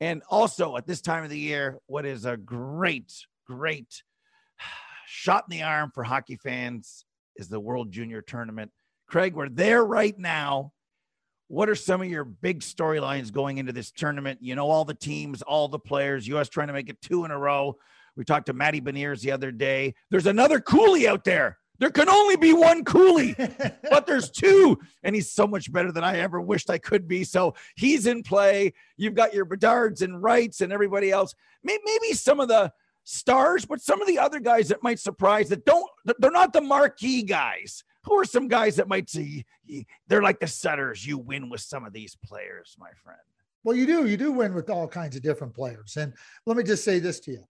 And 0.02 0.24
also 0.30 0.76
at 0.78 0.88
this 0.88 1.02
time 1.02 1.24
of 1.24 1.30
the 1.30 1.40
year, 1.40 1.80
what 1.86 2.06
is 2.06 2.26
a 2.26 2.36
great, 2.36 3.14
great 3.48 4.02
shot 5.16 5.46
in 5.50 5.58
the 5.58 5.64
arm 5.64 5.92
for 5.94 6.04
hockey 6.04 6.36
fans 6.36 7.06
is 7.38 7.48
the 7.48 7.60
World 7.60 7.92
Junior 7.92 8.22
Tournament. 8.22 8.72
Craig, 9.08 9.34
we're 9.34 9.50
there 9.50 9.84
right 9.84 10.18
now. 10.18 10.74
What 11.48 11.70
are 11.70 11.76
some 11.76 12.02
of 12.02 12.10
your 12.10 12.26
big 12.26 12.60
storylines 12.60 13.32
going 13.32 13.58
into 13.58 13.72
this 13.72 13.92
tournament? 13.92 14.40
You 14.42 14.56
know, 14.56 14.70
all 14.70 14.84
the 14.84 14.94
teams, 14.94 15.42
all 15.42 15.68
the 15.68 15.80
players, 15.80 16.28
US 16.28 16.50
trying 16.50 16.68
to 16.68 16.74
make 16.74 16.90
it 16.90 17.02
two 17.02 17.24
in 17.24 17.32
a 17.32 17.38
row. 17.38 17.78
We 18.18 18.26
talked 18.26 18.48
to 18.48 18.54
Matty 18.54 18.82
Beniers 18.82 19.22
the 19.22 19.32
other 19.32 19.52
day. 19.52 19.96
There's 20.10 20.26
another 20.26 20.60
Cooley 20.60 21.08
out 21.08 21.24
there. 21.24 21.60
There 21.78 21.92
can 21.92 22.10
only 22.10 22.38
be 22.38 22.54
one 22.54 22.84
Cooley, 22.86 23.36
but 23.90 24.06
there's 24.06 24.32
two, 24.32 24.80
and 25.04 25.14
he's 25.14 25.32
so 25.32 25.46
much 25.46 25.72
better 25.72 25.92
than 25.92 26.06
I 26.06 26.20
ever 26.20 26.40
wished 26.40 26.70
I 26.70 26.78
could 26.78 27.08
be. 27.08 27.26
So 27.26 27.54
he's 27.76 28.06
in 28.06 28.24
play. 28.24 28.74
You've 28.96 29.14
got 29.14 29.34
your 29.34 29.46
Bedards 29.46 30.02
and 30.02 30.22
Wrights 30.22 30.62
and 30.62 30.72
everybody 30.72 31.12
else. 31.12 31.36
Maybe 31.64 32.14
some 32.14 32.40
of 32.40 32.48
the 32.48 32.72
stars, 33.06 33.66
but 33.66 33.80
some 33.80 34.02
of 34.02 34.08
the 34.08 34.20
other 34.20 34.40
guys 34.40 34.68
that 34.68 34.84
might 34.84 35.00
surprise 35.00 35.48
that 35.50 35.64
don't, 35.64 35.90
they're 36.20 36.32
not 36.32 36.52
the 36.52 36.60
marquee 36.62 37.24
guys. 37.24 37.84
Who 38.04 38.20
are 38.20 38.26
some 38.26 38.48
guys 38.48 38.76
that 38.76 38.88
might 38.88 39.10
see 39.10 39.46
they're 40.08 40.22
like 40.22 40.40
the 40.40 40.48
setters? 40.48 41.08
You 41.08 41.18
win 41.18 41.50
with 41.50 41.62
some 41.62 41.86
of 41.86 41.94
these 41.94 42.18
players, 42.24 42.76
my 42.78 42.90
friend. 43.04 43.20
Well, 43.64 43.76
you 43.76 43.88
do. 43.88 44.06
You 44.06 44.18
do 44.18 44.32
win 44.32 44.54
with 44.54 44.70
all 44.70 44.88
kinds 44.88 45.16
of 45.16 45.24
different 45.24 45.56
players. 45.56 45.98
And 45.98 46.14
let 46.46 46.56
me 46.58 46.64
just 46.64 46.84
say 46.84 47.00
this 47.00 47.20
to 47.22 47.32
you. 47.32 47.44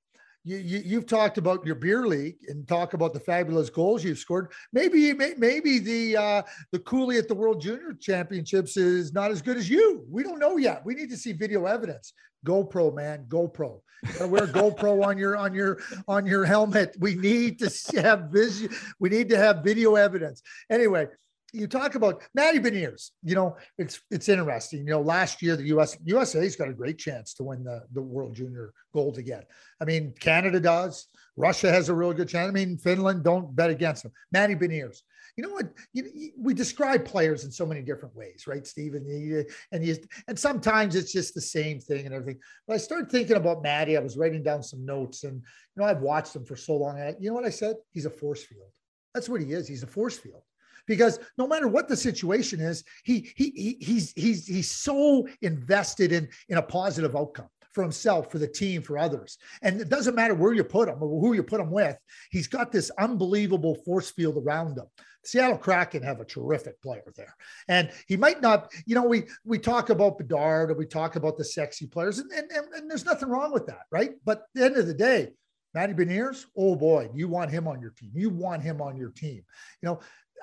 You, 0.48 0.58
you 0.58 0.96
have 0.98 1.08
talked 1.08 1.40
about 1.40 1.66
your 1.66 1.74
beer 1.74 2.06
league 2.06 2.38
and 2.48 2.68
talk 2.68 2.94
about 2.94 3.14
the 3.14 3.20
fabulous 3.20 3.72
goals 3.72 4.04
you've 4.04 4.20
scored. 4.20 4.52
Maybe 4.74 5.12
maybe 5.12 5.80
the 5.80 6.16
uh, 6.16 6.42
the 6.72 6.80
Cooley 6.80 7.18
at 7.18 7.28
the 7.28 7.34
World 7.34 7.60
Junior 7.60 7.96
Championships 8.00 8.78
is 8.78 9.12
not 9.12 9.32
as 9.32 9.42
good 9.42 9.58
as 9.58 9.68
you. 9.68 10.06
We 10.08 10.22
don't 10.22 10.38
know 10.38 10.58
yet. 10.58 10.86
We 10.86 10.94
need 10.94 11.10
to 11.10 11.18
see 11.18 11.34
video 11.34 11.66
evidence. 11.66 12.14
GoPro, 12.46 12.94
man, 12.94 13.26
GoPro. 13.28 13.82
You 14.04 14.14
gotta 14.14 14.28
wear 14.28 14.46
GoPro 14.46 15.04
on 15.08 15.18
your 15.18 15.36
on 15.36 15.56
your 15.56 15.80
on 16.08 16.28
your 16.28 16.46
helmet. 16.46 16.96
We 17.00 17.16
need 17.16 17.58
to 17.60 18.02
have 18.02 18.30
vision. 18.30 18.70
We 19.00 19.10
need 19.10 19.30
to 19.30 19.38
have 19.38 19.64
video 19.64 19.96
evidence. 19.96 20.44
Anyway, 20.70 21.08
you 21.56 21.68
talk 21.68 21.96
about 21.96 22.22
Matty 22.34 22.60
Beniers. 22.60 23.12
You 23.24 23.36
know, 23.36 23.58
it's 23.78 24.02
it's 24.12 24.30
interesting. 24.30 24.80
You 24.80 24.94
know, 24.94 25.02
last 25.02 25.42
year 25.42 25.56
the 25.56 25.68
US 25.76 25.98
USA's 26.04 26.56
got 26.56 26.70
a 26.70 26.74
great 26.74 26.98
chance 26.98 27.34
to 27.36 27.44
win 27.44 27.64
the 27.64 27.84
the 27.94 28.02
World 28.02 28.36
Junior 28.36 28.74
Gold 28.94 29.18
again. 29.18 29.44
I 29.82 29.86
mean, 29.86 30.14
Canada 30.20 30.60
does. 30.60 31.08
Russia 31.38 31.72
has 31.72 31.90
a 31.90 31.96
really 31.96 32.16
good 32.16 32.30
chance. 32.30 32.48
I 32.48 32.52
mean, 32.52 32.78
Finland 32.78 33.24
don't 33.24 33.56
bet 33.56 33.70
against 33.70 34.04
them. 34.04 34.12
Matty 34.32 34.56
Beniers. 34.56 35.00
You 35.38 35.44
know 35.44 35.54
what? 35.54 35.68
You, 35.92 36.10
you, 36.14 36.32
we 36.38 36.54
describe 36.54 37.04
players 37.04 37.44
in 37.44 37.52
so 37.52 37.66
many 37.66 37.82
different 37.82 38.16
ways, 38.16 38.46
right, 38.48 38.66
Stephen? 38.66 39.06
And 39.06 39.22
you, 39.22 39.46
and, 39.74 39.86
you, 39.86 39.98
and 40.30 40.40
sometimes 40.40 40.96
it's 40.96 41.12
just 41.12 41.34
the 41.34 41.42
same 41.42 41.82
thing 41.82 42.06
and 42.06 42.16
everything. 42.16 42.40
But 42.66 42.76
I 42.76 42.78
started 42.78 43.12
thinking 43.12 43.36
about 43.36 43.62
Matty. 43.62 43.98
I 43.98 44.00
was 44.00 44.16
writing 44.16 44.44
down 44.44 44.64
some 44.64 44.86
notes, 44.86 45.26
and 45.26 45.36
you 45.36 45.82
know, 45.82 45.84
I've 45.84 46.02
watched 46.02 46.38
him 46.38 46.46
for 46.46 46.56
so 46.56 46.78
long. 46.78 46.98
I, 46.98 47.16
you 47.20 47.28
know 47.30 47.36
what 47.36 47.44
I 47.44 47.50
said? 47.50 47.76
He's 47.92 48.06
a 48.06 48.10
force 48.10 48.44
field. 48.44 48.70
That's 49.14 49.28
what 49.28 49.42
he 49.42 49.52
is. 49.52 49.68
He's 49.68 49.84
a 49.84 49.88
force 49.88 50.18
field 50.18 50.44
because 50.88 51.20
no 51.38 51.48
matter 51.48 51.68
what 51.68 51.88
the 51.88 51.98
situation 51.98 52.60
is, 52.60 52.84
he, 53.04 53.32
he, 53.36 53.52
he 53.52 53.78
he's 53.82 54.14
he's 54.16 54.48
he's 54.48 54.72
so 54.72 55.28
invested 55.42 56.12
in 56.12 56.28
in 56.50 56.58
a 56.58 56.62
positive 56.62 57.16
outcome 57.16 57.50
for 57.76 57.84
himself, 57.84 58.32
for 58.32 58.40
the 58.40 58.48
team, 58.48 58.82
for 58.82 58.98
others. 58.98 59.38
And 59.62 59.82
it 59.82 59.90
doesn't 59.90 60.16
matter 60.16 60.34
where 60.34 60.54
you 60.54 60.64
put 60.64 60.88
him 60.88 60.96
or 61.02 61.20
who 61.20 61.34
you 61.34 61.44
put 61.44 61.60
him 61.60 61.70
with. 61.70 61.98
He's 62.32 62.48
got 62.48 62.72
this 62.72 62.90
unbelievable 62.98 63.76
force 63.86 64.10
field 64.10 64.38
around 64.38 64.78
him. 64.78 64.86
Seattle 65.26 65.58
Kraken 65.58 66.04
have 66.04 66.22
a 66.22 66.26
terrific 66.26 66.82
player 66.82 67.12
there. 67.16 67.36
And 67.68 67.92
he 68.08 68.16
might 68.16 68.42
not, 68.42 68.72
you 68.86 68.96
know, 68.96 69.04
we 69.04 69.24
we 69.44 69.60
talk 69.60 69.90
about 69.90 70.18
Bedard 70.18 70.76
we 70.78 70.86
talk 70.86 71.16
about 71.16 71.38
the 71.38 71.44
sexy 71.44 71.88
players, 71.88 72.20
and, 72.20 72.32
and, 72.32 72.50
and, 72.52 72.74
and 72.74 72.90
there's 72.90 73.06
nothing 73.06 73.30
wrong 73.30 73.52
with 73.52 73.66
that, 73.68 73.84
right? 73.92 74.12
But 74.24 74.40
at 74.40 74.46
the 74.54 74.66
end 74.66 74.78
of 74.78 74.88
the 74.88 74.94
day, 74.94 75.34
Matty 75.74 75.94
Beniers, 75.94 76.46
oh 76.56 76.76
boy, 76.76 77.10
you 77.14 77.28
want 77.28 77.52
him 77.52 77.68
on 77.68 77.82
your 77.82 77.90
team. 77.92 78.12
You 78.14 78.30
want 78.30 78.64
him 78.64 78.82
on 78.82 78.96
your 78.96 79.10
team. 79.10 79.44
You 79.82 79.90
know, 79.90 80.00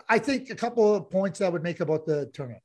I 0.08 0.18
think 0.18 0.50
a 0.50 0.54
couple 0.54 0.94
of 0.94 1.10
points 1.10 1.40
I 1.40 1.48
would 1.48 1.62
make 1.62 1.80
about 1.80 2.06
the 2.06 2.30
tournament, 2.32 2.62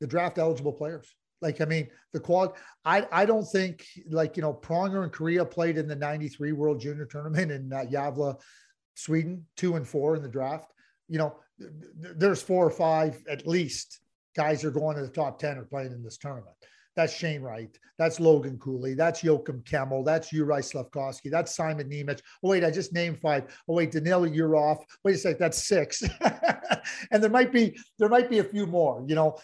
the 0.00 0.06
draft 0.06 0.38
eligible 0.38 0.72
players. 0.72 1.06
Like, 1.42 1.60
I 1.60 1.66
mean, 1.66 1.88
the 2.12 2.20
quality, 2.20 2.54
I, 2.84 3.06
I 3.12 3.26
don't 3.26 3.44
think 3.44 3.84
like, 4.08 4.36
you 4.36 4.42
know, 4.42 4.54
Pronger 4.54 5.02
and 5.02 5.12
Kariya 5.12 5.50
played 5.50 5.76
in 5.76 5.86
the 5.86 5.96
93 5.96 6.52
World 6.52 6.80
Junior 6.80 7.04
Tournament 7.04 7.52
in 7.52 7.72
uh, 7.72 8.32
Sweden, 8.94 9.46
two 9.56 9.76
and 9.76 9.86
four 9.86 10.16
in 10.16 10.22
the 10.22 10.28
draft. 10.28 10.72
You 11.08 11.18
know, 11.18 11.36
th- 11.60 11.70
there's 12.16 12.42
four 12.42 12.66
or 12.66 12.70
five 12.70 13.22
at 13.28 13.46
least 13.46 14.00
guys 14.34 14.64
are 14.64 14.70
going 14.70 14.96
to 14.96 15.02
the 15.02 15.08
top 15.08 15.38
10 15.38 15.58
are 15.58 15.64
playing 15.64 15.92
in 15.92 16.02
this 16.02 16.18
tournament. 16.18 16.56
That's 16.96 17.14
Shane 17.14 17.42
Wright. 17.42 17.78
That's 17.98 18.20
Logan 18.20 18.58
Cooley. 18.58 18.94
That's 18.94 19.22
Joakim 19.22 19.62
Kemell. 19.64 20.04
That's 20.04 20.32
Juraj 20.32 20.72
Slafkovsky. 20.72 21.30
That's 21.30 21.54
Simon 21.54 21.88
Nemec. 21.88 22.20
Oh, 22.42 22.50
wait, 22.50 22.64
I 22.64 22.70
just 22.70 22.92
named 22.92 23.20
five. 23.20 23.44
Oh, 23.68 23.74
wait, 23.74 23.92
Danil 23.92 24.34
Yurov. 24.34 24.82
Wait 25.04 25.14
a 25.14 25.18
sec, 25.18 25.38
that's 25.38 25.66
six. 25.66 26.02
and 27.10 27.22
there 27.22 27.30
might 27.30 27.52
be 27.52 27.78
there 27.98 28.08
might 28.08 28.30
be 28.30 28.38
a 28.38 28.44
few 28.44 28.66
more, 28.66 29.04
you 29.06 29.14
know. 29.14 29.38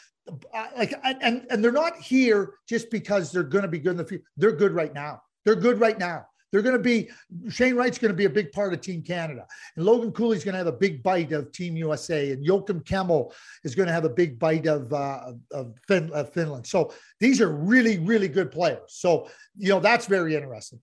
Like 0.76 0.94
and 1.02 1.46
and 1.50 1.64
they're 1.64 1.72
not 1.72 1.96
here 1.96 2.54
just 2.68 2.90
because 2.90 3.32
they're 3.32 3.42
going 3.42 3.62
to 3.62 3.68
be 3.68 3.80
good 3.80 3.92
in 3.92 3.96
the 3.96 4.04
future. 4.04 4.24
They're 4.36 4.52
good 4.52 4.72
right 4.72 4.94
now. 4.94 5.20
They're 5.44 5.56
good 5.56 5.80
right 5.80 5.98
now. 5.98 6.26
They're 6.52 6.62
going 6.62 6.76
to 6.76 6.82
be 6.82 7.08
Shane 7.48 7.74
Wright's 7.74 7.98
going 7.98 8.12
to 8.12 8.16
be 8.16 8.26
a 8.26 8.30
big 8.30 8.52
part 8.52 8.74
of 8.74 8.82
Team 8.82 9.02
Canada, 9.02 9.46
and 9.76 9.84
Logan 9.84 10.12
Cooley's 10.12 10.44
going 10.44 10.52
to 10.52 10.58
have 10.58 10.66
a 10.66 10.72
big 10.72 11.02
bite 11.02 11.32
of 11.32 11.50
Team 11.50 11.76
USA, 11.78 12.30
and 12.30 12.46
Joakim 12.46 12.84
Kemell 12.84 13.32
is 13.64 13.74
going 13.74 13.86
to 13.86 13.92
have 13.92 14.04
a 14.04 14.10
big 14.10 14.38
bite 14.38 14.66
of 14.66 14.92
uh, 14.92 15.32
of, 15.50 15.74
fin- 15.88 16.12
of 16.12 16.32
Finland. 16.32 16.66
So 16.66 16.92
these 17.20 17.40
are 17.40 17.50
really 17.50 17.98
really 17.98 18.28
good 18.28 18.50
players. 18.50 18.80
So 18.88 19.28
you 19.56 19.70
know 19.70 19.80
that's 19.80 20.06
very 20.06 20.36
interesting. 20.36 20.80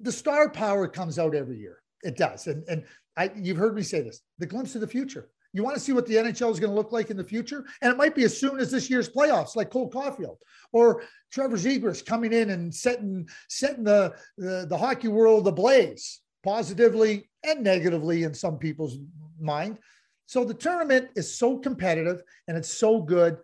The 0.00 0.12
star 0.12 0.48
power 0.50 0.86
comes 0.86 1.18
out 1.18 1.34
every 1.34 1.58
year. 1.58 1.78
It 2.02 2.16
does, 2.16 2.46
and 2.46 2.62
and 2.68 2.84
I, 3.16 3.32
you've 3.34 3.56
heard 3.56 3.74
me 3.74 3.82
say 3.82 4.00
this: 4.02 4.20
the 4.38 4.46
glimpse 4.46 4.76
of 4.76 4.80
the 4.80 4.86
future. 4.86 5.28
You 5.52 5.64
want 5.64 5.76
to 5.76 5.80
see 5.80 5.92
what 5.92 6.06
the 6.06 6.14
NHL 6.14 6.52
is 6.52 6.60
going 6.60 6.70
to 6.70 6.76
look 6.76 6.92
like 6.92 7.10
in 7.10 7.16
the 7.16 7.24
future? 7.24 7.64
And 7.80 7.90
it 7.90 7.96
might 7.96 8.14
be 8.14 8.24
as 8.24 8.38
soon 8.38 8.60
as 8.60 8.70
this 8.70 8.90
year's 8.90 9.08
playoffs, 9.08 9.56
like 9.56 9.70
Cole 9.70 9.90
Caufield 9.90 10.36
or 10.72 11.02
Trevor 11.32 11.56
Zegras 11.56 12.04
coming 12.04 12.32
in 12.32 12.50
and 12.50 12.74
setting 12.74 13.26
setting 13.48 13.84
the, 13.84 14.14
the, 14.36 14.66
the 14.68 14.76
hockey 14.76 15.08
world 15.08 15.48
ablaze 15.48 16.20
positively 16.44 17.30
and 17.44 17.62
negatively 17.62 18.24
in 18.24 18.34
some 18.34 18.58
people's 18.58 18.98
mind. 19.40 19.78
So 20.26 20.44
the 20.44 20.54
tournament 20.54 21.08
is 21.16 21.38
so 21.38 21.56
competitive 21.58 22.22
and 22.46 22.56
it's 22.56 22.68
so 22.68 23.00
good, 23.00 23.38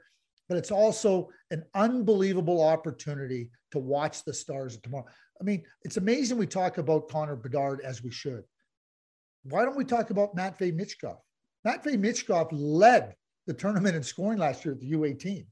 but 0.48 0.58
it's 0.58 0.70
also 0.70 1.30
an 1.50 1.64
unbelievable 1.74 2.62
opportunity 2.62 3.50
to 3.70 3.78
watch 3.78 4.24
the 4.24 4.34
stars 4.34 4.74
of 4.74 4.82
tomorrow. 4.82 5.06
I 5.40 5.44
mean, 5.44 5.64
it's 5.82 5.96
amazing 5.96 6.36
we 6.36 6.46
talk 6.46 6.78
about 6.78 7.08
Connor 7.08 7.36
Bedard 7.36 7.80
as 7.80 8.02
we 8.02 8.10
should. 8.10 8.44
Why 9.44 9.64
don't 9.64 9.76
we 9.76 9.84
talk 9.84 10.10
about 10.10 10.34
Matvey 10.34 10.72
Michkov? 10.72 11.18
Matvey 11.64 11.96
Michkov 11.96 12.48
led 12.52 13.14
the 13.46 13.54
tournament 13.54 13.96
in 13.96 14.02
scoring 14.02 14.38
last 14.38 14.64
year 14.64 14.74
at 14.74 14.80
the 14.80 14.92
U18. 14.92 15.46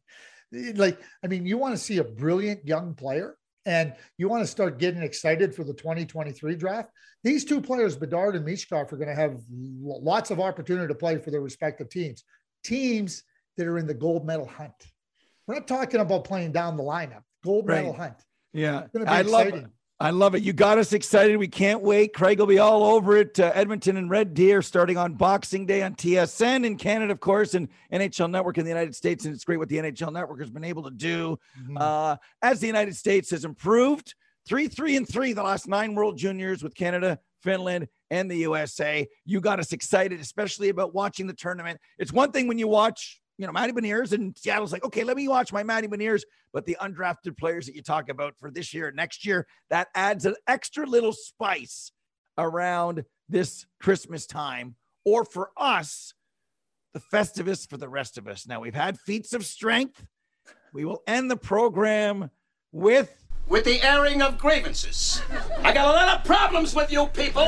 Like, 0.77 1.01
I 1.25 1.27
mean, 1.27 1.47
you 1.47 1.57
want 1.59 1.75
to 1.75 1.83
see 1.83 1.99
a 1.99 2.05
brilliant 2.05 2.67
young 2.67 2.95
player 2.95 3.37
and 3.65 3.95
you 4.19 4.29
want 4.29 4.43
to 4.43 4.47
start 4.47 4.79
getting 4.79 5.03
excited 5.03 5.55
for 5.55 5.65
the 5.65 5.73
2023 5.73 6.57
draft. 6.57 6.91
These 7.25 7.45
two 7.45 7.61
players, 7.61 7.97
Bedard 7.97 8.35
and 8.35 8.47
Michkov, 8.47 8.93
are 8.93 8.97
going 8.97 9.09
to 9.09 9.15
have 9.15 9.41
lots 9.51 10.31
of 10.31 10.41
opportunity 10.41 10.89
to 10.89 10.95
play 10.95 11.19
for 11.19 11.31
their 11.31 11.41
respective 11.41 11.89
teams. 11.89 12.25
Teams 12.65 13.23
that 13.57 13.67
are 13.67 13.79
in 13.79 13.87
the 13.87 13.95
gold 13.95 14.27
medal 14.27 14.47
hunt. 14.47 14.73
We're 15.47 15.55
not 15.55 15.69
talking 15.69 16.01
about 16.01 16.25
playing 16.25 16.53
down 16.53 16.77
the 16.77 16.83
lineup. 16.83 17.23
Gold 17.45 17.69
right. 17.69 17.77
medal 17.77 17.93
hunt. 17.93 18.17
Yeah, 18.53 18.87
I 19.07 19.21
exciting. 19.21 19.31
love 19.31 19.71
I 20.03 20.11
love 20.11 20.35
it. 20.35 20.43
You 20.43 20.53
got 20.53 20.79
us 20.79 20.93
excited. 20.93 21.37
We 21.37 21.47
can't 21.47 21.81
wait. 21.81 22.13
Craig 22.13 22.41
will 22.41 22.47
be 22.47 22.59
all 22.59 22.83
over 22.85 23.17
it. 23.17 23.39
Uh, 23.39 23.53
Edmonton 23.55 23.97
and 23.97 24.11
Red 24.11 24.35
Deer 24.35 24.61
starting 24.61 24.97
on 24.97 25.15
Boxing 25.15 25.65
Day 25.65 25.83
on 25.83 25.95
TSN 25.95 26.67
in 26.67 26.77
Canada, 26.77 27.13
of 27.13 27.21
course, 27.21 27.55
and 27.55 27.69
NHL 27.93 28.29
Network 28.29 28.59
in 28.59 28.65
the 28.65 28.71
United 28.71 28.97
States. 28.97 29.25
And 29.25 29.33
it's 29.33 29.45
great 29.45 29.59
what 29.59 29.69
the 29.69 29.77
NHL 29.79 30.13
Network 30.13 30.41
has 30.41 30.51
been 30.51 30.65
able 30.65 30.83
to 30.83 30.91
do 30.91 31.39
Mhm. 31.61 31.81
uh, 31.81 32.17
as 32.43 32.59
the 32.59 32.67
United 32.67 32.97
States 32.97 33.31
has 33.31 33.45
improved. 33.45 34.15
Three, 34.45 34.67
three, 34.67 34.97
and 34.97 35.09
three 35.09 35.35
the 35.35 35.43
last 35.45 35.69
nine 35.69 35.95
World 35.95 36.19
Juniors 36.19 36.65
with 36.65 36.75
Canada, 36.75 37.21
Finland, 37.41 37.87
and 38.11 38.29
the 38.29 38.39
USA. 38.39 39.07
You 39.25 39.41
got 39.41 39.61
us 39.61 39.73
excited, 39.73 40.21
especially 40.21 40.69
about 40.69 40.93
watching 40.95 41.29
the 41.29 41.33
tournament. 41.33 41.79
It's 42.01 42.13
one 42.13 42.33
thing 42.33 42.49
when 42.49 42.59
you 42.59 42.67
watch, 42.67 43.22
you 43.39 43.47
know, 43.47 43.53
Matty 43.53 43.73
Beniers 43.73 44.13
and 44.13 44.37
Seattle's 44.37 44.73
like, 44.73 44.85
okay, 44.85 45.05
let 45.05 45.17
me 45.17 45.29
watch 45.29 45.53
my 45.53 45.63
Matty 45.63 45.89
Beniers. 45.89 46.23
But 46.53 46.67
the 46.67 46.77
undrafted 46.81 47.37
players 47.39 47.67
that 47.67 47.75
you 47.75 47.83
talk 47.83 48.09
about 48.09 48.35
for 48.39 48.51
this 48.51 48.75
year, 48.75 48.93
next 48.93 49.25
year, 49.25 49.47
that 49.71 49.89
adds 49.95 50.27
an 50.27 50.35
extra 50.47 50.87
little 50.87 51.13
spice 51.13 51.93
around 52.37 53.05
this 53.29 53.67
Christmas 53.81 54.27
time. 54.27 54.77
Or 55.05 55.25
for 55.25 55.51
us, 55.57 56.15
the 56.93 57.01
Festivus 57.01 57.69
for 57.69 57.79
the 57.79 57.89
rest 57.89 58.19
of 58.19 58.29
us. 58.29 58.47
Now 58.47 58.61
we've 58.61 58.75
had 58.75 58.99
feats 59.01 59.33
of 59.33 59.47
strength. 59.47 60.05
We 60.75 60.85
will 60.85 61.03
end 61.07 61.31
the 61.31 61.37
program 61.37 62.31
with 62.71 63.27
With 63.49 63.65
the 63.65 63.83
airing 63.83 64.23
of 64.23 64.39
grievances. 64.39 65.23
I 65.63 65.73
got 65.73 65.87
a 65.87 65.93
lot 65.93 66.19
of 66.19 66.25
problems 66.25 66.75
with 66.75 66.93
you 66.93 67.07
people. 67.07 67.47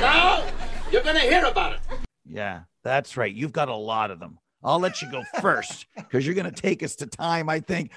Now, 0.00 0.44
you're 0.92 1.02
gonna 1.02 1.20
hear 1.20 1.44
about 1.44 1.74
it. 1.74 1.80
Yeah, 2.24 2.62
that's 2.84 3.16
right. 3.16 3.34
You've 3.34 3.52
got 3.52 3.68
a 3.68 3.74
lot 3.74 4.10
of 4.10 4.20
them. 4.20 4.38
I'll 4.62 4.78
let 4.78 5.00
you 5.00 5.10
go 5.10 5.22
first 5.40 5.86
because 5.96 6.26
you're 6.26 6.34
going 6.34 6.52
to 6.52 6.62
take 6.62 6.82
us 6.82 6.96
to 6.96 7.06
time, 7.06 7.48
I 7.48 7.60
think. 7.60 7.92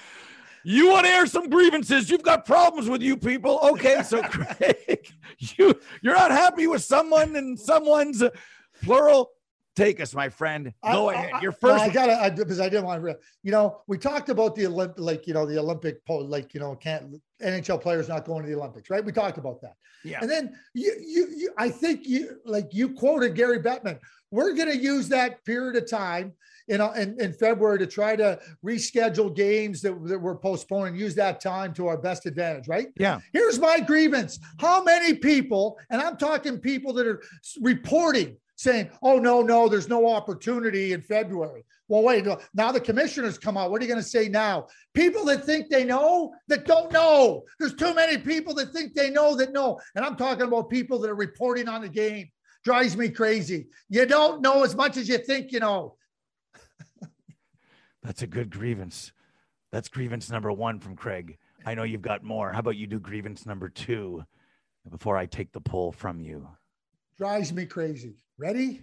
You 0.66 0.90
want 0.90 1.04
to 1.04 1.12
air 1.12 1.26
some 1.26 1.50
grievances. 1.50 2.08
You've 2.08 2.22
got 2.22 2.46
problems 2.46 2.88
with 2.88 3.02
you 3.02 3.18
people. 3.18 3.60
Okay, 3.62 4.02
so 4.02 4.22
Craig, 4.30 5.12
you 5.38 5.78
you're 6.00 6.14
not 6.14 6.30
happy 6.30 6.66
with 6.66 6.82
someone 6.82 7.36
and 7.36 7.58
someone's 7.58 8.22
uh, 8.22 8.30
plural. 8.82 9.30
Take 9.76 10.00
us, 10.00 10.14
my 10.14 10.30
friend. 10.30 10.72
Go 10.82 11.10
I- 11.10 11.14
ahead. 11.14 11.30
I- 11.34 11.40
Your 11.42 11.52
no, 11.52 11.58
first. 11.68 11.84
I 11.84 11.88
gotta 11.90 12.18
I, 12.18 12.30
because 12.30 12.60
I 12.60 12.70
didn't 12.70 12.86
want 12.86 13.04
to. 13.04 13.18
You 13.42 13.52
know, 13.52 13.82
we 13.86 13.98
talked 13.98 14.30
about 14.30 14.54
the 14.54 14.66
Olympic, 14.66 14.98
like 14.98 15.26
you 15.26 15.34
know, 15.34 15.44
the 15.44 15.58
Olympic, 15.58 16.02
po- 16.06 16.18
like 16.18 16.54
you 16.54 16.60
know, 16.60 16.74
can't 16.76 17.16
NHL 17.42 17.82
players 17.82 18.08
not 18.08 18.24
going 18.24 18.42
to 18.42 18.48
the 18.48 18.56
Olympics, 18.56 18.88
right? 18.88 19.04
We 19.04 19.12
talked 19.12 19.36
about 19.36 19.60
that, 19.60 19.74
yeah. 20.02 20.20
and 20.22 20.30
then 20.30 20.56
you, 20.72 20.94
you, 20.98 21.28
you 21.36 21.50
I 21.58 21.68
think 21.68 22.06
you, 22.06 22.38
like 22.46 22.68
you 22.72 22.94
quoted 22.94 23.34
Gary 23.34 23.58
Bettman. 23.58 23.98
We're 24.30 24.54
going 24.54 24.70
to 24.70 24.76
use 24.76 25.08
that 25.10 25.44
period 25.44 25.80
of 25.80 25.88
time 25.88 26.32
in, 26.68 26.80
uh, 26.80 26.92
in 26.92 27.20
in 27.20 27.32
February 27.32 27.78
to 27.78 27.86
try 27.86 28.16
to 28.16 28.38
reschedule 28.64 29.34
games 29.34 29.82
that, 29.82 29.94
that 30.06 30.18
were 30.18 30.36
postponed 30.36 30.88
and 30.88 30.98
use 30.98 31.14
that 31.14 31.40
time 31.40 31.74
to 31.74 31.86
our 31.86 31.98
best 31.98 32.26
advantage, 32.26 32.68
right? 32.68 32.88
Yeah. 32.96 33.20
Here's 33.32 33.58
my 33.58 33.80
grievance. 33.80 34.38
How 34.58 34.82
many 34.82 35.14
people, 35.14 35.78
and 35.90 36.00
I'm 36.00 36.16
talking 36.16 36.58
people 36.58 36.92
that 36.94 37.06
are 37.06 37.22
reporting 37.60 38.36
saying, 38.56 38.90
oh, 39.02 39.18
no, 39.18 39.42
no, 39.42 39.68
there's 39.68 39.88
no 39.88 40.08
opportunity 40.08 40.92
in 40.92 41.02
February. 41.02 41.64
Well, 41.88 42.02
wait, 42.02 42.26
now 42.54 42.72
the 42.72 42.80
commissioners 42.80 43.36
come 43.36 43.56
out. 43.56 43.70
What 43.70 43.80
are 43.80 43.84
you 43.84 43.90
going 43.90 44.02
to 44.02 44.08
say 44.08 44.28
now? 44.28 44.68
People 44.94 45.24
that 45.26 45.44
think 45.44 45.68
they 45.68 45.84
know 45.84 46.32
that 46.48 46.64
don't 46.64 46.90
know. 46.92 47.42
There's 47.58 47.74
too 47.74 47.94
many 47.94 48.16
people 48.16 48.54
that 48.54 48.72
think 48.72 48.94
they 48.94 49.10
know 49.10 49.36
that 49.36 49.52
know. 49.52 49.80
And 49.94 50.04
I'm 50.04 50.16
talking 50.16 50.46
about 50.46 50.70
people 50.70 50.98
that 51.00 51.10
are 51.10 51.16
reporting 51.16 51.68
on 51.68 51.82
the 51.82 51.88
game. 51.88 52.30
Drives 52.64 52.96
me 52.96 53.10
crazy. 53.10 53.66
You 53.90 54.06
don't 54.06 54.40
know 54.40 54.64
as 54.64 54.74
much 54.74 54.96
as 54.96 55.08
you 55.08 55.18
think 55.18 55.52
you 55.52 55.60
know. 55.60 55.96
That's 58.04 58.22
a 58.22 58.26
good 58.26 58.50
grievance. 58.50 59.12
That's 59.72 59.88
grievance 59.88 60.30
number 60.30 60.52
one 60.52 60.78
from 60.78 60.94
Craig. 60.94 61.38
I 61.66 61.74
know 61.74 61.82
you've 61.82 62.02
got 62.02 62.22
more. 62.22 62.52
How 62.52 62.60
about 62.60 62.76
you 62.76 62.86
do 62.86 63.00
grievance 63.00 63.46
number 63.46 63.68
two 63.68 64.22
before 64.90 65.16
I 65.16 65.26
take 65.26 65.50
the 65.52 65.60
poll 65.60 65.90
from 65.90 66.20
you? 66.20 66.46
drives 67.16 67.52
me 67.52 67.64
crazy. 67.64 68.16
Ready? 68.38 68.82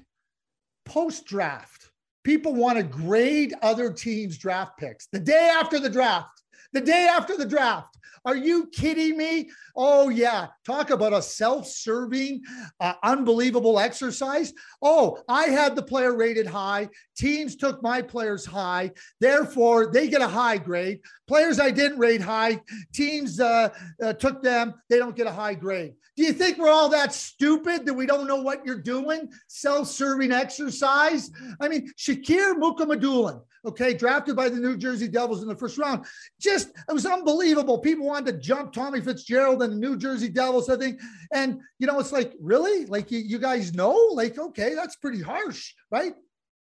Post 0.86 1.26
draft, 1.26 1.91
people 2.24 2.53
want 2.55 2.78
to 2.78 2.84
grade 2.84 3.53
other 3.61 3.91
teams' 3.91 4.38
draft 4.38 4.78
picks 4.78 5.07
the 5.07 5.19
day 5.19 5.51
after 5.53 5.80
the 5.80 5.89
draft. 5.89 6.41
The 6.74 6.82
day 6.82 7.07
after 7.09 7.38
the 7.38 7.45
draft. 7.45 7.97
Are 8.24 8.36
you 8.36 8.68
kidding 8.68 9.18
me? 9.18 9.49
Oh, 9.76 10.09
yeah. 10.09 10.47
Talk 10.64 10.91
about 10.91 11.14
a 11.14 11.22
self 11.22 11.68
serving, 11.68 12.43
uh, 12.80 12.93
unbelievable 13.03 13.80
exercise. 13.80 14.53
Oh, 14.82 15.24
I 15.28 15.45
had 15.45 15.76
the 15.76 15.82
player 15.82 16.16
rated 16.16 16.45
high. 16.45 16.89
Teams 17.18 17.55
took 17.55 17.82
my 17.82 18.01
players 18.01 18.45
high. 18.45 18.91
Therefore, 19.20 19.91
they 19.91 20.07
get 20.07 20.22
a 20.22 20.28
high 20.28 20.57
grade. 20.57 20.99
Players 21.32 21.62
I 21.62 21.72
didn't 21.72 21.98
rate 21.98 22.20
high, 22.20 22.60
teams 22.92 23.40
uh, 23.40 23.70
uh, 24.04 24.12
took 24.12 24.44
them. 24.44 24.74
They 24.90 24.98
don't 24.98 25.16
get 25.16 25.28
a 25.28 25.32
high 25.32 25.54
grade. 25.54 25.94
Do 26.18 26.24
you 26.24 26.34
think 26.34 26.58
we're 26.58 26.70
all 26.70 26.90
that 26.90 27.14
stupid 27.14 27.86
that 27.86 27.94
we 27.94 28.06
don't 28.06 28.28
know 28.28 28.42
what 28.42 28.66
you're 28.66 28.82
doing? 28.82 29.32
Self-serving 29.48 30.34
exercise. 30.34 31.32
I 31.62 31.70
mean, 31.70 31.90
Shakir 31.98 32.56
Mukhamadullin, 32.56 33.42
okay, 33.66 33.94
drafted 33.94 34.36
by 34.36 34.50
the 34.50 34.58
New 34.58 34.76
Jersey 34.76 35.08
Devils 35.08 35.42
in 35.42 35.48
the 35.48 35.56
first 35.56 35.78
round. 35.78 36.06
Just 36.38 36.68
it 36.90 36.92
was 36.92 37.06
unbelievable. 37.06 37.80
People 37.80 38.08
wanted 38.08 38.34
to 38.34 38.38
jump 38.38 38.74
Tommy 38.74 39.00
Fitzgerald 39.00 39.64
and 39.64 39.72
the 39.72 39.78
New 39.78 39.96
Jersey 39.96 40.28
Devils, 40.28 40.70
I 40.70 40.76
think. 40.76 41.00
And 41.32 41.62
you 41.80 41.88
know, 41.88 41.98
it's 41.98 42.12
like, 42.12 42.34
really? 42.42 42.88
Like 42.88 43.10
you, 43.10 43.20
you 43.20 43.40
guys 43.40 43.74
know? 43.74 43.96
Like, 44.12 44.38
okay, 44.38 44.76
that's 44.76 44.98
pretty 44.98 45.22
harsh, 45.22 45.76
right? 45.92 46.14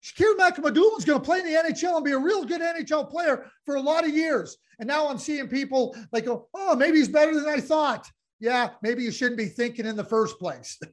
Shakir 0.03 0.35
Mukhamadullin 0.37 0.97
is 0.97 1.05
going 1.05 1.19
to 1.19 1.25
play 1.25 1.39
in 1.39 1.45
the 1.45 1.59
NHL 1.59 1.97
and 1.97 2.05
be 2.05 2.11
a 2.11 2.17
real 2.17 2.45
good 2.45 2.61
NHL 2.61 3.09
player 3.09 3.45
for 3.65 3.75
a 3.75 3.81
lot 3.81 4.05
of 4.05 4.11
years. 4.11 4.57
And 4.79 4.87
now 4.87 5.09
I'm 5.09 5.17
seeing 5.17 5.47
people 5.47 5.95
like, 6.13 6.25
go, 6.25 6.47
oh, 6.53 6.75
maybe 6.75 6.99
he's 6.99 7.09
better 7.09 7.33
than 7.35 7.49
I 7.49 7.59
thought 7.59 8.09
yeah, 8.39 8.69
maybe 8.81 9.03
you 9.03 9.11
shouldn't 9.11 9.37
be 9.37 9.45
thinking 9.45 9.85
in 9.85 9.95
the 9.95 10.03
first 10.03 10.39
place. 10.39 10.79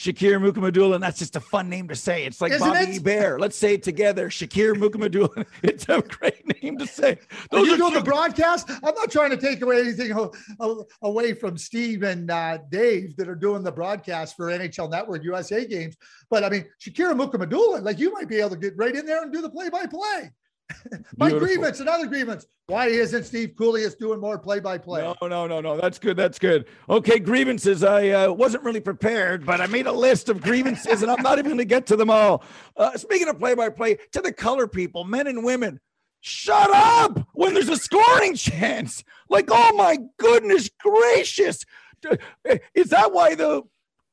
Shakir 0.00 0.40
Mukhamadullin. 0.40 0.98
That's 0.98 1.18
just 1.18 1.36
a 1.36 1.40
fun 1.40 1.68
name 1.68 1.86
to 1.88 1.94
say. 1.94 2.24
It's 2.24 2.40
like 2.40 2.52
Isn't 2.52 2.66
Bobby 2.66 2.96
it? 2.96 3.04
Bear. 3.04 3.38
Let's 3.38 3.54
say 3.54 3.74
it 3.74 3.82
together. 3.82 4.30
Shakir 4.30 4.74
Mukhamadullin. 4.74 5.44
It's 5.62 5.86
a 5.90 6.00
great 6.00 6.62
name 6.62 6.78
to 6.78 6.86
say. 6.86 7.12
Are 7.12 7.18
Those 7.50 7.66
you 7.66 7.74
are 7.74 7.76
doing 7.76 7.92
the 7.92 8.00
broadcast? 8.00 8.70
I'm 8.70 8.94
not 8.94 9.10
trying 9.10 9.28
to 9.28 9.36
take 9.36 9.60
away 9.60 9.80
anything 9.80 10.10
away 11.02 11.34
from 11.34 11.58
Steve 11.58 12.02
and 12.02 12.30
uh, 12.30 12.58
Dave 12.70 13.14
that 13.16 13.28
are 13.28 13.34
doing 13.34 13.62
the 13.62 13.72
broadcast 13.72 14.36
for 14.36 14.46
NHL 14.46 14.90
Network 14.90 15.22
USA 15.22 15.66
games. 15.66 15.96
But 16.30 16.44
I 16.44 16.48
mean, 16.48 16.64
Shakira 16.80 17.12
Mukhamadullin, 17.14 17.82
like 17.82 17.98
you 17.98 18.10
might 18.10 18.28
be 18.28 18.38
able 18.40 18.50
to 18.50 18.56
get 18.56 18.74
right 18.78 18.94
in 18.94 19.04
there 19.04 19.22
and 19.22 19.30
do 19.30 19.42
the 19.42 19.50
play-by-play. 19.50 20.30
My 21.16 21.28
Beautiful. 21.28 21.46
grievance, 21.46 21.80
another 21.80 22.06
grievance. 22.06 22.46
Why 22.66 22.86
isn't 22.86 23.24
Steve 23.24 23.54
Kouleas 23.58 23.98
doing 23.98 24.20
more 24.20 24.38
play-by-play? 24.38 25.02
No, 25.02 25.28
no, 25.28 25.46
no, 25.46 25.60
no. 25.60 25.76
That's 25.80 25.98
good. 25.98 26.16
That's 26.16 26.38
good. 26.38 26.66
Okay, 26.88 27.18
grievances. 27.18 27.82
I 27.82 28.10
uh, 28.10 28.32
wasn't 28.32 28.62
really 28.62 28.80
prepared, 28.80 29.44
but 29.44 29.60
I 29.60 29.66
made 29.66 29.86
a 29.86 29.92
list 29.92 30.28
of 30.28 30.40
grievances, 30.40 31.02
and 31.02 31.10
I'm 31.10 31.22
not 31.22 31.38
even 31.38 31.50
going 31.50 31.58
to 31.58 31.64
get 31.64 31.86
to 31.86 31.96
them 31.96 32.10
all. 32.10 32.44
Uh, 32.76 32.96
speaking 32.96 33.28
of 33.28 33.38
play-by-play, 33.38 33.98
to 34.12 34.20
the 34.20 34.32
color 34.32 34.68
people, 34.68 35.04
men 35.04 35.26
and 35.26 35.42
women, 35.44 35.80
shut 36.20 36.70
up 36.72 37.26
when 37.32 37.54
there's 37.54 37.68
a 37.68 37.76
scoring 37.76 38.34
chance. 38.34 39.02
Like, 39.28 39.48
oh 39.50 39.74
my 39.76 39.98
goodness 40.18 40.70
gracious, 40.78 41.64
is 42.74 42.90
that 42.90 43.12
why 43.12 43.34
the 43.34 43.62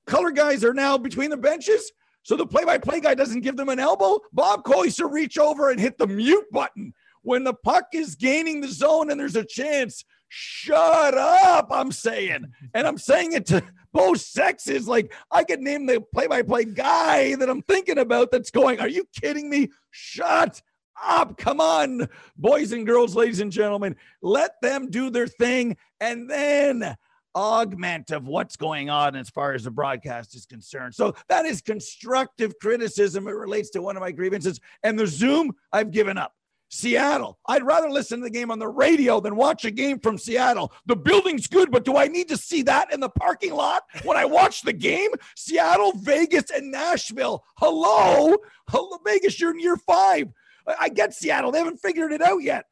color 0.06 0.32
guys 0.32 0.64
are 0.64 0.74
now 0.74 0.98
between 0.98 1.30
the 1.30 1.38
benches? 1.38 1.92
So 2.28 2.36
the 2.36 2.46
play-by-play 2.46 3.00
guy 3.00 3.16
doesn't 3.16 3.40
give 3.40 3.56
them 3.56 3.70
an 3.70 3.80
elbow. 3.80 4.20
Bob 4.34 4.66
Cole 4.66 4.84
used 4.84 4.98
to 4.98 5.08
reach 5.08 5.38
over 5.38 5.70
and 5.70 5.80
hit 5.80 5.98
the 5.98 6.08
mute 6.08 6.44
button 6.52 6.94
when 7.22 7.46
the 7.46 7.54
puck 7.54 7.86
is 7.94 8.16
gaining 8.16 8.60
the 8.60 8.68
zone 8.68 9.10
and 9.10 9.18
there's 9.18 9.38
a 9.38 9.46
chance. 9.46 10.04
Shut 10.28 11.18
up, 11.18 11.70
I'm 11.72 11.90
saying. 11.90 12.44
And 12.74 12.86
I'm 12.86 12.98
saying 12.98 13.32
it 13.32 13.46
to 13.46 13.64
both 13.94 14.20
sexes. 14.20 14.90
Like 14.90 15.14
I 15.32 15.46
could 15.46 15.62
name 15.62 15.86
the 15.86 16.02
play-by-play 16.14 16.66
guy 16.66 17.36
that 17.36 17.50
I'm 17.50 17.62
thinking 17.62 17.98
about 17.98 18.30
that's 18.30 18.52
going, 18.52 18.82
Are 18.82 18.90
you 18.90 19.08
kidding 19.22 19.50
me? 19.50 19.70
Shut 19.92 20.62
up. 21.02 21.38
Come 21.38 21.62
on, 21.62 22.10
boys 22.36 22.74
and 22.74 22.86
girls, 22.86 23.16
ladies 23.16 23.40
and 23.40 23.54
gentlemen. 23.54 23.96
Let 24.22 24.52
them 24.62 24.90
do 24.90 25.10
their 25.10 25.28
thing 25.28 25.78
and 26.02 26.30
then 26.30 26.98
augment 27.36 28.12
of 28.12 28.28
what's 28.28 28.56
going 28.56 28.90
on 28.90 29.16
as 29.16 29.30
far 29.30 29.54
as 29.54 29.64
the 29.64 29.72
broadcast 29.72 30.36
is 30.36 30.46
concerned. 30.46 30.96
So 30.96 31.16
that 31.30 31.46
is 31.46 31.62
constructive 31.62 32.54
criticism. 32.60 33.28
It 33.28 33.32
relates 33.32 33.70
to 33.72 33.82
one 33.82 33.96
of 33.96 34.02
my 34.02 34.12
grievances. 34.12 34.60
And 34.84 34.98
the 34.98 35.08
Zoom, 35.08 35.54
I've 35.72 35.92
given 35.92 36.18
up. 36.18 36.34
Seattle. 36.70 37.40
I'd 37.48 37.64
rather 37.64 37.90
listen 37.90 38.20
to 38.20 38.26
the 38.26 38.30
game 38.30 38.52
on 38.52 38.60
the 38.60 38.68
radio 38.68 39.20
than 39.20 39.36
watch 39.36 39.64
a 39.66 39.72
game 39.72 40.00
from 40.00 40.18
Seattle. 40.18 40.74
The 40.86 40.96
building's 40.96 41.48
good, 41.48 41.72
but 41.72 41.86
do 41.86 41.96
I 41.96 42.08
need 42.08 42.28
to 42.28 42.38
see 42.38 42.62
that 42.64 42.92
in 42.92 43.00
the 43.00 43.10
parking 43.10 43.54
lot 43.54 43.84
when 44.04 44.18
I 44.18 44.26
watch 44.26 44.64
the 44.64 44.74
game? 44.74 45.12
Seattle, 45.36 45.94
Vegas, 45.96 46.52
and 46.54 46.70
Nashville. 46.72 47.46
Hello. 47.58 48.36
Hello, 48.70 48.98
Vegas, 49.06 49.40
you're 49.40 49.52
in 49.52 49.60
year 49.60 49.78
five. 49.78 50.28
I 50.68 50.76
I 50.82 50.90
get 50.90 51.14
Seattle. 51.14 51.52
They 51.52 51.60
haven't 51.60 51.78
figured 51.78 52.12
it 52.12 52.22
out 52.22 52.44
yet. 52.44 52.66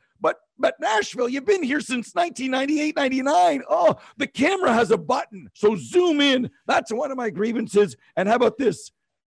But 0.57 0.75
Nashville, 0.79 1.27
you've 1.27 1.45
been 1.45 1.63
here 1.63 1.81
since 1.81 2.13
1998, 2.13 2.95
99. 2.95 3.63
Oh, 3.69 3.95
the 4.17 4.27
camera 4.27 4.73
has 4.73 4.91
a 4.91 4.97
button. 4.97 5.49
So 5.53 5.75
zoom 5.75 6.21
in. 6.21 6.49
That's 6.65 6.93
one 6.93 7.11
of 7.11 7.17
my 7.17 7.29
grievances. 7.29 7.95
And 8.15 8.29
how 8.29 8.35
about 8.35 8.57
this? 8.57 8.91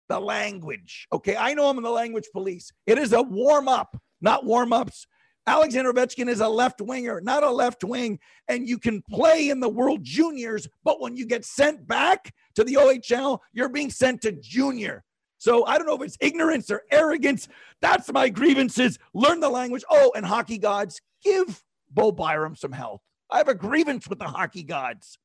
The 0.10 0.20
language. 0.20 1.08
Okay, 1.12 1.36
I 1.36 1.54
know 1.54 1.70
I'm 1.70 1.78
in 1.78 1.84
the 1.84 1.90
language 1.90 2.28
police. 2.32 2.72
It 2.86 2.98
is 2.98 3.14
a 3.14 3.22
warm 3.22 3.68
up, 3.68 4.00
not 4.22 4.46
warm 4.46 4.72
ups. 4.74 5.08
Alexander 5.48 5.94
Ovechkin 5.94 6.28
is 6.30 6.42
a 6.42 6.48
left 6.48 6.82
winger, 6.82 7.22
not 7.22 7.42
a 7.42 7.50
left 7.50 7.84
wing. 7.84 8.20
And 8.48 8.68
you 8.68 8.78
can 8.78 9.02
play 9.10 9.50
in 9.50 9.60
the 9.60 9.70
World 9.70 10.04
Juniors, 10.04 10.68
but 10.84 11.02
when 11.02 11.16
you 11.16 11.26
get 11.26 11.46
sent 11.46 11.88
back 11.88 12.34
to 12.56 12.64
the 12.64 12.76
OHL, 12.76 13.40
you're 13.54 13.70
being 13.70 13.90
sent 13.90 14.22
to 14.22 14.34
junior. 14.34 15.04
So 15.38 15.66
I 15.66 15.78
don't 15.78 15.88
know 15.88 15.96
if 15.96 16.02
it's 16.02 16.18
ignorance 16.20 16.70
or 16.72 16.82
arrogance. 16.92 17.48
That's 17.82 18.12
my 18.12 18.30
grievances. 18.30 18.98
Learn 19.14 19.40
the 19.40 19.50
language. 19.50 19.84
Oh, 19.90 20.12
and 20.16 20.26
hockey 20.26 20.58
gods, 20.58 21.00
give 21.24 21.64
Bo 21.90 22.12
Byram 22.12 22.56
some 22.56 22.72
health. 22.72 23.02
I 23.30 23.38
have 23.38 23.48
a 23.48 23.56
grievance 23.56 24.08
with 24.08 24.20
the 24.20 24.28
hockey 24.28 24.64
gods. 24.64 25.18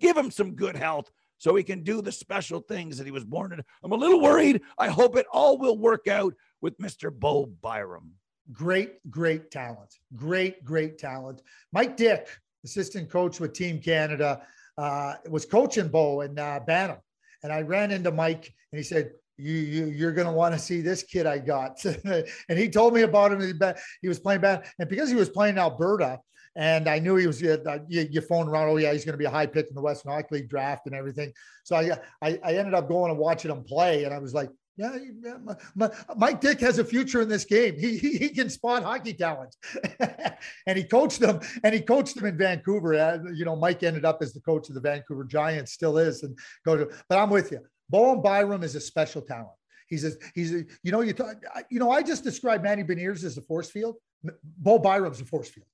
Give 0.00 0.16
him 0.16 0.30
some 0.30 0.54
good 0.54 0.76
health 0.76 1.10
so 1.38 1.54
he 1.54 1.62
can 1.62 1.82
do 1.82 2.02
the 2.02 2.12
special 2.12 2.60
things 2.60 2.98
that 2.98 3.06
he 3.06 3.10
was 3.10 3.24
born 3.24 3.52
in. 3.52 3.62
I'm 3.82 3.92
a 3.92 3.96
little 3.96 4.20
worried. 4.20 4.62
I 4.78 4.88
hope 4.88 5.16
it 5.16 5.26
all 5.32 5.58
will 5.58 5.78
work 5.78 6.08
out 6.08 6.34
with 6.60 6.78
Mr. 6.78 7.12
Bo 7.12 7.46
Byram. 7.46 8.12
Great, 8.52 9.10
great 9.10 9.50
talent. 9.50 9.94
Great, 10.14 10.64
great 10.64 10.98
talent. 10.98 11.42
Mike 11.72 11.96
Dyck, 11.96 12.28
assistant 12.64 13.10
coach 13.10 13.40
with 13.40 13.52
Team 13.52 13.80
Canada, 13.80 14.42
uh, 14.78 15.14
was 15.28 15.44
coaching 15.44 15.88
Bo 15.88 16.20
in 16.20 16.38
uh, 16.38 16.60
Bantam. 16.60 16.98
And 17.42 17.52
I 17.52 17.62
ran 17.62 17.90
into 17.90 18.12
Mike 18.12 18.52
and 18.72 18.78
he 18.78 18.82
said, 18.82 19.12
you, 19.38 19.54
you 19.54 19.86
you're 19.86 20.12
going 20.12 20.26
to 20.26 20.32
want 20.32 20.54
to 20.54 20.58
see 20.58 20.80
this 20.80 21.02
kid 21.02 21.26
I 21.26 21.38
got. 21.38 21.84
and 22.04 22.58
he 22.58 22.68
told 22.68 22.94
me 22.94 23.02
about 23.02 23.32
him. 23.32 23.74
He 24.02 24.08
was 24.08 24.18
playing 24.18 24.40
bad. 24.40 24.66
And 24.78 24.88
because 24.88 25.08
he 25.08 25.16
was 25.16 25.28
playing 25.28 25.58
Alberta, 25.58 26.20
and 26.56 26.88
I 26.88 26.98
knew 26.98 27.16
he 27.16 27.26
was, 27.26 27.42
you, 27.42 27.58
you 27.88 28.20
phoned 28.22 28.48
around, 28.48 28.70
oh, 28.70 28.76
yeah, 28.78 28.92
he's 28.92 29.04
going 29.04 29.12
to 29.12 29.18
be 29.18 29.26
a 29.26 29.30
high 29.30 29.46
pick 29.46 29.68
in 29.68 29.74
the 29.74 29.82
Western 29.82 30.12
Hockey 30.12 30.36
League 30.36 30.48
draft 30.48 30.86
and 30.86 30.94
everything. 30.94 31.32
So 31.64 31.76
I, 31.76 31.98
I, 32.22 32.38
I 32.42 32.54
ended 32.54 32.72
up 32.72 32.88
going 32.88 33.10
and 33.10 33.20
watching 33.20 33.50
him 33.50 33.62
play. 33.62 34.04
And 34.04 34.14
I 34.14 34.18
was 34.18 34.32
like, 34.32 34.48
yeah, 34.78 34.96
yeah 35.22 35.36
my, 35.42 35.54
my, 35.74 35.90
Mike 36.16 36.40
Dyck 36.40 36.60
has 36.60 36.78
a 36.78 36.84
future 36.84 37.20
in 37.20 37.28
this 37.28 37.44
game. 37.44 37.78
He, 37.78 37.98
he, 37.98 38.16
he 38.16 38.28
can 38.30 38.48
spot 38.48 38.84
hockey 38.84 39.12
talent. 39.12 39.54
and 40.66 40.78
he 40.78 40.84
coached 40.84 41.20
them 41.20 41.40
and 41.62 41.74
he 41.74 41.80
coached 41.80 42.14
them 42.14 42.24
in 42.24 42.38
Vancouver. 42.38 42.94
Uh, 42.94 43.18
you 43.34 43.44
know, 43.44 43.56
Mike 43.56 43.82
ended 43.82 44.06
up 44.06 44.18
as 44.22 44.32
the 44.32 44.40
coach 44.40 44.70
of 44.70 44.74
the 44.74 44.80
Vancouver 44.80 45.24
Giants, 45.24 45.72
still 45.72 45.98
is. 45.98 46.22
And 46.22 46.38
go 46.64 46.76
to, 46.76 46.90
but 47.10 47.18
I'm 47.18 47.28
with 47.28 47.52
you. 47.52 47.60
Bowen 47.88 48.22
Byram 48.22 48.62
is 48.62 48.74
a 48.74 48.80
special 48.80 49.22
talent. 49.22 49.48
He's 49.88 50.04
a, 50.04 50.12
he's 50.34 50.52
a, 50.52 50.64
you 50.82 50.90
know, 50.90 51.00
you 51.00 51.12
talk, 51.12 51.36
you 51.70 51.78
know, 51.78 51.90
I 51.90 52.02
just 52.02 52.24
described 52.24 52.64
Matty 52.64 52.82
Beniers 52.82 53.24
as 53.24 53.36
a 53.38 53.42
force 53.42 53.70
field. 53.70 53.96
Bo 54.42 54.78
Byram's 54.78 55.20
a 55.20 55.24
force 55.24 55.48
field. 55.48 55.66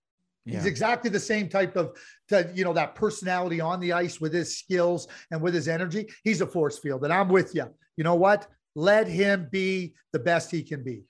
Yeah. 0.45 0.57
He's 0.57 0.67
exactly 0.67 1.09
the 1.09 1.21
same 1.21 1.49
type 1.49 1.77
of, 1.77 1.97
to, 2.29 2.51
you 2.55 2.65
know, 2.65 2.73
that 2.73 2.95
personality 2.95 3.61
on 3.61 3.81
the 3.81 3.93
ice 3.93 4.21
with 4.21 4.33
his 4.33 4.59
skills 4.59 5.09
and 5.31 5.41
with 5.41 5.55
his 5.55 5.69
energy. 5.69 6.09
He's 6.25 6.41
a 6.41 6.47
force 6.47 6.79
field, 6.79 7.05
and 7.05 7.13
I'm 7.13 7.29
with 7.29 7.55
you. 7.55 7.67
You 7.97 8.05
know 8.05 8.17
what? 8.17 8.49
Let 8.75 9.07
him 9.07 9.49
be 9.51 9.95
the 10.13 10.19
best 10.19 10.51
he 10.51 10.63
can 10.63 10.83
be. 10.83 11.05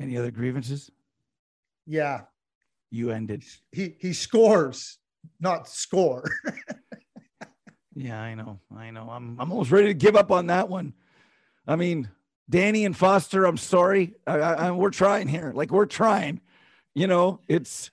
Any 0.00 0.16
other 0.16 0.30
grievances? 0.30 0.90
Yeah. 1.86 2.22
You 2.90 3.10
ended. 3.10 3.44
He 3.72 3.96
he 3.98 4.12
scores, 4.12 4.98
not 5.40 5.68
score. 5.68 6.24
yeah, 8.00 8.20
I 8.20 8.34
know. 8.34 8.58
I 8.76 8.90
know. 8.90 9.08
I'm 9.10 9.40
I'm 9.40 9.50
almost 9.52 9.70
ready 9.70 9.88
to 9.88 9.94
give 9.94 10.16
up 10.16 10.30
on 10.30 10.46
that 10.46 10.68
one. 10.68 10.94
I 11.66 11.76
mean, 11.76 12.08
Danny 12.48 12.84
and 12.84 12.96
Foster, 12.96 13.44
I'm 13.44 13.56
sorry. 13.56 14.14
I, 14.26 14.38
I, 14.38 14.70
we're 14.72 14.90
trying 14.90 15.28
here. 15.28 15.52
Like 15.54 15.70
we're 15.70 15.86
trying 15.86 16.40
you 16.94 17.06
know, 17.06 17.40
it's 17.48 17.90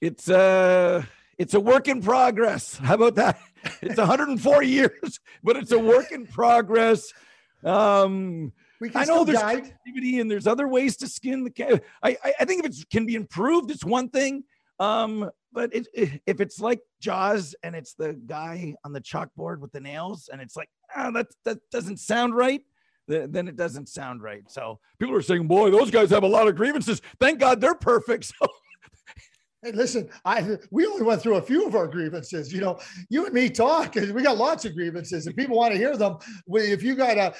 it's 0.00 0.28
uh 0.28 1.02
it's 1.38 1.54
a 1.54 1.60
work 1.60 1.88
in 1.88 2.02
progress. 2.02 2.76
How 2.76 2.94
about 2.94 3.16
that? 3.16 3.38
It's 3.80 3.96
104 3.96 4.62
years, 4.62 5.20
but 5.42 5.56
it's 5.56 5.72
a 5.72 5.78
work 5.78 6.12
in 6.12 6.26
progress. 6.26 7.14
Um, 7.64 8.52
I 8.94 9.06
know 9.06 9.24
there's 9.24 9.38
guide. 9.38 9.72
creativity 9.84 10.20
and 10.20 10.30
there's 10.30 10.46
other 10.46 10.68
ways 10.68 10.98
to 10.98 11.08
skin 11.08 11.44
the 11.44 11.50
cat. 11.50 11.82
I, 12.02 12.18
I 12.38 12.44
think 12.44 12.66
if 12.66 12.78
it 12.78 12.90
can 12.90 13.06
be 13.06 13.14
improved, 13.14 13.70
it's 13.70 13.82
one 13.82 14.10
thing. 14.10 14.44
Um, 14.80 15.30
but 15.52 15.74
it, 15.74 15.86
if 15.94 16.40
it's 16.40 16.58
like 16.58 16.80
Jaws 17.00 17.54
and 17.62 17.76
it's 17.76 17.94
the 17.94 18.20
guy 18.26 18.74
on 18.84 18.92
the 18.92 19.00
chalkboard 19.00 19.60
with 19.60 19.72
the 19.72 19.80
nails 19.80 20.28
and 20.32 20.42
it's 20.42 20.56
like, 20.56 20.68
ah, 20.96 21.10
that, 21.12 21.28
that 21.44 21.58
doesn't 21.70 21.98
sound 21.98 22.34
right, 22.34 22.62
then 23.06 23.48
it 23.48 23.56
doesn't 23.56 23.88
sound 23.88 24.22
right. 24.22 24.42
So 24.48 24.80
people 24.98 25.14
are 25.14 25.22
saying, 25.22 25.46
boy, 25.46 25.70
those 25.70 25.90
guys 25.90 26.10
have 26.10 26.22
a 26.22 26.28
lot 26.28 26.48
of 26.48 26.56
grievances. 26.56 27.02
Thank 27.20 27.38
God 27.38 27.60
they're 27.60 27.74
perfect. 27.74 28.32
So 28.40 28.46
Hey, 29.64 29.72
listen, 29.72 30.10
I 30.26 30.58
we 30.70 30.84
only 30.84 31.04
went 31.04 31.22
through 31.22 31.36
a 31.36 31.42
few 31.42 31.66
of 31.66 31.74
our 31.74 31.88
grievances. 31.88 32.52
You 32.52 32.60
know, 32.60 32.78
you 33.08 33.24
and 33.24 33.32
me 33.32 33.48
talk, 33.48 33.96
and 33.96 34.14
we 34.14 34.22
got 34.22 34.36
lots 34.36 34.66
of 34.66 34.74
grievances, 34.74 35.26
and 35.26 35.34
people 35.34 35.56
want 35.56 35.72
to 35.72 35.78
hear 35.78 35.96
them. 35.96 36.18
If 36.48 36.82
you 36.82 36.94
got 36.94 37.16
a, 37.16 37.34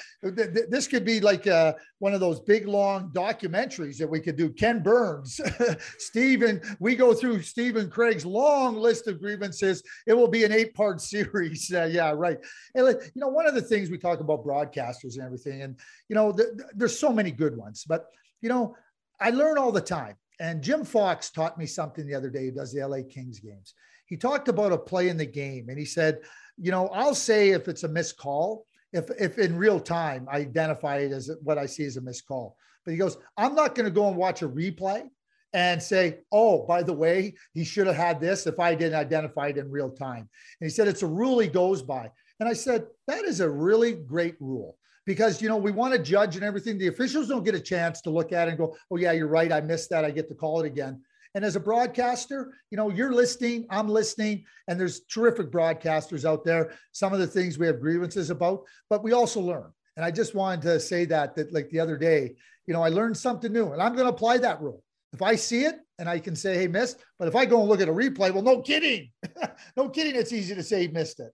this 0.67 0.87
could 0.87 1.05
be 1.05 1.19
like 1.19 1.45
a, 1.45 1.55
uh, 1.55 1.73
one 1.99 2.15
of 2.15 2.19
those 2.19 2.39
big 2.39 2.67
long 2.67 3.11
documentaries 3.11 3.97
that 3.97 4.09
we 4.09 4.19
could 4.19 4.37
do. 4.37 4.49
Ken 4.49 4.81
Burns, 4.81 5.39
Stephen, 5.99 6.61
we 6.79 6.95
go 6.95 7.13
through 7.13 7.43
Stephen 7.43 7.91
Craig's 7.91 8.25
long 8.25 8.75
list 8.75 9.07
of 9.07 9.21
grievances. 9.21 9.83
It 10.07 10.13
will 10.13 10.27
be 10.27 10.45
an 10.45 10.51
eight-part 10.51 11.01
series. 11.13 11.71
Uh, 11.71 11.87
yeah, 11.91 12.09
right. 12.09 12.39
And 12.73 12.87
you 12.87 13.21
know, 13.21 13.27
one 13.27 13.45
of 13.45 13.53
the 13.53 13.61
things 13.61 13.91
we 13.91 13.99
talk 13.99 14.19
about 14.19 14.43
broadcasters 14.43 15.13
and 15.13 15.21
everything, 15.21 15.61
and 15.61 15.79
you 16.09 16.15
know, 16.15 16.35
there's 16.73 16.97
so 16.97 17.13
many 17.13 17.29
good 17.29 17.55
ones, 17.55 17.85
but 17.87 18.07
you 18.41 18.49
know, 18.49 18.75
I 19.19 19.29
learn 19.29 19.59
all 19.59 19.71
the 19.71 19.79
time 19.79 20.15
and 20.39 20.61
Jim 20.61 20.83
Fox 20.83 21.29
taught 21.29 21.57
me 21.57 21.65
something 21.65 22.05
the 22.05 22.15
other 22.15 22.29
day, 22.29 22.45
He 22.45 22.51
does 22.51 22.73
the 22.73 22.85
LA 22.85 22.99
Kings 23.09 23.39
games. 23.39 23.73
He 24.05 24.17
talked 24.17 24.47
about 24.47 24.71
a 24.71 24.77
play 24.77 25.09
in 25.09 25.17
the 25.17 25.25
game 25.25 25.69
and 25.69 25.79
he 25.79 25.85
said, 25.85 26.19
you 26.57 26.71
know, 26.71 26.87
I'll 26.89 27.15
say 27.15 27.49
if 27.49 27.67
it's 27.67 27.83
a 27.83 27.87
missed 27.87 28.17
call, 28.17 28.65
if, 28.93 29.09
if 29.19 29.37
in 29.37 29.57
real 29.57 29.79
time 29.79 30.27
I 30.31 30.37
identify 30.37 30.97
it 30.97 31.11
as 31.11 31.31
what 31.43 31.57
I 31.57 31.65
see 31.65 31.85
as 31.85 31.97
a 31.97 32.01
missed 32.01 32.27
call. 32.27 32.55
But 32.85 32.91
he 32.91 32.97
goes, 32.97 33.17
I'm 33.35 33.55
not 33.55 33.73
going 33.73 33.85
to 33.85 33.91
go 33.91 34.07
and 34.07 34.15
watch 34.15 34.41
a 34.41 34.47
replay 34.47 35.09
and 35.53 35.81
say, 35.81 36.19
oh, 36.31 36.65
by 36.65 36.83
the 36.83 36.93
way, 36.93 37.33
he 37.53 37.63
should 37.63 37.87
have 37.87 37.95
had 37.95 38.21
this 38.21 38.45
if 38.45 38.59
I 38.59 38.75
didn't 38.75 38.99
identify 38.99 39.47
it 39.47 39.57
in 39.57 39.71
real 39.71 39.89
time. 39.89 40.29
And 40.59 40.67
he 40.67 40.69
said, 40.69 40.87
it's 40.87 41.01
a 41.01 41.07
rule 41.07 41.39
he 41.39 41.47
goes 41.47 41.81
by. 41.81 42.11
And 42.39 42.47
I 42.47 42.53
said, 42.53 42.85
that 43.07 43.23
is 43.23 43.39
a 43.39 43.49
really 43.49 43.93
great 43.93 44.35
rule 44.39 44.77
because 45.05 45.41
you 45.41 45.49
know 45.49 45.57
we 45.57 45.71
want 45.71 45.93
to 45.93 45.99
judge 45.99 46.35
and 46.35 46.43
everything. 46.43 46.77
The 46.77 46.87
officials 46.87 47.27
don't 47.27 47.43
get 47.43 47.55
a 47.55 47.59
chance 47.59 48.01
to 48.01 48.09
look 48.09 48.31
at 48.31 48.47
it 48.47 48.51
and 48.51 48.57
go, 48.57 48.75
"Oh 48.91 48.97
yeah, 48.97 49.11
you're 49.11 49.27
right. 49.27 49.51
I 49.51 49.61
missed 49.61 49.89
that. 49.91 50.05
I 50.05 50.11
get 50.11 50.27
to 50.29 50.35
call 50.35 50.61
it 50.61 50.65
again." 50.65 51.01
And 51.35 51.43
as 51.43 51.57
a 51.57 51.59
broadcaster, 51.59 52.53
you 52.71 52.77
know, 52.77 52.89
you're 52.89 53.11
listening, 53.11 53.67
I'm 53.69 53.89
listening, 53.89 54.45
and 54.69 54.79
there's 54.79 55.01
terrific 55.01 55.51
broadcasters 55.51 56.23
out 56.23 56.45
there. 56.45 56.71
Some 56.93 57.11
of 57.11 57.19
the 57.19 57.27
things 57.27 57.59
we 57.59 57.67
have 57.67 57.81
grievances 57.81 58.29
about, 58.29 58.63
but 58.89 59.03
we 59.03 59.11
also 59.11 59.41
learn. 59.41 59.69
And 59.97 60.05
I 60.05 60.11
just 60.11 60.33
wanted 60.33 60.61
to 60.61 60.79
say 60.79 61.03
that 61.05 61.35
that 61.35 61.53
like 61.53 61.69
the 61.69 61.79
other 61.81 61.97
day, 61.97 62.35
you 62.65 62.73
know, 62.73 62.81
I 62.81 62.89
learned 62.89 63.17
something 63.17 63.51
new, 63.51 63.73
and 63.73 63.81
I'm 63.81 63.93
going 63.93 64.07
to 64.07 64.13
apply 64.13 64.37
that 64.39 64.61
rule. 64.61 64.81
If 65.13 65.21
I 65.21 65.35
see 65.35 65.63
it 65.63 65.75
and 65.99 66.09
I 66.09 66.19
can 66.19 66.35
say, 66.35 66.57
"Hey, 66.57 66.67
missed," 66.67 67.03
but 67.19 67.27
if 67.27 67.35
I 67.35 67.45
go 67.45 67.59
and 67.59 67.69
look 67.69 67.81
at 67.81 67.89
a 67.89 67.93
replay, 67.93 68.33
well, 68.33 68.41
no 68.41 68.61
kidding, 68.61 69.11
no 69.77 69.89
kidding, 69.89 70.15
it's 70.15 70.33
easy 70.33 70.55
to 70.55 70.63
say 70.63 70.87
missed 70.87 71.19
it. 71.19 71.33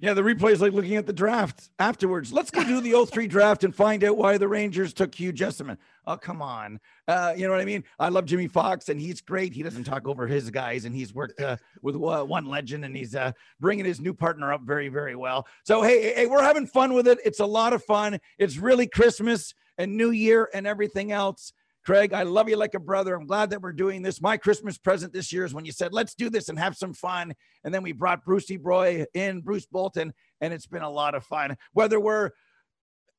Yeah, 0.00 0.14
the 0.14 0.22
replay 0.22 0.52
is 0.52 0.60
like 0.60 0.72
looking 0.72 0.96
at 0.96 1.06
the 1.06 1.12
draft 1.12 1.70
afterwards. 1.80 2.32
Let's 2.32 2.52
go 2.52 2.62
do 2.62 2.80
the 2.80 3.04
03 3.04 3.26
draft 3.28 3.64
and 3.64 3.74
find 3.74 4.04
out 4.04 4.16
why 4.16 4.38
the 4.38 4.46
Rangers 4.46 4.92
took 4.92 5.12
Hugh 5.14 5.32
Jessiman. 5.32 5.76
Oh, 6.06 6.16
come 6.16 6.40
on. 6.40 6.78
Uh, 7.08 7.34
you 7.36 7.46
know 7.46 7.52
what 7.52 7.60
I 7.60 7.64
mean? 7.64 7.82
I 7.98 8.08
love 8.08 8.24
Jimmy 8.24 8.46
Fox, 8.46 8.88
and 8.88 9.00
he's 9.00 9.20
great. 9.20 9.52
He 9.52 9.62
doesn't 9.62 9.84
talk 9.84 10.06
over 10.06 10.26
his 10.26 10.50
guys, 10.50 10.84
and 10.84 10.94
he's 10.94 11.12
worked 11.12 11.40
uh, 11.40 11.56
with 11.82 11.96
uh, 11.96 12.24
one 12.24 12.46
legend, 12.46 12.84
and 12.84 12.96
he's 12.96 13.16
uh, 13.16 13.32
bringing 13.58 13.84
his 13.84 14.00
new 14.00 14.14
partner 14.14 14.52
up 14.52 14.62
very, 14.62 14.88
very 14.88 15.16
well. 15.16 15.46
So, 15.64 15.82
hey, 15.82 16.14
hey, 16.14 16.26
we're 16.26 16.42
having 16.42 16.66
fun 16.66 16.94
with 16.94 17.08
it. 17.08 17.18
It's 17.24 17.40
a 17.40 17.46
lot 17.46 17.72
of 17.72 17.82
fun. 17.82 18.20
It's 18.38 18.56
really 18.56 18.86
Christmas 18.86 19.52
and 19.78 19.96
New 19.96 20.10
Year 20.10 20.48
and 20.54 20.66
everything 20.66 21.10
else. 21.10 21.52
Craig, 21.88 22.12
I 22.12 22.24
love 22.24 22.50
you 22.50 22.56
like 22.56 22.74
a 22.74 22.78
brother. 22.78 23.14
I'm 23.14 23.24
glad 23.24 23.48
that 23.48 23.62
we're 23.62 23.72
doing 23.72 24.02
this. 24.02 24.20
My 24.20 24.36
Christmas 24.36 24.76
present 24.76 25.10
this 25.10 25.32
year 25.32 25.46
is 25.46 25.54
when 25.54 25.64
you 25.64 25.72
said, 25.72 25.94
let's 25.94 26.14
do 26.14 26.28
this 26.28 26.50
and 26.50 26.58
have 26.58 26.76
some 26.76 26.92
fun. 26.92 27.32
And 27.64 27.72
then 27.72 27.82
we 27.82 27.92
brought 27.92 28.26
Brucey 28.26 28.58
Broy 28.58 29.06
in, 29.14 29.40
Bruce 29.40 29.64
Bolton, 29.64 30.12
and 30.42 30.52
it's 30.52 30.66
been 30.66 30.82
a 30.82 30.90
lot 30.90 31.14
of 31.14 31.24
fun. 31.24 31.56
Whether 31.72 31.98
we're 31.98 32.32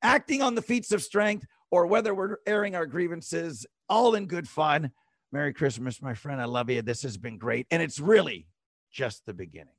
acting 0.04 0.44
on 0.44 0.54
the 0.54 0.62
feats 0.62 0.92
of 0.92 1.02
strength 1.02 1.48
or 1.72 1.88
whether 1.88 2.14
we're 2.14 2.36
airing 2.46 2.76
our 2.76 2.86
grievances, 2.86 3.66
all 3.90 4.14
in 4.14 4.28
good 4.28 4.48
fun. 4.48 4.92
Merry 5.32 5.52
Christmas, 5.52 6.00
my 6.00 6.14
friend. 6.14 6.40
I 6.40 6.46
love 6.46 6.70
you. 6.70 6.84
This 6.84 7.02
has 7.02 7.18
been 7.18 7.40
great. 7.40 7.66
And 7.72 7.82
it's 7.82 8.00
really 8.00 8.46
just 8.92 9.26
the 9.26 9.34
beginning. 9.34 9.74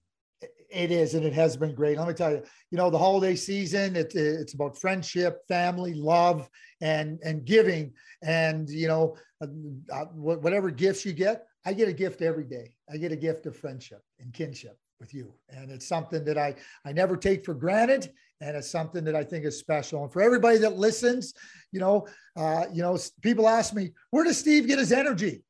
It 0.71 0.93
is, 0.93 1.15
and 1.15 1.25
it 1.25 1.33
has 1.33 1.57
been 1.57 1.75
great. 1.75 1.99
Let 1.99 2.07
me 2.07 2.15
tell 2.15 2.31
you, 2.31 2.43
you 2.71 2.79
know, 2.79 2.91
the 2.91 2.99
holiday 2.99 3.35
season, 3.35 3.97
it, 3.97 4.15
it's 4.15 4.55
about 4.55 4.79
friendship, 4.79 5.41
family, 5.49 5.95
love, 5.95 6.49
and 6.81 7.19
and 7.25 7.45
giving. 7.45 7.93
And 8.23 8.69
you 8.69 8.87
know, 8.87 9.17
uh, 9.43 9.47
uh 9.93 10.05
whatever 10.15 10.71
gifts 10.71 11.05
you 11.05 11.13
get, 11.13 11.47
I 11.67 11.73
get 11.73 11.89
a 11.89 11.93
gift 11.93 12.23
every 12.23 12.45
day. 12.45 12.75
I 12.93 12.99
get 12.99 13.11
a 13.13 13.17
gift 13.17 13.47
of 13.47 13.57
friendship 13.57 14.03
and 14.21 14.33
kinship 14.33 14.79
with 15.01 15.13
you, 15.13 15.35
and 15.49 15.71
it's 15.71 15.89
something 15.89 16.25
that 16.25 16.39
I 16.39 16.55
I 16.85 16.93
never 16.93 17.17
take 17.17 17.45
for 17.45 17.55
granted, 17.55 18.13
and 18.41 18.57
it's 18.57 18.71
something 18.71 19.03
that 19.05 19.17
I 19.17 19.25
think 19.25 19.45
is 19.45 19.59
special. 19.59 20.05
And 20.05 20.13
for 20.13 20.23
everybody 20.23 20.59
that 20.59 20.77
listens, 20.77 21.35
you 21.73 21.81
know, 21.81 22.07
uh, 22.37 22.67
you 22.73 22.83
know, 22.83 22.97
people 23.23 23.49
ask 23.49 23.75
me, 23.75 23.91
where 24.11 24.25
does 24.25 24.39
Steve 24.39 24.69
get 24.69 24.79
his 24.79 24.93
energy? 24.93 25.43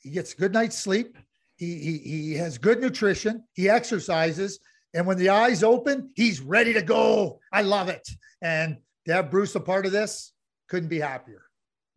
He 0.00 0.10
gets 0.10 0.32
a 0.32 0.36
good 0.36 0.52
night's 0.52 0.78
sleep 0.78 1.16
he, 1.60 1.76
he, 1.76 1.98
he 1.98 2.34
has 2.36 2.56
good 2.56 2.80
nutrition. 2.80 3.44
He 3.52 3.68
exercises. 3.68 4.60
And 4.94 5.06
when 5.06 5.18
the 5.18 5.28
eyes 5.28 5.62
open, 5.62 6.10
he's 6.16 6.40
ready 6.40 6.72
to 6.72 6.80
go. 6.80 7.38
I 7.52 7.60
love 7.60 7.90
it. 7.90 8.08
And 8.40 8.78
to 9.06 9.12
have 9.12 9.30
Bruce 9.30 9.54
a 9.54 9.60
part 9.60 9.84
of 9.84 9.92
this, 9.92 10.32
couldn't 10.70 10.88
be 10.88 10.98
happier. 10.98 11.42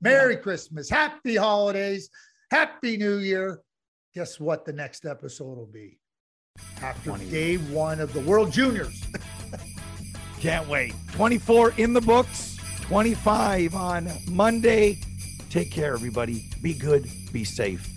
Merry 0.01 0.33
yeah. 0.33 0.41
Christmas. 0.41 0.89
Happy 0.89 1.37
holidays. 1.37 2.09
Happy 2.51 2.97
New 2.97 3.19
Year. 3.19 3.61
Guess 4.13 4.37
what 4.37 4.65
the 4.65 4.73
next 4.73 5.05
episode 5.05 5.57
will 5.57 5.65
be? 5.65 5.97
After 6.81 7.11
20. 7.11 7.29
day 7.29 7.55
one 7.55 8.01
of 8.01 8.11
the 8.11 8.19
World 8.19 8.51
Juniors. 8.51 9.01
Can't 10.41 10.67
wait. 10.67 10.93
24 11.13 11.75
in 11.77 11.93
the 11.93 12.01
books, 12.01 12.57
25 12.81 13.75
on 13.75 14.11
Monday. 14.29 14.99
Take 15.49 15.71
care, 15.71 15.93
everybody. 15.93 16.49
Be 16.61 16.73
good, 16.73 17.07
be 17.31 17.45
safe, 17.45 17.89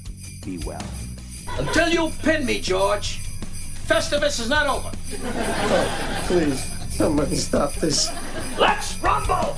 be 0.44 0.58
well. 0.58 0.86
Until 1.58 1.88
you 1.88 2.12
pin 2.22 2.44
me, 2.44 2.60
George, 2.60 3.20
Festivus 3.86 4.40
is 4.40 4.48
not 4.48 4.66
over. 4.66 4.90
Oh, 4.92 6.24
Please, 6.26 6.70
somebody 6.90 7.36
stop 7.36 7.72
this. 7.74 8.10
Let's 8.58 8.98
rumble! 8.98 9.56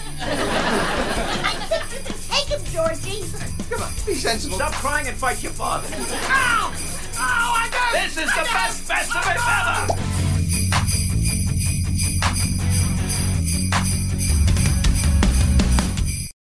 Take 2.28 2.48
him, 2.48 2.64
Georgie. 2.66 3.24
Come 3.70 3.82
on, 3.82 3.92
be 4.06 4.14
sensible. 4.14 4.56
Stop 4.56 4.72
crying 4.74 5.08
and 5.08 5.16
fight 5.16 5.42
your 5.42 5.52
father. 5.52 5.88
Ow! 5.92 6.72
Ow, 7.20 7.54
I 7.56 7.68
got 7.70 7.92
This 7.92 8.16
is 8.16 8.32
the 8.32 8.44
best 8.44 8.88
Festivus 8.88 9.97